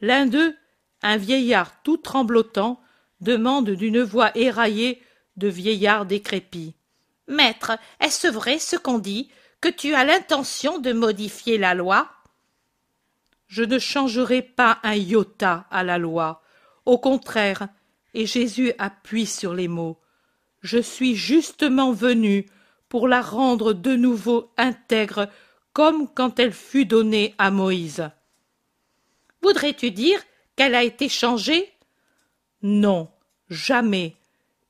L'un 0.00 0.26
d'eux, 0.26 0.54
un 1.02 1.16
vieillard 1.16 1.82
tout 1.82 1.96
tremblotant, 1.96 2.80
demande 3.20 3.70
d'une 3.70 4.02
voix 4.02 4.36
éraillée 4.36 5.02
de 5.36 5.48
vieillard 5.48 6.06
décrépit. 6.06 6.74
Maître, 7.28 7.72
est-ce 8.00 8.28
vrai 8.28 8.58
ce 8.58 8.76
qu'on 8.76 8.98
dit, 8.98 9.30
que 9.60 9.68
tu 9.68 9.94
as 9.94 10.04
l'intention 10.04 10.78
de 10.78 10.92
modifier 10.92 11.58
la 11.58 11.74
loi? 11.74 12.08
Je 13.46 13.62
ne 13.62 13.78
changerai 13.78 14.42
pas 14.42 14.78
un 14.82 14.94
iota 14.94 15.66
à 15.70 15.82
la 15.82 15.98
loi. 15.98 16.42
Au 16.86 16.98
contraire, 16.98 17.68
Et 18.12 18.26
Jésus 18.26 18.72
appuie 18.78 19.26
sur 19.26 19.54
les 19.54 19.68
mots. 19.68 20.00
Je 20.62 20.78
suis 20.78 21.14
justement 21.14 21.92
venu 21.92 22.46
pour 22.88 23.06
la 23.06 23.20
rendre 23.20 23.72
de 23.72 23.94
nouveau 23.94 24.52
intègre 24.56 25.28
comme 25.72 26.12
quand 26.12 26.40
elle 26.40 26.52
fut 26.52 26.86
donnée 26.86 27.34
à 27.38 27.50
Moïse. 27.50 28.10
Voudrais-tu 29.42 29.92
dire 29.92 30.20
qu'elle 30.56 30.74
a 30.74 30.82
été 30.82 31.08
changée? 31.08 31.72
Non, 32.62 33.08
jamais. 33.48 34.16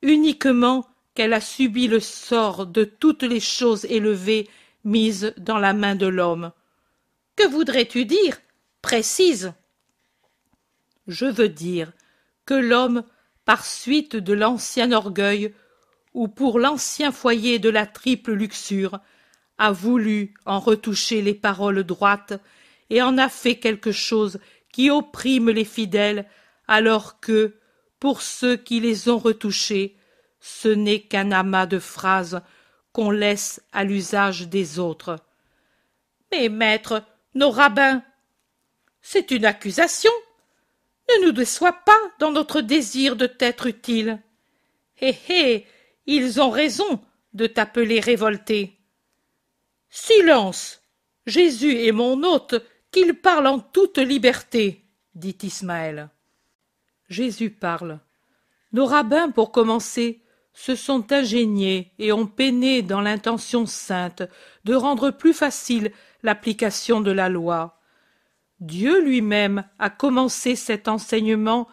Uniquement 0.01 0.87
qu'elle 1.13 1.33
a 1.33 1.41
subi 1.41 1.87
le 1.87 1.99
sort 1.99 2.65
de 2.65 2.83
toutes 2.83 3.23
les 3.23 3.39
choses 3.39 3.85
élevées 3.85 4.49
mises 4.83 5.33
dans 5.37 5.57
la 5.57 5.73
main 5.73 5.95
de 5.95 6.07
l'homme. 6.07 6.51
Que 7.35 7.47
voudrais-tu 7.47 8.05
dire 8.05 8.37
Précise? 8.81 9.53
Je 11.07 11.25
veux 11.25 11.49
dire 11.49 11.91
que 12.45 12.53
l'homme, 12.53 13.03
par 13.45 13.65
suite 13.65 14.15
de 14.15 14.33
l'ancien 14.33 14.91
orgueil, 14.91 15.53
ou 16.13 16.27
pour 16.27 16.59
l'ancien 16.59 17.11
foyer 17.11 17.59
de 17.59 17.69
la 17.69 17.85
triple 17.85 18.33
luxure, 18.33 18.99
a 19.57 19.71
voulu 19.71 20.33
en 20.45 20.59
retoucher 20.59 21.21
les 21.21 21.33
paroles 21.33 21.83
droites 21.83 22.33
et 22.89 23.01
en 23.01 23.17
a 23.17 23.29
fait 23.29 23.59
quelque 23.59 23.91
chose 23.91 24.39
qui 24.71 24.89
opprime 24.89 25.49
les 25.49 25.65
fidèles, 25.65 26.27
alors 26.67 27.19
que, 27.19 27.55
pour 28.01 28.23
ceux 28.23 28.57
qui 28.57 28.79
les 28.79 29.09
ont 29.09 29.19
retouchés, 29.19 29.95
ce 30.39 30.67
n'est 30.67 31.01
qu'un 31.01 31.31
amas 31.31 31.67
de 31.67 31.77
phrases 31.77 32.41
qu'on 32.93 33.11
laisse 33.11 33.61
à 33.71 33.83
l'usage 33.83 34.47
des 34.47 34.79
autres. 34.79 35.19
Mais 36.31 36.49
maître, 36.49 37.03
nos 37.35 37.51
rabbins. 37.51 38.03
C'est 39.03 39.29
une 39.29 39.45
accusation. 39.45 40.11
Ne 41.09 41.27
nous 41.27 41.31
déçois 41.31 41.73
pas 41.73 41.99
dans 42.17 42.31
notre 42.31 42.61
désir 42.61 43.15
de 43.15 43.27
t'être 43.27 43.67
utile. 43.67 44.19
Hé 44.99 45.15
hé, 45.29 45.67
ils 46.07 46.41
ont 46.41 46.49
raison 46.49 47.01
de 47.33 47.45
t'appeler 47.45 47.99
révolté. 47.99 48.79
Silence. 49.91 50.81
Jésus 51.27 51.85
est 51.85 51.91
mon 51.91 52.23
hôte, 52.23 52.55
qu'il 52.89 53.13
parle 53.13 53.45
en 53.45 53.59
toute 53.59 53.99
liberté, 53.99 54.83
dit 55.13 55.37
Ismaël. 55.43 56.09
Jésus 57.11 57.49
parle. 57.49 57.99
Nos 58.71 58.85
rabbins, 58.85 59.29
pour 59.29 59.51
commencer, 59.51 60.23
se 60.53 60.75
sont 60.75 61.11
ingéniés 61.11 61.91
et 61.99 62.11
ont 62.11 62.25
peiné 62.25 62.81
dans 62.81 63.01
l'intention 63.01 63.65
sainte 63.65 64.23
de 64.63 64.73
rendre 64.73 65.11
plus 65.11 65.33
facile 65.33 65.91
l'application 66.23 67.01
de 67.01 67.11
la 67.11 67.29
loi. 67.29 67.79
Dieu 68.59 69.03
lui-même 69.03 69.65
a 69.77 69.89
commencé 69.89 70.55
cet 70.55 70.87
enseignement 70.87 71.67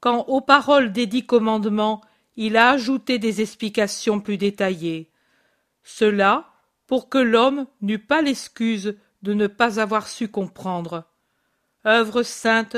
quand, 0.00 0.24
aux 0.28 0.40
paroles 0.40 0.92
des 0.92 1.06
dix 1.06 1.26
commandements, 1.26 2.00
il 2.36 2.56
a 2.56 2.70
ajouté 2.70 3.18
des 3.18 3.40
explications 3.40 4.20
plus 4.20 4.36
détaillées. 4.36 5.10
Cela 5.82 6.52
pour 6.86 7.08
que 7.08 7.18
l'homme 7.18 7.66
n'eût 7.80 7.98
pas 7.98 8.22
l'excuse 8.22 8.96
de 9.22 9.34
ne 9.34 9.48
pas 9.48 9.80
avoir 9.80 10.06
su 10.06 10.28
comprendre. 10.28 11.04
Œuvre 11.84 12.22
sainte, 12.22 12.76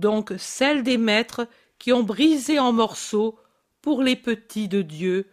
donc 0.00 0.32
celle 0.38 0.82
des 0.82 0.98
maîtres 0.98 1.48
qui 1.78 1.92
ont 1.92 2.02
brisé 2.02 2.58
en 2.58 2.72
morceaux, 2.72 3.38
pour 3.82 4.02
les 4.02 4.16
petits 4.16 4.66
de 4.66 4.82
Dieu, 4.82 5.28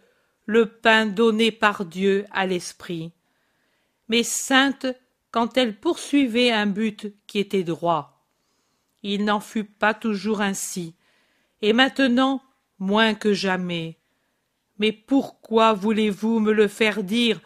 le 0.46 0.66
pain 0.66 1.06
donné 1.06 1.50
par 1.50 1.84
Dieu 1.84 2.24
à 2.30 2.46
l'esprit. 2.46 3.12
Mais 4.08 4.22
sainte 4.22 4.86
quand 5.32 5.56
elle 5.56 5.80
poursuivait 5.80 6.52
un 6.52 6.66
but 6.66 7.12
qui 7.26 7.40
était 7.40 7.64
droit. 7.64 8.24
Il 9.02 9.24
n'en 9.24 9.40
fut 9.40 9.64
pas 9.64 9.92
toujours 9.92 10.40
ainsi, 10.40 10.94
et 11.62 11.72
maintenant 11.72 12.42
moins 12.78 13.14
que 13.14 13.32
jamais. 13.32 13.98
Mais 14.78 14.92
pourquoi 14.92 15.72
voulez-vous 15.72 16.38
me 16.38 16.52
le 16.52 16.68
faire 16.68 17.02
dire, 17.02 17.40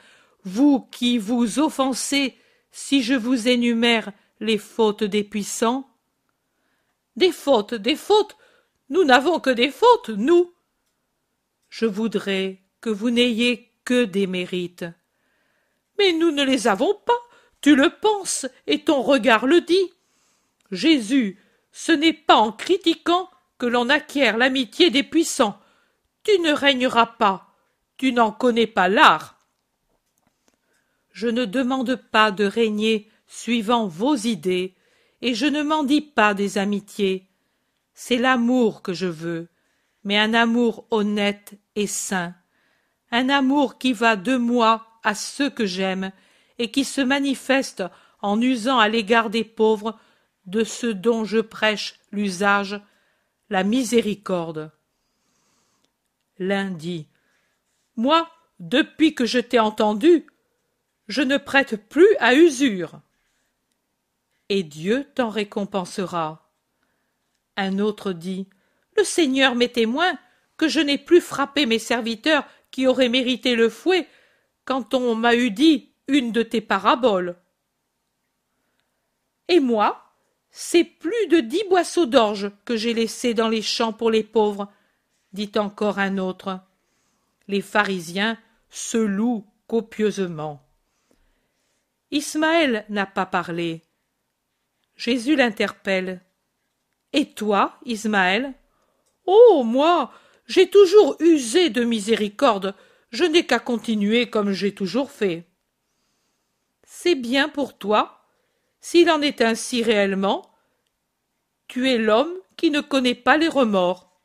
vous 0.44 0.80
qui 0.90 1.16
vous 1.16 1.58
offensez 1.58 2.36
si 2.70 3.02
je 3.02 3.14
vous 3.14 3.48
énumère 3.48 4.12
les 4.40 4.58
fautes 4.58 5.04
des 5.04 5.24
puissants? 5.24 5.87
Des 7.18 7.32
fautes, 7.32 7.74
des 7.74 7.96
fautes 7.96 8.36
Nous 8.88 9.04
n'avons 9.04 9.40
que 9.40 9.50
des 9.50 9.70
fautes, 9.70 10.08
nous 10.08 10.54
Je 11.68 11.84
voudrais 11.84 12.62
que 12.80 12.90
vous 12.90 13.10
n'ayez 13.10 13.70
que 13.84 14.04
des 14.04 14.26
mérites. 14.26 14.86
Mais 15.98 16.12
nous 16.12 16.30
ne 16.30 16.44
les 16.44 16.68
avons 16.68 16.94
pas 16.94 17.18
tu 17.60 17.74
le 17.74 17.90
penses, 17.90 18.46
et 18.66 18.84
ton 18.84 19.02
regard 19.02 19.46
le 19.46 19.60
dit. 19.60 19.92
Jésus, 20.70 21.38
ce 21.72 21.92
n'est 21.92 22.12
pas 22.12 22.36
en 22.36 22.52
critiquant 22.52 23.28
que 23.58 23.66
l'on 23.66 23.88
acquiert 23.88 24.36
l'amitié 24.36 24.90
des 24.90 25.02
puissants. 25.02 25.58
Tu 26.22 26.38
ne 26.40 26.52
régneras 26.52 27.06
pas, 27.06 27.52
tu 27.96 28.12
n'en 28.12 28.30
connais 28.30 28.66
pas 28.66 28.88
l'art. 28.88 29.36
Je 31.12 31.26
ne 31.26 31.44
demande 31.44 31.96
pas 31.96 32.30
de 32.30 32.44
régner 32.44 33.10
suivant 33.26 33.88
vos 33.88 34.14
idées, 34.14 34.76
et 35.20 35.34
je 35.34 35.46
ne 35.46 35.62
m'en 35.62 35.84
dis 35.84 36.00
pas 36.00 36.34
des 36.34 36.58
amitiés. 36.58 37.26
C'est 37.94 38.18
l'amour 38.18 38.82
que 38.82 38.92
je 38.92 39.06
veux, 39.06 39.48
mais 40.04 40.18
un 40.18 40.34
amour 40.34 40.86
honnête 40.90 41.54
et 41.74 41.86
sain, 41.86 42.34
un 43.10 43.28
amour 43.28 43.78
qui 43.78 43.92
va 43.92 44.16
de 44.16 44.36
moi 44.36 44.86
à 45.02 45.14
ceux 45.14 45.50
que 45.50 45.66
j'aime 45.66 46.12
et 46.58 46.70
qui 46.70 46.84
se 46.84 47.00
manifeste 47.00 47.82
en 48.20 48.40
usant 48.40 48.78
à 48.78 48.88
l'égard 48.88 49.30
des 49.30 49.44
pauvres 49.44 49.98
de 50.46 50.64
ce 50.64 50.86
dont 50.86 51.24
je 51.24 51.38
prêche 51.38 52.00
l'usage, 52.10 52.80
la 53.50 53.64
miséricorde. 53.64 54.70
L'un 56.38 56.70
dit 56.70 57.06
Moi, 57.96 58.28
depuis 58.60 59.14
que 59.14 59.26
je 59.26 59.38
t'ai 59.38 59.58
entendu, 59.58 60.26
je 61.06 61.22
ne 61.22 61.36
prête 61.36 61.88
plus 61.88 62.08
à 62.18 62.34
usure. 62.34 63.00
Et 64.48 64.62
Dieu 64.62 65.06
t'en 65.14 65.28
récompensera. 65.28 66.50
Un 67.56 67.78
autre 67.78 68.12
dit 68.12 68.48
Le 68.96 69.04
Seigneur 69.04 69.54
m'est 69.54 69.74
témoin 69.74 70.18
que 70.56 70.68
je 70.68 70.80
n'ai 70.80 70.98
plus 70.98 71.20
frappé 71.20 71.66
mes 71.66 71.78
serviteurs 71.78 72.44
qui 72.70 72.86
auraient 72.86 73.08
mérité 73.08 73.54
le 73.54 73.68
fouet 73.68 74.06
quand 74.64 74.94
on 74.94 75.14
m'a 75.14 75.34
eu 75.34 75.50
dit 75.50 75.92
une 76.08 76.32
de 76.32 76.42
tes 76.42 76.60
paraboles. 76.60 77.36
Et 79.48 79.60
moi, 79.60 80.04
c'est 80.50 80.84
plus 80.84 81.26
de 81.28 81.40
dix 81.40 81.64
boisseaux 81.68 82.06
d'orge 82.06 82.50
que 82.64 82.76
j'ai 82.76 82.94
laissés 82.94 83.34
dans 83.34 83.48
les 83.48 83.62
champs 83.62 83.92
pour 83.92 84.10
les 84.10 84.22
pauvres, 84.22 84.70
dit 85.32 85.52
encore 85.56 85.98
un 85.98 86.18
autre. 86.18 86.60
Les 87.46 87.60
pharisiens 87.60 88.38
se 88.68 88.98
louent 88.98 89.46
copieusement. 89.66 90.62
Ismaël 92.10 92.84
n'a 92.88 93.06
pas 93.06 93.26
parlé. 93.26 93.82
Jésus 94.98 95.34
l'interpelle. 95.34 96.20
Et 97.14 97.32
toi, 97.32 97.80
Ismaël? 97.86 98.52
Oh, 99.24 99.62
moi, 99.64 100.12
j'ai 100.46 100.68
toujours 100.68 101.16
usé 101.20 101.70
de 101.70 101.84
miséricorde, 101.84 102.74
je 103.10 103.24
n'ai 103.24 103.46
qu'à 103.46 103.58
continuer 103.58 104.28
comme 104.28 104.52
j'ai 104.52 104.74
toujours 104.74 105.10
fait 105.10 105.48
c'est 107.00 107.14
bien 107.14 107.50
pour 107.50 107.76
toi. 107.76 108.24
S'il 108.80 109.10
en 109.10 109.20
est 109.20 109.42
ainsi 109.42 109.82
réellement, 109.82 110.50
tu 111.68 111.88
es 111.88 111.98
l'homme 111.98 112.32
qui 112.56 112.70
ne 112.70 112.80
connaît 112.80 113.14
pas 113.14 113.36
les 113.36 113.46
remords. 113.46 114.18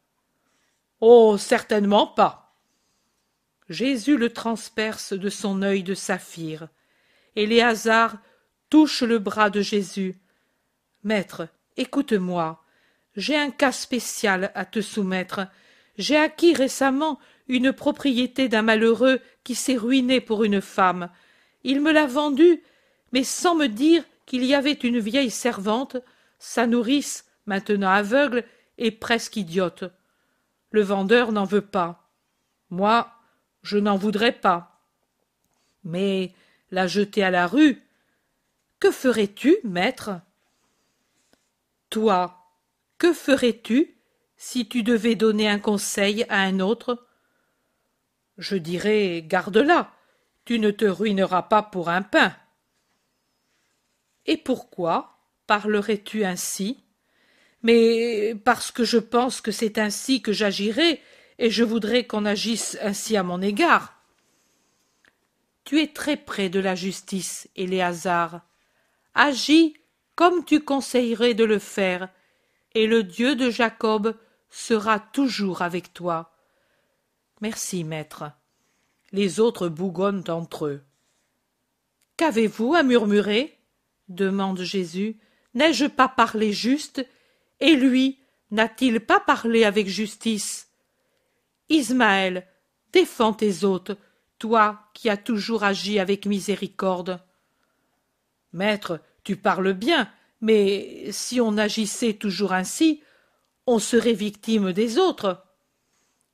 Oh. 1.02 1.38
Certainement 1.38 2.08
pas. 2.08 2.56
Jésus 3.68 4.18
le 4.18 4.32
transperce 4.32 5.12
de 5.12 5.30
son 5.30 5.62
œil 5.62 5.84
de 5.84 5.94
saphir. 5.94 6.70
Et 7.36 7.46
Léazar 7.46 8.18
touche 8.70 9.04
le 9.04 9.20
bras 9.20 9.50
de 9.50 9.62
Jésus. 9.62 10.16
Maître, 11.04 11.50
écoute-moi. 11.76 12.64
J'ai 13.16 13.36
un 13.36 13.52
cas 13.52 13.72
spécial 13.72 14.52
à 14.56 14.66
te 14.66 14.82
soumettre. 14.82 15.42
J'ai 15.98 16.16
acquis 16.18 16.54
récemment 16.54 17.20
une 17.48 17.74
propriété 17.74 18.48
d'un 18.48 18.62
malheureux 18.62 19.20
qui 19.44 19.54
s'est 19.54 19.76
ruiné 19.76 20.22
pour 20.22 20.44
une 20.44 20.62
femme. 20.62 21.10
Il 21.64 21.82
me 21.82 21.92
l'a 21.92 22.08
vendue, 22.08 22.64
mais 23.12 23.24
sans 23.24 23.56
me 23.56 23.68
dire 23.68 24.04
qu'il 24.26 24.46
y 24.46 24.56
avait 24.56 24.72
une 24.72 25.00
vieille 25.00 25.30
servante, 25.30 25.98
sa 26.40 26.66
nourrice, 26.68 27.26
maintenant 27.46 27.90
aveugle 27.90 28.46
et 28.78 28.92
presque 28.92 29.36
idiote. 29.36 29.84
Le 30.72 30.82
vendeur 30.82 31.32
n'en 31.32 31.46
veut 31.46 31.62
pas. 31.62 32.10
Moi, 32.70 33.12
je 33.62 33.78
n'en 33.78 33.98
voudrais 33.98 34.32
pas. 34.32 34.82
Mais 35.84 36.34
la 36.72 36.88
jeter 36.88 37.24
à 37.24 37.30
la 37.30 37.46
rue. 37.46 37.84
Que 38.80 38.90
ferais-tu, 38.90 39.58
maître? 39.64 40.12
Toi, 41.94 42.50
que 42.98 43.14
ferais-tu 43.14 43.96
si 44.36 44.68
tu 44.68 44.82
devais 44.82 45.14
donner 45.14 45.48
un 45.48 45.60
conseil 45.60 46.26
à 46.28 46.40
un 46.40 46.60
autre? 46.60 47.06
Je 48.40 48.56
dirais 48.56 49.24
garde-la, 49.24 49.94
tu 50.44 50.58
ne 50.58 50.72
te 50.72 50.86
ruineras 50.86 51.44
pas 51.44 51.62
pour 51.62 51.90
un 51.90 52.02
pain. 52.02 52.36
Et 54.26 54.38
pourquoi 54.38 55.20
parlerais-tu 55.46 56.26
ainsi? 56.26 56.84
Mais 57.62 58.34
parce 58.44 58.72
que 58.72 58.84
je 58.84 58.98
pense 58.98 59.40
que 59.40 59.52
c'est 59.52 59.78
ainsi 59.78 60.24
que 60.24 60.34
j'agirai, 60.34 61.00
et 61.38 61.52
je 61.52 61.64
voudrais 61.64 62.08
qu'on 62.08 62.26
agisse 62.26 62.76
ainsi 62.82 63.16
à 63.18 63.22
mon 63.22 63.40
égard. 63.40 64.02
Tu 65.64 65.80
es 65.80 65.94
très 65.94 66.18
près 66.18 66.50
de 66.50 66.60
la 66.60 66.74
justice, 66.74 67.48
Éléazar. 67.56 68.42
Agis 69.14 69.76
comme 70.16 70.46
tu 70.46 70.62
conseillerais 70.64 71.34
de 71.34 71.44
le 71.44 71.60
faire, 71.60 72.10
et 72.76 72.88
le 72.88 73.04
Dieu 73.04 73.36
de 73.36 73.50
Jacob 73.50 74.16
sera 74.50 75.00
toujours 75.00 75.62
avec 75.62 75.94
toi. 75.94 76.32
Merci, 77.42 77.84
maître. 77.84 78.32
Les 79.12 79.40
autres 79.40 79.68
bougonnent 79.68 80.24
entre 80.30 80.68
eux. 80.68 80.82
Qu'avez-vous 82.18 82.74
à 82.74 82.84
murmurer? 82.84 83.58
demande 84.08 84.62
Jésus. 84.62 85.18
N'ai-je 85.54 85.86
pas 85.86 86.08
parlé 86.08 86.54
juste? 86.54 87.06
Et 87.60 87.76
lui, 87.76 88.20
n'a-t-il 88.52 89.00
pas 89.00 89.20
parlé 89.20 89.64
avec 89.64 89.88
justice? 89.88 90.70
Ismaël, 91.70 92.48
défends 92.92 93.34
tes 93.34 93.64
hôtes, 93.64 93.92
toi 94.40 94.90
qui 94.94 95.10
as 95.10 95.18
toujours 95.18 95.64
agi 95.64 96.00
avec 96.00 96.26
miséricorde. 96.26 97.20
Maître, 98.52 99.00
tu 99.24 99.36
parles 99.36 99.74
bien, 99.74 100.10
mais 100.42 101.12
si 101.12 101.40
on 101.40 101.58
agissait 101.58 102.14
toujours 102.14 102.54
ainsi, 102.54 103.02
on 103.66 103.80
serait 103.80 104.14
victime 104.14 104.74
des 104.74 104.98
autres. 104.98 105.46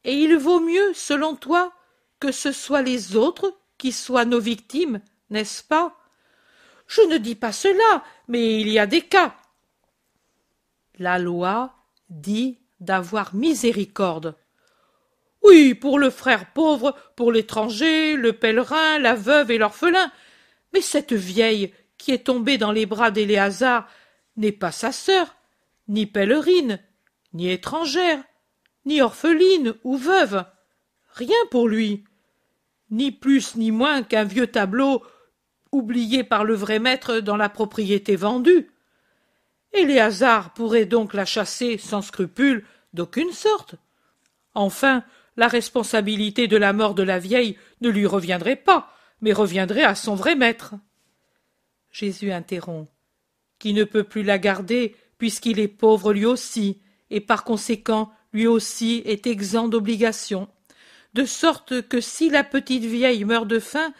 Et 0.03 0.13
il 0.13 0.35
vaut 0.37 0.59
mieux, 0.59 0.93
selon 0.93 1.35
toi, 1.35 1.73
que 2.19 2.31
ce 2.31 2.51
soit 2.51 2.81
les 2.81 3.15
autres 3.15 3.55
qui 3.77 3.91
soient 3.91 4.25
nos 4.25 4.39
victimes, 4.39 5.01
n'est-ce 5.29 5.63
pas? 5.63 5.95
Je 6.87 7.01
ne 7.01 7.17
dis 7.17 7.35
pas 7.35 7.51
cela, 7.51 8.03
mais 8.27 8.59
il 8.59 8.69
y 8.69 8.79
a 8.79 8.87
des 8.87 9.01
cas. 9.01 9.35
La 10.97 11.19
loi 11.19 11.75
dit 12.09 12.57
d'avoir 12.79 13.35
miséricorde. 13.35 14.35
Oui, 15.43 15.73
pour 15.75 15.99
le 15.99 16.09
frère 16.09 16.51
pauvre, 16.51 16.95
pour 17.15 17.31
l'étranger, 17.31 18.15
le 18.15 18.33
pèlerin, 18.33 18.99
la 18.99 19.15
veuve 19.15 19.51
et 19.51 19.57
l'orphelin. 19.57 20.11
Mais 20.73 20.81
cette 20.81 21.13
vieille 21.13 21.73
qui 21.99 22.11
est 22.11 22.25
tombée 22.25 22.57
dans 22.57 22.71
les 22.71 22.87
bras 22.87 23.11
d'Éléazar 23.11 23.87
n'est 24.37 24.51
pas 24.51 24.71
sa 24.71 24.91
sœur, 24.91 25.35
ni 25.87 26.07
pèlerine, 26.07 26.79
ni 27.33 27.51
étrangère, 27.51 28.23
ni 28.85 29.01
orpheline 29.01 29.75
ou 29.83 29.97
veuve. 29.97 30.43
Rien 31.13 31.37
pour 31.51 31.67
lui. 31.67 32.05
Ni 32.89 33.11
plus 33.11 33.55
ni 33.55 33.69
moins 33.69 34.01
qu'un 34.01 34.23
vieux 34.23 34.47
tableau 34.47 35.03
oublié 35.71 36.23
par 36.23 36.45
le 36.45 36.55
vrai 36.55 36.79
maître 36.79 37.19
dans 37.19 37.37
la 37.37 37.49
propriété 37.49 38.15
vendue. 38.15 38.71
Éléazar 39.73 40.53
pourrait 40.53 40.85
donc 40.85 41.13
la 41.13 41.25
chasser 41.25 41.77
sans 41.77 42.01
scrupule 42.01 42.65
d'aucune 42.93 43.31
sorte. 43.31 43.75
Enfin, 44.55 45.03
la 45.37 45.47
responsabilité 45.47 46.47
de 46.47 46.57
la 46.57 46.73
mort 46.73 46.95
de 46.95 47.03
la 47.03 47.19
vieille 47.19 47.57
ne 47.81 47.89
lui 47.89 48.07
reviendrait 48.07 48.55
pas, 48.55 48.91
mais 49.21 49.33
reviendrait 49.33 49.83
à 49.83 49.93
son 49.93 50.15
vrai 50.15 50.35
maître. 50.35 50.73
Jésus 51.91 52.31
interrompt. 52.31 52.89
Qui 53.57 53.73
ne 53.73 53.83
peut 53.83 54.03
plus 54.03 54.23
la 54.23 54.37
garder, 54.37 54.95
puisqu'il 55.17 55.59
est 55.59 55.67
pauvre 55.67 56.13
lui 56.13 56.25
aussi, 56.25 56.81
et 57.09 57.19
par 57.19 57.43
conséquent 57.43 58.11
lui 58.31 58.47
aussi 58.47 59.01
est 59.05 59.27
exempt 59.27 59.67
d'obligation, 59.67 60.47
de 61.13 61.25
sorte 61.25 61.87
que 61.87 61.99
si 61.99 62.29
la 62.29 62.43
petite 62.43 62.85
vieille 62.85 63.25
meurt 63.25 63.47
de 63.47 63.59
faim, 63.59 63.93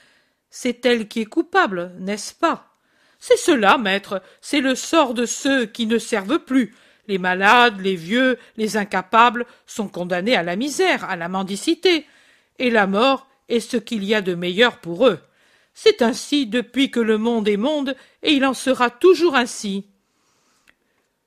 c'est 0.50 0.86
elle 0.86 1.08
qui 1.08 1.22
est 1.22 1.26
coupable, 1.26 1.94
n'est-ce 2.00 2.34
pas? 2.34 2.78
C'est 3.20 3.38
cela, 3.38 3.78
maître, 3.78 4.22
c'est 4.40 4.62
le 4.62 4.76
sort 4.76 5.14
de 5.14 5.26
ceux 5.26 5.66
qui 5.66 5.88
ne 5.88 5.98
servent 5.98 6.40
plus. 6.40 6.76
Les 7.08 7.18
malades, 7.18 7.82
les 7.82 7.96
vieux, 7.96 8.38
les 8.56 8.78
incapables 8.78 9.46
sont 9.66 9.88
condamnés 9.88 10.36
à 10.36 10.44
la 10.44 10.56
misère, 10.56 11.04
à 11.06 11.16
la 11.16 11.28
mendicité, 11.28 12.06
et 12.60 12.70
la 12.70 12.88
mort 12.88 13.28
est 13.50 13.60
ce 13.60 13.78
qu'il 13.78 14.04
y 14.04 14.14
a 14.14 14.22
de 14.22 14.36
meilleur 14.36 14.78
pour 14.78 15.08
eux. 15.08 15.20
C'est 15.82 16.02
ainsi 16.02 16.46
depuis 16.46 16.92
que 16.92 17.00
le 17.00 17.18
monde 17.18 17.48
est 17.48 17.56
monde, 17.56 17.96
et 18.22 18.34
il 18.34 18.46
en 18.46 18.54
sera 18.54 18.90
toujours 18.90 19.36
ainsi. 19.38 19.86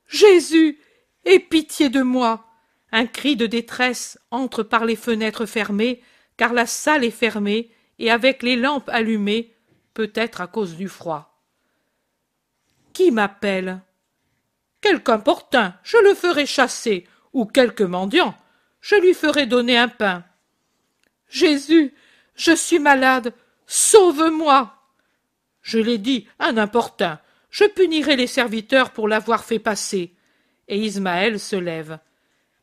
Jésus. 0.07 0.79
Aie 1.25 1.39
pitié 1.39 1.89
de 1.89 2.03
moi. 2.03 2.45
Un 2.91 3.07
cri 3.07 3.35
de 3.35 3.47
détresse 3.47 4.19
entre 4.29 4.61
par 4.61 4.85
les 4.85 4.95
fenêtres 4.95 5.47
fermées, 5.47 6.03
car 6.37 6.53
la 6.53 6.67
salle 6.67 7.03
est 7.03 7.09
fermée, 7.09 7.71
et 7.97 8.11
avec 8.11 8.43
les 8.43 8.55
lampes 8.55 8.89
allumées, 8.89 9.55
peut-être 9.95 10.39
à 10.39 10.45
cause 10.45 10.75
du 10.75 10.87
froid. 10.87 11.43
Qui 12.93 13.09
m'appelle? 13.09 13.81
Quelque 14.81 15.09
importun, 15.09 15.73
je 15.81 15.97
le 15.97 16.13
ferai 16.13 16.45
chasser, 16.45 17.07
ou 17.31 17.47
quelque 17.47 17.83
mendiant, 17.83 18.35
je 18.81 18.97
lui 18.97 19.15
ferai 19.15 19.47
donner 19.47 19.79
un 19.79 19.87
pain. 19.87 20.23
Jésus, 21.27 21.91
je 22.35 22.51
suis 22.51 22.77
malade, 22.77 23.33
Sauve-moi. 23.75 24.71
Je 25.63 25.79
l'ai 25.79 25.97
dit, 25.97 26.27
un 26.37 26.57
importun. 26.57 27.19
Je 27.49 27.63
punirai 27.63 28.15
les 28.15 28.27
serviteurs 28.27 28.91
pour 28.91 29.07
l'avoir 29.07 29.43
fait 29.43 29.57
passer. 29.57 30.13
Et 30.67 30.77
Ismaël 30.77 31.39
se 31.39 31.55
lève. 31.55 31.97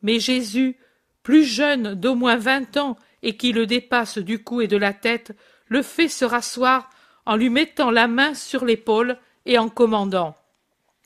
Mais 0.03 0.21
Jésus, 0.21 0.79
plus 1.25 1.43
jeune 1.43 1.97
d'au 1.97 2.15
moins 2.15 2.37
vingt 2.37 2.77
ans 2.77 2.97
et 3.25 3.37
qui 3.37 3.51
le 3.51 3.67
dépasse 3.67 4.19
du 4.19 4.45
cou 4.45 4.61
et 4.61 4.69
de 4.69 4.77
la 4.77 4.93
tête, 4.93 5.37
le 5.67 5.83
fait 5.83 6.07
se 6.07 6.25
rasseoir 6.25 6.89
en 7.27 7.35
lui 7.35 7.51
mettant 7.51 7.91
la 7.91 8.07
main 8.07 8.33
sur 8.35 8.65
l'épaule 8.65 9.19
et 9.47 9.59
en 9.59 9.69
commandant. 9.69 10.37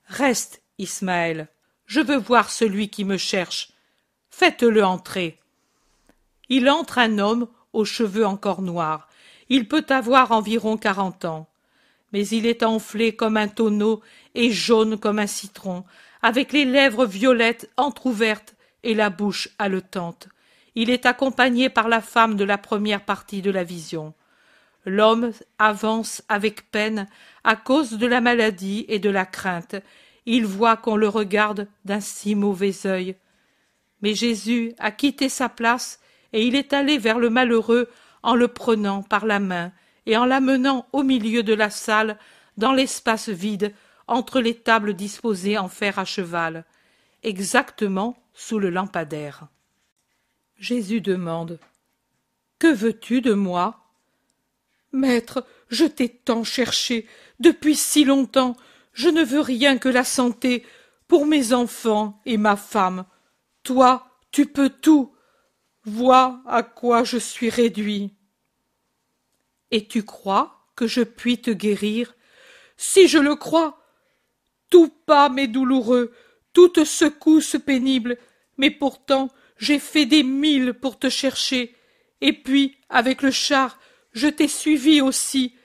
Reste, 0.07 0.61
Ismaël. 0.77 1.49
Je 1.87 2.01
veux 2.01 2.19
voir 2.19 2.51
celui 2.51 2.91
qui 2.91 3.07
me 3.07 3.17
cherche. 3.17 3.71
Faites-le 4.29 4.85
entrer. 4.85 5.39
Il 6.51 6.69
entre 6.69 6.99
un 6.99 7.19
homme 7.19 7.49
aux 7.73 7.87
cheveux 7.87 8.27
encore 8.27 8.61
noirs, 8.61 9.09
il 9.49 9.69
peut 9.69 9.87
avoir 9.89 10.33
environ 10.33 10.77
quarante 10.77 11.25
ans. 11.25 11.49
Mais 12.13 12.27
il 12.29 12.47
est 12.47 12.63
enflé 12.63 13.17
comme 13.17 13.37
un 13.37 13.49
tonneau 13.49 14.01
et 14.35 14.51
jaune 14.51 14.99
comme 14.99 15.19
un 15.19 15.27
citron, 15.27 15.85
avec 16.23 16.53
les 16.53 16.65
lèvres 16.65 17.07
violettes 17.07 17.71
entr'ouvertes 17.77 18.55
et 18.83 18.95
la 18.95 19.11
bouche 19.11 19.49
haletante. 19.59 20.29
Il 20.75 20.91
est 20.91 21.07
accompagné 21.07 21.69
par 21.69 21.89
la 21.89 22.01
femme 22.01 22.37
de 22.37 22.45
la 22.45 22.59
première 22.59 23.05
partie 23.05 23.43
de 23.43 23.51
la 23.51 23.65
vision. 23.65 24.15
L'homme 24.87 25.33
avance 25.59 26.23
avec 26.29 26.71
peine 26.71 27.09
à 27.43 27.57
cause 27.57 27.93
de 27.93 28.07
la 28.07 28.21
maladie 28.21 28.85
et 28.89 28.99
de 28.99 29.11
la 29.11 29.25
crainte. 29.25 29.77
Il 30.27 30.47
voit 30.47 30.77
qu'on 30.77 30.97
le 30.97 31.09
regarde 31.09 31.69
d'un 31.85 32.01
si 32.01 32.35
mauvais 32.35 32.87
œil. 32.87 33.17
Mais 34.03 34.15
Jésus 34.15 34.75
a 34.79 34.91
quitté 34.91 35.29
sa 35.29 35.49
place 35.49 36.01
et 36.33 36.47
il 36.47 36.55
est 36.55 36.73
allé 36.73 36.99
vers 36.99 37.19
le 37.19 37.31
malheureux 37.31 37.89
en 38.25 38.35
le 38.35 38.49
prenant 38.49 39.03
par 39.03 39.27
la 39.27 39.39
main 39.39 39.71
et 40.07 40.17
en 40.17 40.25
l'amenant 40.25 40.89
au 40.93 41.03
milieu 41.03 41.43
de 41.43 41.55
la 41.55 41.71
salle, 41.71 42.19
dans 42.57 42.73
l'espace 42.73 43.29
vide, 43.29 43.75
entre 44.09 44.41
les 44.41 44.55
tables 44.55 44.95
disposées 44.95 45.59
en 45.59 45.69
fer 45.69 45.99
à 45.99 46.05
cheval, 46.05 46.65
exactement 47.23 48.17
sous 48.33 48.59
le 48.59 48.71
lampadaire. 48.71 49.47
Jésus 50.59 51.01
demande 51.01 51.61
Que 52.59 52.73
veux-tu 52.73 53.21
de 53.21 53.35
moi 53.35 53.81
Maître, 54.93 55.47
je 55.69 55.85
t'ai 55.85 56.09
tant 56.09 56.45
cherché, 56.45 57.07
depuis 57.41 57.77
si 57.77 58.05
longtemps, 58.05 58.57
je 58.93 59.09
ne 59.09 59.23
veux 59.23 59.41
rien 59.41 59.77
que 59.77 59.89
la 59.89 60.05
santé 60.05 60.65
pour 61.09 61.27
mes 61.27 61.53
enfants 61.53 62.21
et 62.25 62.39
ma 62.39 62.57
femme. 62.57 63.05
Toi, 63.65 64.07
tu 64.31 64.47
peux 64.47 64.71
tout, 64.71 65.15
Vois 65.87 66.41
à 66.47 66.63
quoi 66.63 67.05
je 67.05 67.19
suis 67.19 67.51
réduit. 67.51 68.14
Et 69.75 69.89
tu 69.89 70.05
crois 70.05 70.69
que 70.77 70.87
je 70.87 71.01
puis 71.03 71.39
te 71.39 71.51
guérir? 71.51 72.15
Si 72.77 73.09
je 73.09 73.19
le 73.19 73.35
crois, 73.35 73.83
tout 74.71 74.89
pas 75.05 75.29
m'est 75.29 75.49
douloureux, 75.49 76.13
toute 76.53 76.85
secousse 76.85 77.57
pénible, 77.67 78.17
mais 78.57 78.71
pourtant 78.71 79.31
j'ai 79.59 79.81
fait 79.81 80.07
des 80.07 80.23
milles 80.23 80.75
pour 80.75 80.97
te 80.97 81.09
chercher, 81.09 81.75
et 82.21 82.33
puis, 82.33 82.77
avec 82.89 83.21
le 83.21 83.33
char, 83.33 83.81
je 84.13 84.29
t'ai 84.29 84.47
suivi 84.47 85.01
aussi, 85.01 85.57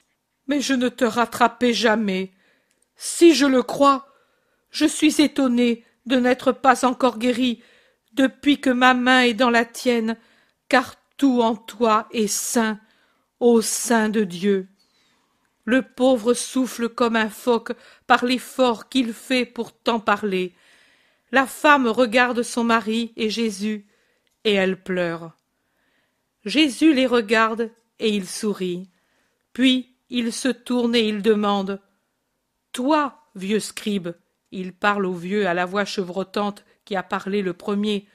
mais 0.47 0.59
je 0.59 0.73
ne 0.73 0.89
te 0.89 1.05
rattrapai 1.05 1.71
jamais. 1.71 2.31
Si 2.95 3.35
je 3.35 3.45
le 3.45 3.61
crois, 3.61 4.07
je 4.71 4.85
suis 4.85 5.21
étonné 5.21 5.85
de 6.07 6.15
n'être 6.15 6.51
pas 6.51 6.83
encore 6.83 7.19
guéri, 7.19 7.61
depuis 8.13 8.59
que 8.59 8.71
ma 8.71 8.95
main 8.95 9.21
est 9.21 9.35
dans 9.35 9.51
la 9.51 9.65
tienne, 9.65 10.17
car 10.67 10.95
tout 11.15 11.43
en 11.43 11.55
toi 11.55 12.07
est 12.11 12.25
saint, 12.25 12.79
ô 13.39 13.61
saint 13.61 14.09
de 14.09 14.23
Dieu. 14.23 14.67
Le 15.65 15.81
pauvre 15.81 16.33
souffle 16.33 16.89
comme 16.89 17.15
un 17.15 17.29
phoque 17.29 17.73
par 18.07 18.25
l'effort 18.25 18.89
qu'il 18.89 19.13
fait 19.13 19.45
pour 19.45 19.71
t'en 19.71 19.99
parler. 19.99 20.53
La 21.31 21.45
femme 21.45 21.87
regarde 21.87 22.41
son 22.41 22.63
mari 22.63 23.13
et 23.15 23.29
Jésus, 23.29 23.85
et 24.43 24.53
elle 24.53 24.81
pleure. 24.81 25.37
Jésus 26.45 26.93
les 26.93 27.05
regarde 27.05 27.71
et 27.99 28.09
il 28.09 28.27
sourit. 28.27 28.89
Puis 29.53 29.95
il 30.09 30.33
se 30.33 30.47
tourne 30.47 30.95
et 30.95 31.07
il 31.07 31.21
demande 31.21 31.79
Toi, 32.71 33.21
vieux 33.35 33.59
scribe, 33.59 34.09
Il 34.51 34.73
parle 34.73 35.05
au 35.05 35.13
vieux 35.13 35.47
à 35.47 35.53
la 35.53 35.65
voix 35.65 35.85
chevrotante 35.85 36.65
qui 36.85 36.95
a 36.95 37.03
parlé 37.03 37.41
le 37.41 37.53
premier. 37.53 38.07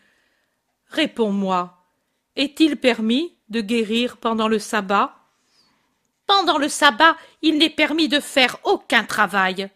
Réponds-moi. 0.89 1.79
Est-il 2.35 2.77
permis? 2.77 3.37
Guérir 3.61 4.17
pendant 4.17 4.49
le 4.49 4.59
sabbat 4.59 5.17
Pendant 6.27 6.59
le 6.59 6.69
sabbat, 6.69 7.17
il 7.43 7.59
n'est 7.59 7.71
permis 7.71 8.09
de 8.09 8.21
faire 8.21 8.59
aucun 8.65 9.05
travail. 9.05 9.71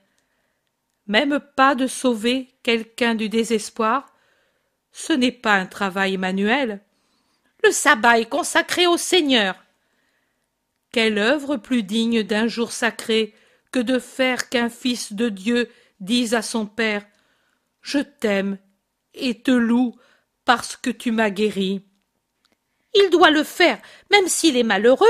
Même 1.06 1.40
pas 1.56 1.74
de 1.74 1.86
sauver 1.86 2.48
quelqu'un 2.62 3.14
du 3.14 3.28
désespoir 3.28 4.06
Ce 4.92 5.12
n'est 5.12 5.32
pas 5.32 5.54
un 5.54 5.66
travail 5.66 6.16
manuel. 6.16 6.80
Le 7.64 7.70
sabbat 7.70 8.20
est 8.20 8.28
consacré 8.28 8.86
au 8.86 8.96
Seigneur. 8.96 9.56
Quelle 10.92 11.18
œuvre 11.18 11.56
plus 11.56 11.82
digne 11.82 12.22
d'un 12.22 12.46
jour 12.46 12.72
sacré 12.72 13.34
que 13.72 13.78
de 13.78 13.98
faire 13.98 14.48
qu'un 14.48 14.68
fils 14.68 15.12
de 15.12 15.28
Dieu 15.28 15.68
dise 16.00 16.34
à 16.34 16.42
son 16.42 16.66
Père 16.66 17.04
Je 17.82 17.98
t'aime 17.98 18.58
et 19.14 19.42
te 19.42 19.50
loue 19.50 19.94
parce 20.44 20.76
que 20.76 20.90
tu 20.90 21.12
m'as 21.12 21.30
guéri. 21.30 21.82
Il 22.94 23.10
doit 23.10 23.30
le 23.30 23.44
faire, 23.44 23.78
même 24.10 24.28
s'il 24.28 24.56
est 24.56 24.62
malheureux. 24.62 25.06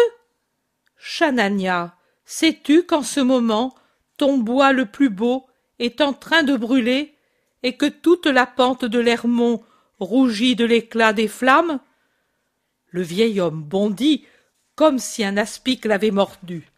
Chanania, 0.97 1.97
sais-tu 2.24 2.85
qu'en 2.85 3.03
ce 3.03 3.20
moment 3.20 3.74
ton 4.16 4.39
bois 4.39 4.72
le 4.72 4.85
plus 4.85 5.11
beau 5.11 5.47
est 5.79 6.01
en 6.01 6.12
train 6.12 6.43
de 6.43 6.57
brûler 6.57 7.14
et 7.62 7.76
que 7.76 7.87
toute 7.87 8.26
la 8.26 8.47
pente 8.47 8.85
de 8.85 8.99
l'Hermont 8.99 9.64
rougit 10.01 10.57
de 10.57 10.64
l'éclat 10.64 11.12
des 11.12 11.29
flammes? 11.29 11.81
Le 12.89 13.03
vieil 13.03 13.41
homme 13.41 13.62
bondit 13.62 14.26
comme 14.74 14.99
si 14.99 15.24
un 15.24 15.37
aspic 15.37 15.85
l'avait 15.85 16.11
mordu. 16.11 16.68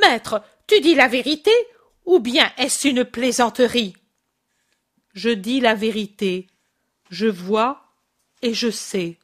Maître, 0.00 0.42
tu 0.66 0.80
dis 0.80 0.94
la 0.94 1.08
vérité 1.08 1.52
ou 2.04 2.20
bien 2.20 2.50
est-ce 2.56 2.88
une 2.88 3.04
plaisanterie? 3.04 3.96
Je 5.14 5.30
dis 5.30 5.60
la 5.60 5.74
vérité. 5.74 6.46
Je 7.10 7.26
vois 7.26 7.92
et 8.42 8.54
je 8.54 8.70
sais. 8.70 9.18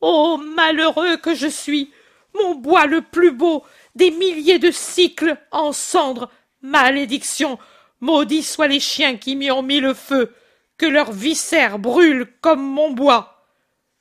Oh 0.00 0.38
malheureux 0.38 1.16
que 1.16 1.34
je 1.34 1.46
suis. 1.46 1.92
Mon 2.34 2.54
bois 2.54 2.86
le 2.86 3.00
plus 3.00 3.32
beau 3.32 3.64
Des 3.94 4.10
milliers 4.10 4.58
de 4.58 4.70
cycles 4.70 5.36
en 5.50 5.72
cendres 5.72 6.30
Malédiction. 6.62 7.58
Maudits 8.00 8.42
soient 8.42 8.68
les 8.68 8.80
chiens 8.80 9.16
qui 9.16 9.36
m'y 9.36 9.50
ont 9.50 9.62
mis 9.62 9.80
le 9.80 9.94
feu. 9.94 10.34
Que 10.78 10.86
leurs 10.86 11.12
viscères 11.12 11.78
brûlent 11.78 12.28
comme 12.40 12.62
mon 12.62 12.90
bois. 12.90 13.46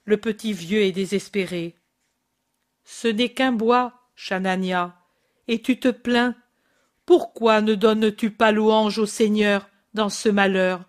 Le 0.04 0.18
petit 0.18 0.54
vieux 0.54 0.82
est 0.82 0.92
désespéré. 0.92 1.76
Ce 2.84 3.08
n'est 3.08 3.30
qu'un 3.30 3.52
bois, 3.52 3.94
Chanania, 4.16 4.96
et 5.48 5.62
tu 5.62 5.80
te 5.80 5.88
plains. 5.88 6.36
Pourquoi 7.06 7.62
ne 7.62 7.76
donnes-tu 7.76 8.30
pas 8.32 8.52
louange 8.52 9.00
au 9.00 9.06
Seigneur 9.06 9.70
dans 9.94 10.10
ce 10.10 10.30
malheur? 10.30 10.84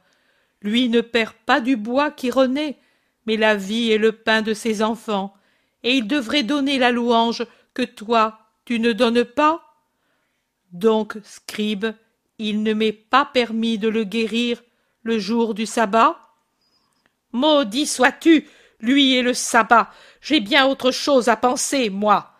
Lui 0.60 0.88
ne 0.88 1.00
perd 1.00 1.32
pas 1.46 1.60
du 1.60 1.76
bois 1.76 2.10
qui 2.10 2.30
renaît, 2.30 2.76
mais 3.26 3.36
la 3.36 3.56
vie 3.56 3.90
est 3.90 3.98
le 3.98 4.12
pain 4.12 4.42
de 4.42 4.54
ses 4.54 4.82
enfants, 4.82 5.34
et 5.82 5.94
il 5.94 6.06
devrait 6.06 6.42
donner 6.42 6.78
la 6.78 6.92
louange 6.92 7.44
que 7.74 7.82
toi 7.82 8.38
tu 8.64 8.80
ne 8.80 8.92
donnes 8.92 9.24
pas. 9.24 9.62
Donc, 10.72 11.16
scribe, 11.22 11.86
il 12.38 12.62
ne 12.62 12.74
m'est 12.74 12.92
pas 12.92 13.24
permis 13.24 13.78
de 13.78 13.88
le 13.88 14.04
guérir 14.04 14.62
le 15.02 15.18
jour 15.18 15.54
du 15.54 15.64
sabbat. 15.64 16.18
Maudit 17.32 17.86
sois-tu, 17.86 18.48
lui 18.80 19.14
et 19.14 19.22
le 19.22 19.32
sabbat. 19.32 19.90
J'ai 20.20 20.40
bien 20.40 20.66
autre 20.66 20.90
chose 20.90 21.28
à 21.28 21.36
penser, 21.36 21.90
moi. 21.90 22.32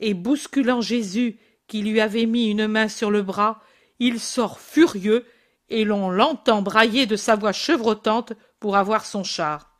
Et 0.00 0.14
bousculant 0.14 0.80
Jésus, 0.80 1.38
qui 1.68 1.82
lui 1.82 2.00
avait 2.00 2.26
mis 2.26 2.50
une 2.50 2.66
main 2.66 2.88
sur 2.88 3.10
le 3.10 3.22
bras, 3.22 3.60
il 3.98 4.18
sort 4.18 4.58
furieux, 4.58 5.26
et 5.68 5.84
l'on 5.84 6.10
l'entend 6.10 6.62
brailler 6.62 7.06
de 7.06 7.16
sa 7.16 7.36
voix 7.36 7.52
chevrotante 7.52 8.32
pour 8.58 8.76
avoir 8.76 9.04
son 9.04 9.24
char. 9.24 9.73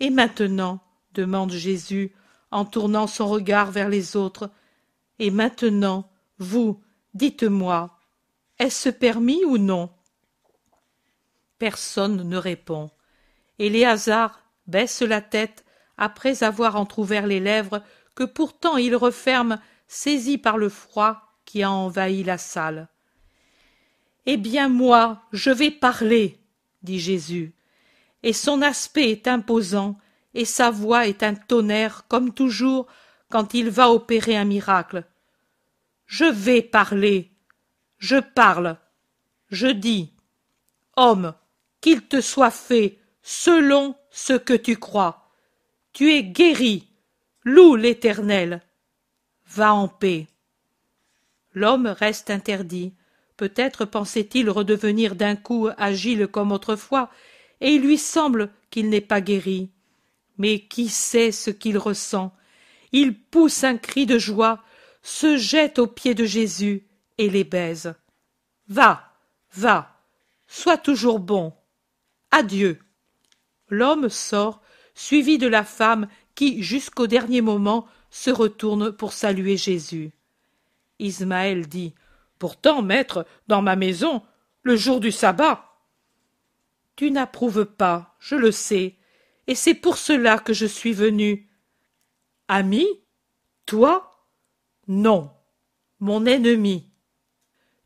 Et 0.00 0.10
maintenant 0.10 0.80
demande 1.14 1.52
Jésus 1.52 2.12
en 2.50 2.64
tournant 2.64 3.06
son 3.06 3.28
regard 3.28 3.70
vers 3.70 3.88
les 3.88 4.16
autres. 4.16 4.50
Et 5.18 5.30
maintenant, 5.30 6.10
vous, 6.38 6.82
dites-moi, 7.14 7.98
est-ce 8.58 8.88
permis 8.88 9.44
ou 9.44 9.58
non? 9.58 9.90
Personne 11.58 12.28
ne 12.28 12.36
répond. 12.36 12.90
Éléazar 13.58 14.40
baisse 14.66 15.00
la 15.02 15.22
tête 15.22 15.64
après 15.96 16.42
avoir 16.42 16.76
entr'ouvert 16.76 17.26
les 17.26 17.40
lèvres 17.40 17.82
que 18.14 18.24
pourtant 18.24 18.76
il 18.76 18.94
referme, 18.96 19.58
saisi 19.88 20.36
par 20.36 20.58
le 20.58 20.68
froid 20.68 21.22
qui 21.44 21.62
a 21.62 21.70
envahi 21.70 22.24
la 22.24 22.38
salle. 22.38 22.88
Eh 24.26 24.36
bien 24.36 24.68
moi, 24.68 25.22
je 25.32 25.50
vais 25.50 25.70
parler, 25.70 26.38
dit 26.82 26.98
Jésus 26.98 27.55
et 28.22 28.32
son 28.32 28.62
aspect 28.62 29.10
est 29.10 29.28
imposant, 29.28 29.98
et 30.34 30.44
sa 30.44 30.70
voix 30.70 31.06
est 31.06 31.22
un 31.22 31.34
tonnerre, 31.34 32.04
comme 32.08 32.32
toujours, 32.34 32.86
quand 33.30 33.54
il 33.54 33.70
va 33.70 33.90
opérer 33.90 34.36
un 34.36 34.44
miracle. 34.44 35.04
Je 36.06 36.24
vais 36.24 36.62
parler. 36.62 37.32
Je 37.98 38.16
parle. 38.16 38.76
Je 39.48 39.66
dis. 39.66 40.12
Homme, 40.96 41.34
qu'il 41.80 42.02
te 42.02 42.20
soit 42.20 42.50
fait 42.50 42.98
selon 43.22 43.96
ce 44.10 44.32
que 44.32 44.54
tu 44.54 44.76
crois. 44.76 45.30
Tu 45.92 46.12
es 46.12 46.22
guéri. 46.22 46.88
Loue 47.42 47.76
l'Éternel. 47.76 48.62
Va 49.46 49.72
en 49.72 49.88
paix. 49.88 50.26
L'homme 51.52 51.86
reste 51.86 52.30
interdit. 52.30 52.92
Peut-être 53.36 53.84
pensait-il 53.84 54.50
redevenir 54.50 55.14
d'un 55.14 55.36
coup 55.36 55.68
agile 55.76 56.26
comme 56.26 56.52
autrefois, 56.52 57.10
et 57.60 57.74
il 57.74 57.82
lui 57.82 57.98
semble 57.98 58.50
qu'il 58.70 58.88
n'est 58.88 59.00
pas 59.00 59.20
guéri. 59.20 59.70
Mais 60.38 60.60
qui 60.60 60.88
sait 60.88 61.32
ce 61.32 61.50
qu'il 61.50 61.78
ressent? 61.78 62.34
Il 62.92 63.18
pousse 63.18 63.64
un 63.64 63.78
cri 63.78 64.06
de 64.06 64.18
joie, 64.18 64.62
se 65.02 65.36
jette 65.36 65.78
aux 65.78 65.86
pieds 65.86 66.14
de 66.14 66.24
Jésus 66.24 66.86
et 67.18 67.30
les 67.30 67.44
baise. 67.44 67.94
Va, 68.68 69.12
va, 69.54 70.00
sois 70.46 70.78
toujours 70.78 71.20
bon. 71.20 71.52
Adieu. 72.30 72.78
L'homme 73.68 74.08
sort, 74.08 74.60
suivi 74.94 75.38
de 75.38 75.46
la 75.46 75.64
femme 75.64 76.08
qui, 76.34 76.62
jusqu'au 76.62 77.06
dernier 77.06 77.40
moment, 77.40 77.86
se 78.10 78.30
retourne 78.30 78.92
pour 78.92 79.12
saluer 79.12 79.56
Jésus. 79.56 80.12
Ismaël 80.98 81.66
dit 81.66 81.94
Pourtant, 82.38 82.82
maître, 82.82 83.26
dans 83.48 83.62
ma 83.62 83.76
maison, 83.76 84.22
le 84.62 84.76
jour 84.76 85.00
du 85.00 85.12
sabbat, 85.12 85.65
tu 86.96 87.10
n'approuves 87.10 87.66
pas, 87.66 88.16
je 88.18 88.34
le 88.34 88.50
sais, 88.50 88.96
et 89.46 89.54
c'est 89.54 89.74
pour 89.74 89.98
cela 89.98 90.38
que 90.38 90.52
je 90.52 90.66
suis 90.66 90.92
venu. 90.92 91.48
Ami 92.48 92.86
Toi 93.66 94.10
Non, 94.88 95.30
mon 96.00 96.24
ennemi. 96.26 96.90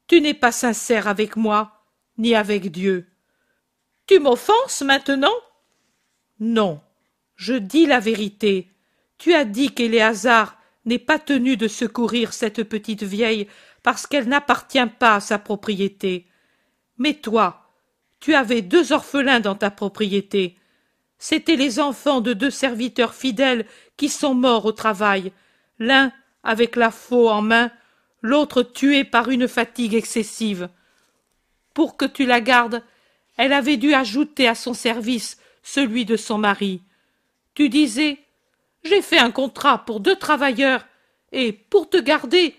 Tu 0.06 0.20
n'es 0.20 0.34
pas 0.34 0.52
sincère 0.52 1.08
avec 1.08 1.36
moi, 1.36 1.84
ni 2.18 2.34
avec 2.34 2.70
Dieu. 2.70 3.08
Tu 4.06 4.18
m'offenses 4.18 4.82
maintenant? 4.82 5.34
Non, 6.38 6.80
je 7.36 7.54
dis 7.54 7.86
la 7.86 8.00
vérité. 8.00 8.70
Tu 9.18 9.34
as 9.34 9.44
dit 9.44 9.74
qu'Éléazar 9.74 10.58
n'est 10.84 10.98
pas 10.98 11.18
tenu 11.18 11.56
de 11.56 11.68
secourir 11.68 12.32
cette 12.32 12.64
petite 12.64 13.02
vieille 13.02 13.48
parce 13.82 14.06
qu'elle 14.06 14.28
n'appartient 14.28 14.86
pas 14.98 15.16
à 15.16 15.20
sa 15.20 15.38
propriété. 15.38 16.26
Mais 16.96 17.14
toi, 17.14 17.59
tu 18.20 18.34
avais 18.34 18.62
deux 18.62 18.92
orphelins 18.92 19.40
dans 19.40 19.54
ta 19.54 19.70
propriété. 19.70 20.56
C'étaient 21.18 21.56
les 21.56 21.80
enfants 21.80 22.20
de 22.20 22.32
deux 22.32 22.50
serviteurs 22.50 23.14
fidèles 23.14 23.66
qui 23.96 24.08
sont 24.08 24.34
morts 24.34 24.66
au 24.66 24.72
travail, 24.72 25.32
l'un 25.78 26.12
avec 26.42 26.76
la 26.76 26.90
faux 26.90 27.28
en 27.28 27.42
main, 27.42 27.70
l'autre 28.22 28.62
tué 28.62 29.04
par 29.04 29.30
une 29.30 29.48
fatigue 29.48 29.94
excessive. 29.94 30.68
Pour 31.74 31.96
que 31.96 32.04
tu 32.04 32.26
la 32.26 32.40
gardes, 32.40 32.82
elle 33.36 33.52
avait 33.52 33.78
dû 33.78 33.94
ajouter 33.94 34.48
à 34.48 34.54
son 34.54 34.74
service 34.74 35.38
celui 35.62 36.04
de 36.04 36.16
son 36.16 36.38
mari. 36.38 36.82
Tu 37.54 37.68
disais 37.68 38.18
J'ai 38.84 39.02
fait 39.02 39.18
un 39.18 39.30
contrat 39.30 39.84
pour 39.84 40.00
deux 40.00 40.16
travailleurs, 40.16 40.86
et 41.32 41.52
pour 41.52 41.88
te 41.88 41.96
garder, 41.96 42.56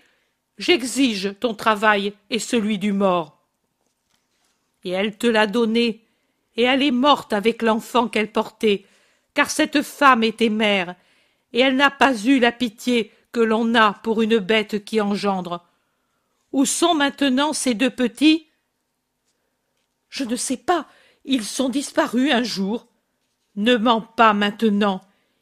j'exige 0.58 1.34
ton 1.40 1.54
travail 1.54 2.14
et 2.30 2.38
celui 2.38 2.78
du 2.78 2.92
mort 2.92 3.41
et 4.84 4.90
elle 4.90 5.16
te 5.16 5.26
l'a 5.26 5.46
donnée, 5.46 6.04
et 6.56 6.62
elle 6.62 6.82
est 6.82 6.90
morte 6.90 7.32
avec 7.32 7.62
l'enfant 7.62 8.08
qu'elle 8.08 8.30
portait, 8.30 8.84
car 9.34 9.50
cette 9.50 9.82
femme 9.82 10.22
était 10.22 10.48
mère, 10.48 10.94
et 11.52 11.60
elle 11.60 11.76
n'a 11.76 11.90
pas 11.90 12.14
eu 12.14 12.38
la 12.38 12.52
pitié 12.52 13.12
que 13.32 13.40
l'on 13.40 13.74
a 13.74 13.94
pour 14.02 14.22
une 14.22 14.38
bête 14.38 14.84
qui 14.84 15.00
engendre. 15.00 15.64
Où 16.52 16.66
sont 16.66 16.94
maintenant 16.94 17.52
ces 17.52 17.74
deux 17.74 17.90
petits? 17.90 18.46
Je 20.10 20.24
ne 20.24 20.36
sais 20.36 20.58
pas, 20.58 20.86
ils 21.24 21.44
sont 21.44 21.70
disparus 21.70 22.32
un 22.32 22.42
jour. 22.42 22.86
Ne 23.56 23.76
mens 23.76 24.02
pas 24.16 24.34
maintenant, 24.34 25.00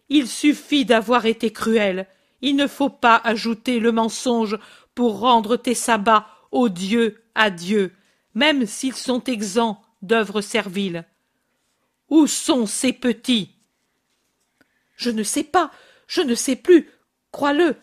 il 0.09 0.29
suffit 0.29 0.85
d'avoir 0.85 1.27
été 1.27 1.53
cruel, 1.53 2.07
il 2.43 2.57
ne 2.57 2.67
faut 2.67 2.91
pas 2.91 3.21
ajouter 3.23 3.81
le 3.81 3.93
mensonge 3.93 4.59
pour 4.95 5.21
rendre 5.21 5.57
tes 5.57 5.75
sabbats 5.75 6.27
odieux 6.53 7.23
à 7.35 7.51
Dieu 7.51 7.95
même 8.35 8.67
s'ils 8.67 8.95
sont 8.95 9.23
exempts 9.25 9.83
d'œuvres 10.03 10.41
serviles. 10.41 11.05
Où 12.09 12.27
sont 12.27 12.67
ces 12.67 12.93
petits? 12.93 13.55
Je 14.97 15.11
ne 15.11 15.23
sais 15.23 15.45
pas, 15.45 15.71
je 16.07 16.21
ne 16.21 16.35
sais 16.35 16.57
plus, 16.57 16.91
crois-le. 17.33 17.77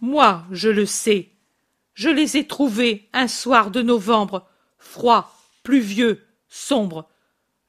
Moi, 0.00 0.44
je 0.50 0.68
le 0.68 0.86
sais. 0.86 1.30
Je 1.94 2.08
les 2.08 2.36
ai 2.36 2.46
trouvés 2.46 3.08
un 3.12 3.28
soir 3.28 3.70
de 3.70 3.82
novembre, 3.82 4.48
froid, 4.78 5.36
pluvieux, 5.62 6.24
sombre. 6.48 7.08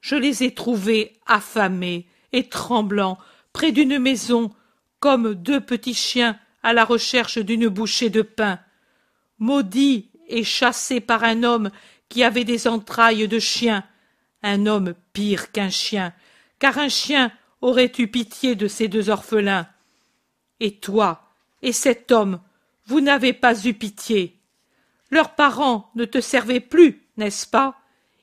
Je 0.00 0.16
les 0.16 0.42
ai 0.42 0.54
trouvés 0.54 1.20
affamés 1.26 2.06
et 2.32 2.48
tremblants 2.48 3.18
près 3.52 3.72
d'une 3.72 3.98
maison, 3.98 4.52
comme 5.00 5.34
deux 5.34 5.60
petits 5.60 5.94
chiens 5.94 6.38
à 6.62 6.72
la 6.72 6.84
recherche 6.84 7.38
d'une 7.38 7.68
bouchée 7.68 8.08
de 8.08 8.22
pain. 8.22 8.58
Maudits 9.38 10.10
et 10.28 10.44
chassés 10.44 11.00
par 11.00 11.24
un 11.24 11.42
homme 11.42 11.70
qui 12.12 12.22
avait 12.24 12.44
des 12.44 12.68
entrailles 12.68 13.26
de 13.26 13.38
chien, 13.38 13.84
un 14.42 14.66
homme 14.66 14.92
pire 15.14 15.50
qu'un 15.50 15.70
chien, 15.70 16.12
car 16.58 16.76
un 16.76 16.90
chien 16.90 17.32
aurait 17.62 17.90
eu 17.96 18.06
pitié 18.06 18.54
de 18.54 18.68
ces 18.68 18.86
deux 18.86 19.08
orphelins. 19.08 19.66
Et 20.60 20.72
toi, 20.72 21.22
et 21.62 21.72
cet 21.72 22.12
homme, 22.12 22.38
vous 22.84 23.00
n'avez 23.00 23.32
pas 23.32 23.58
eu 23.64 23.72
pitié. 23.72 24.38
Leurs 25.10 25.34
parents 25.34 25.90
ne 25.94 26.04
te 26.04 26.20
servaient 26.20 26.60
plus, 26.60 27.02
n'est-ce 27.16 27.46
pas? 27.46 27.76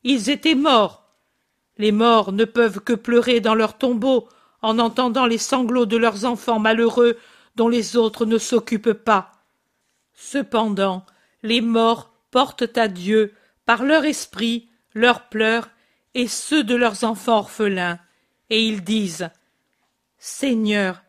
Ils 0.04 0.30
étaient 0.30 0.54
morts. 0.54 1.10
Les 1.80 1.92
morts 1.92 2.32
ne 2.32 2.46
peuvent 2.46 2.82
que 2.82 2.94
pleurer 2.94 3.40
dans 3.40 3.56
leur 3.56 3.80
tombeau 3.80 4.30
en 4.62 4.78
entendant 4.78 5.26
les 5.26 5.40
sanglots 5.40 5.88
de 5.88 5.98
leurs 5.98 6.26
enfants 6.26 6.60
malheureux 6.60 7.18
dont 7.56 7.70
les 7.70 7.98
autres 7.98 8.28
ne 8.28 8.38
s'occupent 8.38 8.94
pas. 8.94 9.32
Cependant, 10.14 11.08
les 11.42 11.62
morts 11.62 12.12
portent 12.30 12.78
à 12.78 12.88
Dieu 12.88 13.34
par 13.70 13.84
leur 13.84 14.04
esprit 14.04 14.68
leurs 14.96 15.30
pleurs 15.30 15.70
et 16.16 16.28
ceux 16.28 16.64
de 16.64 16.74
leurs 16.74 17.04
enfants 17.04 17.38
orphelins, 17.38 18.00
et 18.50 18.66
ils 18.66 18.84
disent 18.84 19.30
Seigneur, 20.18 21.04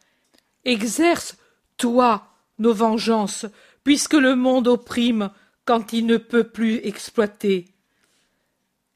exerce, 0.67 1.39
toi, 1.79 2.27
nos 2.59 2.75
vengeances, 2.75 3.47
puisque 3.83 4.13
le 4.13 4.37
monde 4.37 4.69
opprime 4.69 5.31
quand 5.65 5.95
il 5.95 6.05
ne 6.05 6.19
peut 6.19 6.45
plus 6.45 6.87
exploiter. 6.87 7.65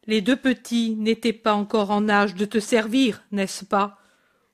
Les 0.04 0.20
deux 0.20 0.36
petits 0.36 0.94
n'étaient 0.98 1.32
pas 1.32 1.54
encore 1.54 1.90
en 1.90 2.10
âge 2.10 2.34
de 2.34 2.44
te 2.44 2.58
servir, 2.58 3.22
n'est-ce 3.32 3.64
pas? 3.64 3.98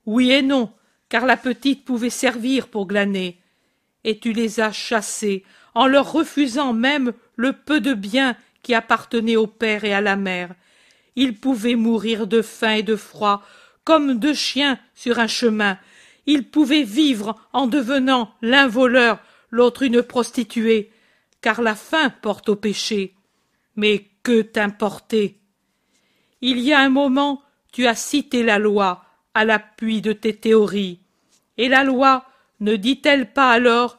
Oui 0.07 0.31
et 0.31 0.43
non, 0.43 0.73
car 1.09 1.27
la 1.27 1.37
petite 1.37 1.85
pouvait 1.85 2.11
servir 2.11 2.69
pour 2.69 2.87
glaner, 2.87 3.41
et 4.05 4.21
tu 4.21 4.33
les 4.33 4.61
as 4.61 4.71
chassés 4.71 5.45
en 5.75 5.89
leur 5.89 6.13
refusant 6.13 6.73
même 6.73 7.13
le 7.35 7.55
peu 7.55 7.81
de 7.81 7.93
bien 7.93 8.37
qui 8.63 8.75
appartenait 8.75 9.37
au 9.37 9.47
père 9.47 9.85
et 9.85 9.95
à 9.95 10.01
la 10.01 10.17
mère. 10.17 10.55
Ils 11.17 11.39
pouvaient 11.39 11.75
mourir 11.75 12.27
de 12.27 12.43
faim 12.43 12.75
et 12.75 12.83
de 12.83 12.97
froid, 12.97 13.43
comme 13.85 14.19
deux 14.19 14.35
chiens 14.35 14.79
sur 14.95 15.19
un 15.19 15.27
chemin. 15.27 15.79
Ils 16.27 16.49
pouvaient 16.49 16.85
vivre 16.85 17.37
en 17.53 17.67
devenant 17.67 18.35
l'un 18.43 18.69
voleur, 18.69 19.19
l'autre 19.51 19.83
une 19.83 20.03
prostituée, 20.03 20.91
car 21.41 21.63
la 21.63 21.75
faim 21.75 22.11
porte 22.23 22.49
au 22.49 22.57
péché. 22.57 23.15
Mais 23.77 24.07
que 24.23 24.43
t'importer 24.43 25.39
Il 26.41 26.59
y 26.61 26.73
a 26.73 26.81
un 26.81 26.91
moment, 26.91 27.43
tu 27.73 27.87
as 27.87 27.95
cité 27.95 28.43
la 28.43 28.59
loi 28.59 29.05
à 29.35 29.45
l'appui 29.45 30.01
de 30.01 30.13
tes 30.13 30.37
théories. 30.37 31.01
Et 31.57 31.69
la 31.69 31.85
loi 31.85 32.25
ne 32.61 32.77
dit-elle 32.77 33.33
pas 33.33 33.51
alors 33.51 33.99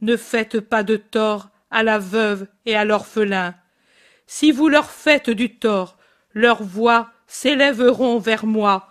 ne 0.00 0.16
faites 0.16 0.60
pas 0.60 0.82
de 0.82 0.96
tort 0.96 1.50
à 1.70 1.82
la 1.82 1.98
veuve 1.98 2.46
et 2.66 2.74
à 2.74 2.84
l'orphelin? 2.84 3.54
Si 4.32 4.52
vous 4.52 4.68
leur 4.68 4.92
faites 4.92 5.28
du 5.28 5.56
tort, 5.56 5.96
leurs 6.34 6.62
voix 6.62 7.10
s'élèveront 7.26 8.20
vers 8.20 8.46
moi, 8.46 8.88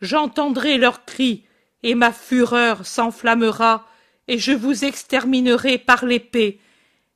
j'entendrai 0.00 0.78
leurs 0.78 1.04
cris, 1.04 1.44
et 1.84 1.94
ma 1.94 2.10
fureur 2.10 2.84
s'enflammera, 2.84 3.86
et 4.26 4.36
je 4.36 4.50
vous 4.50 4.84
exterminerai 4.84 5.78
par 5.78 6.04
l'épée, 6.04 6.58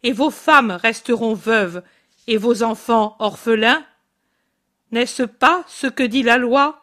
et 0.05 0.13
vos 0.13 0.31
femmes 0.31 0.71
resteront 0.71 1.35
veuves, 1.35 1.83
et 2.29 2.37
vos 2.37 2.63
enfants 2.63 3.17
orphelins. 3.19 3.85
N'est-ce 4.93 5.25
pas 5.25 5.65
ce 5.67 5.89
que 5.89 6.05
dit 6.05 6.23
la 6.23 6.39
loi? 6.39 6.81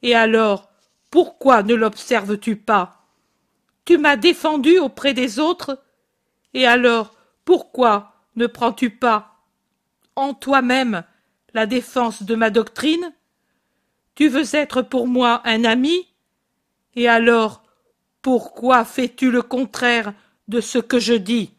Et 0.00 0.14
alors, 0.14 0.70
pourquoi 1.10 1.62
ne 1.62 1.74
l'observes 1.74 2.38
tu 2.38 2.56
pas? 2.56 3.04
Tu 3.84 3.98
m'as 3.98 4.16
défendu 4.16 4.78
auprès 4.78 5.12
des 5.12 5.38
autres, 5.38 5.82
et 6.54 6.66
alors 6.66 7.14
pourquoi 7.44 8.14
ne 8.36 8.46
prends-tu 8.46 8.88
pas 8.88 9.34
en 10.18 10.34
toi-même 10.34 11.04
la 11.54 11.66
défense 11.66 12.22
de 12.24 12.34
ma 12.34 12.50
doctrine. 12.50 13.14
Tu 14.14 14.28
veux 14.28 14.54
être 14.54 14.82
pour 14.82 15.06
moi 15.06 15.40
un 15.44 15.64
ami 15.64 16.06
Et 16.94 17.08
alors 17.08 17.62
pourquoi 18.20 18.84
fais-tu 18.84 19.30
le 19.30 19.42
contraire 19.42 20.12
de 20.48 20.60
ce 20.60 20.78
que 20.78 20.98
je 20.98 21.14
dis? 21.14 21.54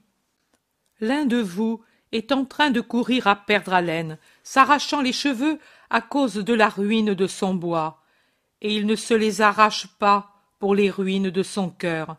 L'un 1.00 1.26
de 1.26 1.38
vous 1.38 1.82
est 2.12 2.34
en 2.34 2.44
train 2.44 2.70
de 2.70 2.82
courir 2.82 3.28
à 3.28 3.36
perdre 3.38 3.74
haleine, 3.74 4.18
s'arrachant 4.44 5.02
les 5.02 5.14
cheveux 5.14 5.58
à 5.90 6.02
cause 6.02 6.36
de 6.36 6.54
la 6.54 6.68
ruine 6.68 7.14
de 7.14 7.28
son 7.28 7.54
bois, 7.54 8.04
et 8.62 8.76
il 8.76 8.86
ne 8.86 8.96
se 8.96 9.14
les 9.14 9.42
arrache 9.42 9.88
pas 10.00 10.34
pour 10.60 10.76
les 10.76 10.90
ruines 10.90 11.30
de 11.30 11.44
son 11.44 11.70
cœur. 11.70 12.18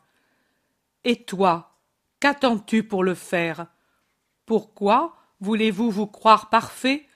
Et 1.05 1.23
toi, 1.25 1.77
qu'attends-tu 2.19 2.83
pour 2.83 3.05
le 3.05 3.15
faire? 3.15 3.67
Pourquoi 4.47 5.20
voulez-vous 5.41 5.91
vous 5.91 6.07
croire 6.07 6.51
parfait, 6.51 7.07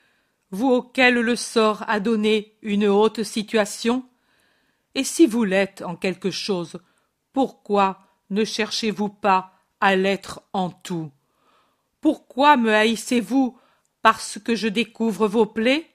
vous 0.50 0.70
auquel 0.70 1.14
le 1.14 1.36
sort 1.36 1.84
a 1.88 2.00
donné 2.00 2.56
une 2.62 2.86
haute 2.86 3.22
situation? 3.22 4.04
Et 4.94 5.04
si 5.04 5.26
vous 5.26 5.44
l'êtes 5.44 5.82
en 5.82 5.96
quelque 5.96 6.30
chose, 6.30 6.78
pourquoi 7.32 8.00
ne 8.30 8.44
cherchez-vous 8.44 9.08
pas 9.08 9.52
à 9.80 9.96
l'être 9.96 10.42
en 10.52 10.70
tout? 10.70 11.10
Pourquoi 12.00 12.56
me 12.56 12.72
haïssez-vous 12.72 13.58
parce 14.02 14.38
que 14.38 14.54
je 14.54 14.68
découvre 14.68 15.26
vos 15.26 15.46
plaies? 15.46 15.90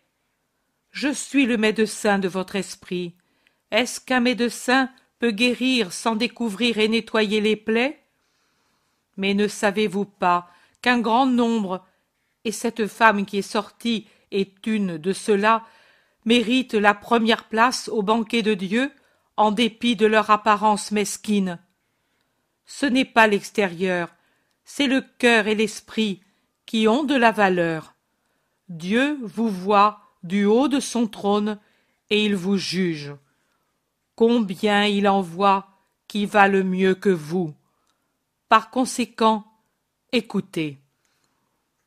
Je 0.91 1.09
suis 1.09 1.45
le 1.45 1.57
médecin 1.57 2.19
de 2.19 2.27
votre 2.27 2.55
esprit. 2.55 3.15
Est-ce 3.71 4.01
qu'un 4.01 4.19
médecin 4.19 4.89
peut 5.19 5.31
guérir 5.31 5.93
sans 5.93 6.15
découvrir 6.15 6.79
et 6.79 6.87
nettoyer 6.87 7.41
les 7.41 7.55
plaies? 7.55 8.03
Mais 9.17 9.33
ne 9.33 9.47
savez-vous 9.47 10.05
pas 10.05 10.49
qu'un 10.81 10.99
grand 10.99 11.25
nombre, 11.25 11.85
et 12.45 12.51
cette 12.51 12.87
femme 12.87 13.25
qui 13.25 13.39
est 13.39 13.41
sortie 13.41 14.07
est 14.31 14.65
une 14.67 14.97
de 14.97 15.13
ceux-là, 15.13 15.65
méritent 16.25 16.73
la 16.73 16.93
première 16.93 17.45
place 17.45 17.89
au 17.89 18.01
banquet 18.01 18.41
de 18.41 18.53
Dieu, 18.53 18.91
en 19.37 19.51
dépit 19.51 19.95
de 19.95 20.05
leur 20.05 20.29
apparence 20.29 20.91
mesquine. 20.91 21.59
Ce 22.65 22.85
n'est 22.85 23.05
pas 23.05 23.27
l'extérieur, 23.27 24.13
c'est 24.65 24.87
le 24.87 25.03
cœur 25.17 25.47
et 25.47 25.55
l'esprit 25.55 26.21
qui 26.65 26.87
ont 26.87 27.03
de 27.03 27.15
la 27.15 27.31
valeur. 27.31 27.95
Dieu 28.67 29.17
vous 29.23 29.49
voit 29.49 30.01
du 30.23 30.45
haut 30.45 30.67
de 30.67 30.79
son 30.79 31.07
trône 31.07 31.59
et 32.09 32.25
il 32.25 32.35
vous 32.35 32.57
juge 32.57 33.13
combien 34.19 34.83
il 34.83 35.07
en 35.07 35.21
voit 35.21 35.69
qui 36.09 36.25
valent 36.25 36.65
mieux 36.65 36.93
que 36.93 37.07
vous. 37.07 37.55
Par 38.49 38.69
conséquent, 38.69 39.45
écoutez. 40.11 40.77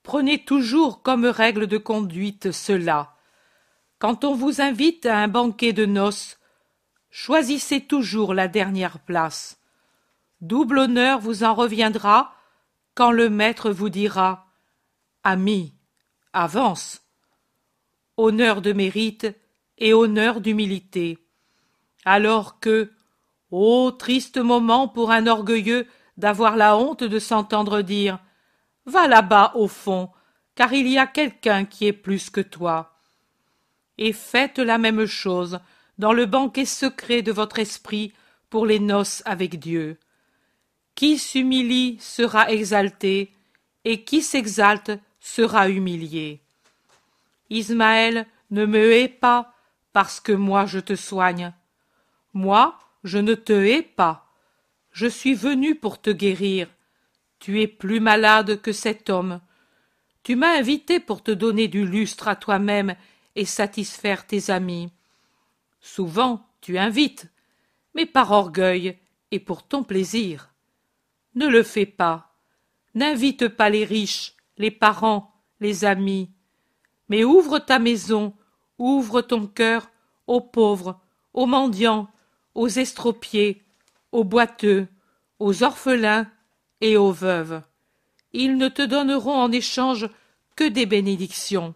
Prenez 0.03 0.45
toujours 0.45 1.03
comme 1.03 1.27
règle 1.27 1.67
de 1.67 1.79
conduite 1.79 2.53
cela. 2.53 3.15
Quand 3.99 4.25
on 4.25 4.35
vous 4.35 4.61
invite 4.61 5.07
à 5.07 5.19
un 5.19 5.29
banquet 5.29 5.73
de 5.73 5.87
noces, 5.87 6.39
choisissez 7.11 7.81
toujours 7.81 8.35
la 8.35 8.49
dernière 8.49 8.99
place. 8.99 9.59
Double 10.41 10.79
honneur 10.79 11.21
vous 11.21 11.45
en 11.45 11.55
reviendra 11.55 12.35
quand 12.95 13.13
le 13.13 13.31
maître 13.31 13.71
vous 13.71 13.89
dira 13.89 14.47
Ami, 15.23 15.75
avance. 16.33 17.03
Honneur 18.17 18.61
de 18.61 18.73
mérite 18.73 19.27
et 19.79 19.95
honneur 19.95 20.41
d'humilité 20.41 21.23
alors 22.05 22.59
que 22.59 22.91
ô 23.51 23.91
triste 23.91 24.39
moment 24.39 24.89
pour 24.89 25.11
un 25.11 25.27
orgueilleux 25.27 25.87
d'avoir 26.17 26.57
la 26.57 26.77
honte 26.77 27.05
de 27.05 27.19
s'entendre 27.19 27.83
dire 27.83 28.19
va 28.87 29.09
là-bas 29.09 29.53
au 29.55 29.69
fond 29.69 30.11
car 30.55 30.73
il 30.73 30.89
y 30.89 30.99
a 30.99 31.07
quelqu'un 31.07 31.65
qui 31.65 31.87
est 31.87 31.93
plus 31.93 32.31
que 32.31 32.41
toi 32.41 32.93
et 33.99 34.13
faites 34.13 34.59
la 34.59 34.79
même 34.79 35.07
chose 35.07 35.61
dans 35.99 36.13
le 36.13 36.27
banquet 36.27 36.65
secret 36.65 37.23
de 37.23 37.33
votre 37.33 37.59
esprit 37.59 38.13
pour 38.51 38.67
les 38.67 38.81
noces 38.81 39.23
avec 39.25 39.59
Dieu. 39.59 39.99
Qui 40.95 41.19
s'humilie 41.19 41.99
sera 42.01 42.51
exalté, 42.51 43.33
et 43.85 44.05
qui 44.05 44.23
s'exalte 44.23 44.93
sera 45.21 45.69
humilié. 45.69 46.41
Ismaël, 47.51 48.27
ne 48.51 48.67
me 48.67 48.93
hais 48.93 49.09
pas, 49.09 49.55
parce 49.93 50.21
que 50.21 50.33
moi 50.33 50.67
je 50.67 50.79
te 50.79 50.95
soigne. 50.95 51.53
Moi, 52.35 52.79
je 53.05 53.19
ne 53.19 53.35
te 53.35 53.53
hais 53.53 53.83
pas. 53.83 54.27
Je 54.91 55.07
suis 55.07 55.35
venu 55.35 55.75
pour 55.75 56.01
te 56.01 56.11
guérir. 56.11 56.69
Tu 57.43 57.61
es 57.61 57.67
plus 57.67 57.99
malade 57.99 58.61
que 58.63 58.71
cet 58.71 59.11
homme. 59.11 59.41
Tu 60.23 60.37
m'as 60.37 60.57
invité 60.57 61.01
pour 61.01 61.25
te 61.25 61.33
donner 61.33 61.67
du 61.67 61.85
lustre 61.85 62.29
à 62.29 62.37
toi-même 62.37 62.95
et 63.35 63.45
satisfaire 63.45 64.29
tes 64.29 64.51
amis. 64.51 64.93
Souvent 65.81 66.47
tu 66.61 66.79
invites, 66.79 67.33
mais 67.97 68.07
par 68.07 68.31
orgueil 68.31 68.97
et 69.33 69.41
pour 69.41 69.65
ton 69.65 69.83
plaisir. 69.83 70.55
Ne 71.35 71.49
le 71.49 71.65
fais 71.65 71.85
pas. 71.85 72.33
N'invite 72.95 73.49
pas 73.49 73.71
les 73.71 73.85
riches, 73.85 74.35
les 74.57 74.71
parents, 74.71 75.35
les 75.59 75.85
amis, 75.85 76.31
mais 77.09 77.25
ouvre 77.25 77.59
ta 77.59 77.81
maison, 77.81 78.35
ouvre 78.79 79.21
ton 79.21 79.49
cœur 79.49 79.91
aux 80.29 80.43
pauvres, 80.43 81.01
aux 81.35 81.47
mendiants, 81.47 82.09
aux 82.55 82.69
estropiés, 82.69 83.65
aux 84.13 84.23
boiteux, 84.23 84.87
aux 85.41 85.65
orphelins 85.65 86.31
et 86.83 86.99
aux 86.99 87.13
veuves. 87.13 87.63
Ils 88.35 88.59
ne 88.59 88.69
te 88.69 88.83
donneront 88.83 89.35
en 89.35 89.51
échange 89.51 90.11
que 90.57 90.65
des 90.65 90.85
bénédictions. 90.85 91.75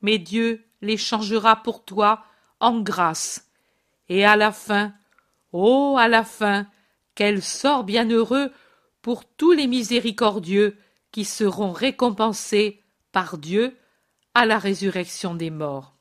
Mais 0.00 0.16
Dieu 0.16 0.64
les 0.80 0.96
changera 0.96 1.56
pour 1.56 1.84
toi 1.84 2.24
en 2.60 2.80
grâce. 2.80 3.50
Et 4.08 4.24
à 4.24 4.36
la 4.36 4.52
fin, 4.52 4.94
oh 5.52 5.96
à 5.98 6.08
la 6.08 6.24
fin, 6.24 6.66
quel 7.14 7.42
sort 7.42 7.84
bienheureux 7.84 8.50
pour 9.02 9.24
tous 9.24 9.52
les 9.52 9.66
miséricordieux 9.66 10.76
qui 11.12 11.24
seront 11.24 11.72
récompensés 11.72 12.82
par 13.12 13.36
Dieu 13.36 13.76
à 14.34 14.46
la 14.46 14.58
résurrection 14.58 15.34
des 15.34 15.50
morts. 15.50 15.96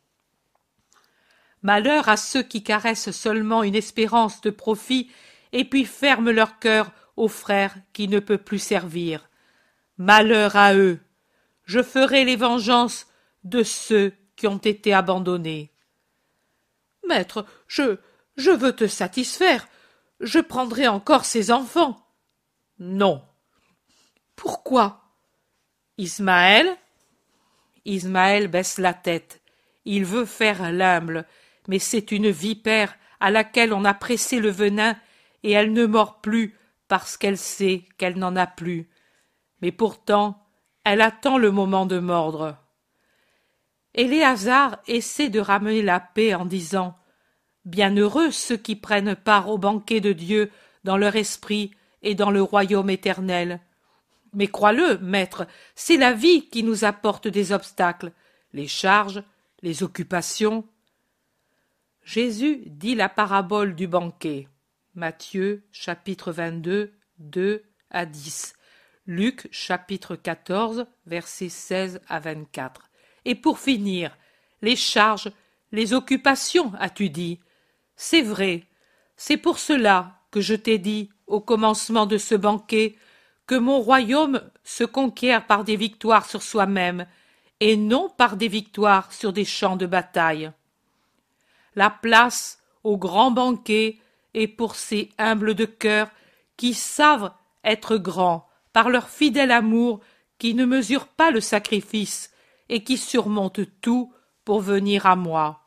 Malheur 1.61 2.07
à 2.07 2.15
ceux 2.15 2.43
qui 2.43 2.63
caressent 2.63 3.11
seulement 3.11 3.63
une 3.63 3.75
espérance 3.75 4.39
de 4.41 4.49
profit 4.49 5.09
et 5.51 5.65
puis 5.65 5.85
ferment 5.85 6.31
leur 6.31 6.59
cœur 6.59 6.91
au 7.19 7.27
frère 7.27 7.75
qui 7.91 8.07
ne 8.07 8.19
peut 8.19 8.37
plus 8.37 8.59
servir. 8.59 9.29
Malheur 9.97 10.55
à 10.55 10.73
eux. 10.73 10.99
Je 11.65 11.83
ferai 11.83 12.23
les 12.23 12.37
vengeances 12.37 13.07
de 13.43 13.61
ceux 13.61 14.13
qui 14.37 14.47
ont 14.47 14.57
été 14.57 14.93
abandonnés. 14.93 15.71
Maître, 17.07 17.45
je 17.67 17.97
je 18.37 18.51
veux 18.51 18.73
te 18.73 18.87
satisfaire. 18.87 19.67
Je 20.21 20.39
prendrai 20.39 20.87
encore 20.87 21.25
ces 21.25 21.51
enfants. 21.51 22.07
Non. 22.79 23.21
Pourquoi? 24.37 25.01
Ismaël? 25.97 26.69
Ismaël 27.83 28.47
baisse 28.47 28.77
la 28.77 28.93
tête. 28.93 29.41
Il 29.83 30.05
veut 30.05 30.25
faire 30.25 30.71
l'humble, 30.71 31.25
mais 31.67 31.79
c'est 31.79 32.13
une 32.13 32.29
vipère 32.29 32.95
à 33.19 33.29
laquelle 33.29 33.73
on 33.73 33.83
a 33.83 33.93
pressé 33.93 34.39
le 34.39 34.49
venin 34.49 34.95
et 35.43 35.51
elle 35.51 35.73
ne 35.73 35.85
mord 35.85 36.21
plus 36.21 36.55
parce 36.89 37.15
qu'elle 37.15 37.37
sait 37.37 37.85
qu'elle 37.97 38.17
n'en 38.17 38.35
a 38.35 38.47
plus. 38.47 38.89
Mais 39.61 39.71
pourtant, 39.71 40.45
elle 40.83 41.01
attend 41.01 41.37
le 41.37 41.51
moment 41.51 41.85
de 41.85 41.99
mordre. 41.99 42.57
Éléazar 43.93 44.79
essaie 44.87 45.29
de 45.29 45.39
ramener 45.39 45.81
la 45.81 45.99
paix 45.99 46.33
en 46.33 46.45
disant 46.45 46.97
Bienheureux 47.63 48.31
ceux 48.31 48.57
qui 48.57 48.75
prennent 48.75 49.15
part 49.15 49.49
au 49.49 49.57
banquet 49.57 50.01
de 50.01 50.13
Dieu 50.13 50.51
dans 50.83 50.97
leur 50.97 51.15
esprit 51.15 51.71
et 52.01 52.15
dans 52.15 52.31
le 52.31 52.41
royaume 52.41 52.89
éternel. 52.89 53.61
Mais 54.33 54.47
crois-le, 54.47 54.97
maître, 54.99 55.47
c'est 55.75 55.97
la 55.97 56.13
vie 56.13 56.49
qui 56.49 56.63
nous 56.63 56.85
apporte 56.85 57.27
des 57.27 57.51
obstacles, 57.51 58.11
les 58.53 58.67
charges, 58.67 59.23
les 59.61 59.83
occupations. 59.83 60.65
Jésus 62.03 62.63
dit 62.65 62.95
la 62.95 63.09
parabole 63.09 63.75
du 63.75 63.87
banquet. 63.87 64.47
Matthieu 64.95 65.63
chapitre 65.71 66.31
22, 66.31 66.91
2 67.19 67.63
à 67.91 68.07
10. 68.07 68.55
Luc 69.05 69.47
chapitre 69.51 70.15
14, 70.15 70.87
versets 71.05 71.49
16 71.49 72.01
à 72.07 72.19
24. 72.19 72.89
Et 73.25 73.35
pour 73.35 73.59
finir, 73.59 74.17
les 74.63 74.75
charges, 74.75 75.31
les 75.71 75.93
occupations, 75.93 76.73
as-tu 76.79 77.09
dit? 77.09 77.39
C'est 77.95 78.23
vrai. 78.23 78.63
C'est 79.15 79.37
pour 79.37 79.59
cela 79.59 80.19
que 80.31 80.41
je 80.41 80.55
t'ai 80.55 80.79
dit, 80.79 81.09
au 81.27 81.39
commencement 81.39 82.07
de 82.07 82.17
ce 82.17 82.33
banquet, 82.33 82.95
que 83.45 83.55
mon 83.55 83.79
royaume 83.79 84.41
se 84.63 84.83
conquiert 84.83 85.45
par 85.45 85.63
des 85.63 85.75
victoires 85.75 86.27
sur 86.27 86.41
soi-même, 86.41 87.05
et 87.59 87.77
non 87.77 88.09
par 88.09 88.37
des 88.37 88.47
victoires 88.47 89.13
sur 89.13 89.33
des 89.33 89.45
champs 89.45 89.75
de 89.75 89.85
bataille. 89.85 90.51
La 91.75 91.91
place 91.91 92.63
au 92.83 92.97
grand 92.97 93.29
banquet 93.29 93.99
est 94.33 94.47
pour 94.47 94.75
ces 94.75 95.09
humbles 95.17 95.55
de 95.55 95.65
cœur 95.65 96.09
qui 96.57 96.73
savent 96.73 97.31
être 97.63 97.97
grands 97.97 98.47
par 98.73 98.89
leur 98.89 99.09
fidèle 99.09 99.51
amour 99.51 100.01
qui 100.37 100.53
ne 100.53 100.65
mesure 100.65 101.07
pas 101.07 101.31
le 101.31 101.41
sacrifice 101.41 102.31
et 102.69 102.83
qui 102.83 102.97
surmonte 102.97 103.61
tout 103.81 104.13
pour 104.45 104.61
venir 104.61 105.05
à 105.05 105.15
moi. 105.15 105.61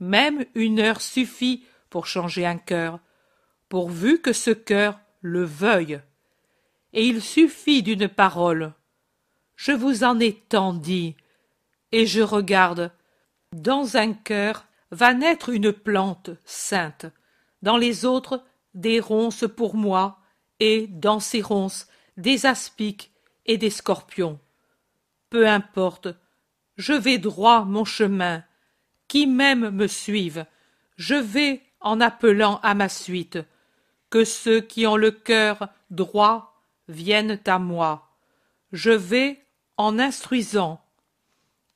Même 0.00 0.44
une 0.54 0.80
heure 0.80 1.00
suffit 1.00 1.64
pour 1.88 2.06
changer 2.06 2.44
un 2.44 2.58
cœur, 2.58 2.98
pourvu 3.68 4.20
que 4.20 4.32
ce 4.32 4.50
cœur 4.50 4.98
le 5.20 5.44
veuille 5.44 6.00
et 6.92 7.06
il 7.06 7.22
suffit 7.22 7.82
d'une 7.82 8.08
parole. 8.08 8.72
Je 9.56 9.72
vous 9.72 10.04
en 10.04 10.18
ai 10.20 10.34
tant 10.34 10.74
dit, 10.74 11.16
et 11.90 12.06
je 12.06 12.20
regarde. 12.20 12.92
Dans 13.52 13.96
un 13.96 14.12
cœur 14.12 14.66
va 14.90 15.14
naître 15.14 15.50
une 15.50 15.72
plante 15.72 16.30
sainte, 16.44 17.06
dans 17.62 17.76
les 17.76 18.04
autres 18.04 18.44
des 18.74 19.00
ronces 19.00 19.44
pour 19.56 19.76
moi, 19.76 20.18
et 20.60 20.86
dans 20.86 21.18
ces 21.18 21.42
ronces 21.42 21.88
des 22.16 22.46
aspics 22.46 23.12
et 23.46 23.58
des 23.58 23.70
scorpions. 23.70 24.38
Peu 25.28 25.48
importe, 25.48 26.08
je 26.76 26.92
vais 26.92 27.18
droit 27.18 27.64
mon 27.64 27.84
chemin, 27.84 28.44
qui 29.08 29.26
même 29.26 29.70
me 29.70 29.86
suive, 29.86 30.46
je 30.96 31.14
vais 31.14 31.62
en 31.80 32.00
appelant 32.00 32.60
à 32.62 32.74
ma 32.74 32.88
suite, 32.88 33.38
que 34.10 34.24
ceux 34.24 34.60
qui 34.60 34.86
ont 34.86 34.96
le 34.96 35.10
cœur 35.10 35.68
droit 35.90 36.62
viennent 36.88 37.40
à 37.46 37.58
moi. 37.58 38.10
Je 38.70 38.90
vais 38.90 39.44
en 39.76 39.98
instruisant. 39.98 40.80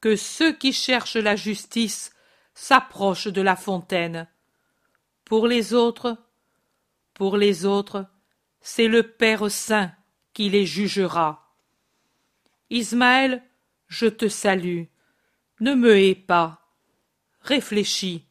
Que 0.00 0.14
ceux 0.14 0.52
qui 0.52 0.72
cherchent 0.72 1.16
la 1.16 1.34
justice 1.34 2.12
s'approchent 2.54 3.28
de 3.28 3.42
la 3.42 3.56
fontaine. 3.56 4.28
Pour 5.26 5.48
les 5.48 5.74
autres, 5.74 6.16
pour 7.12 7.36
les 7.36 7.64
autres, 7.64 8.06
c'est 8.60 8.86
le 8.86 9.02
Père 9.02 9.50
saint 9.50 9.92
qui 10.32 10.48
les 10.48 10.64
jugera. 10.64 11.52
Ismaël, 12.70 13.42
je 13.88 14.06
te 14.06 14.28
salue. 14.28 14.84
Ne 15.58 15.74
me 15.74 15.96
hais 15.96 16.14
pas. 16.14 16.62
Réfléchis 17.40 18.24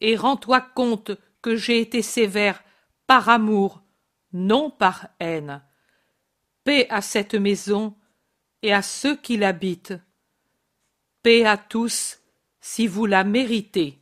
et 0.00 0.16
rends-toi 0.16 0.60
compte 0.60 1.12
que 1.42 1.54
j'ai 1.54 1.80
été 1.80 2.02
sévère 2.02 2.60
par 3.06 3.28
amour, 3.28 3.82
non 4.32 4.68
par 4.68 5.06
haine. 5.20 5.62
Paix 6.64 6.88
à 6.90 7.02
cette 7.02 7.36
maison 7.36 7.96
et 8.62 8.72
à 8.72 8.82
ceux 8.82 9.14
qui 9.14 9.36
l'habitent. 9.36 9.94
Paix 11.22 11.44
à 11.44 11.56
tous 11.56 12.18
si 12.60 12.88
vous 12.88 13.06
la 13.06 13.22
méritez. 13.22 13.94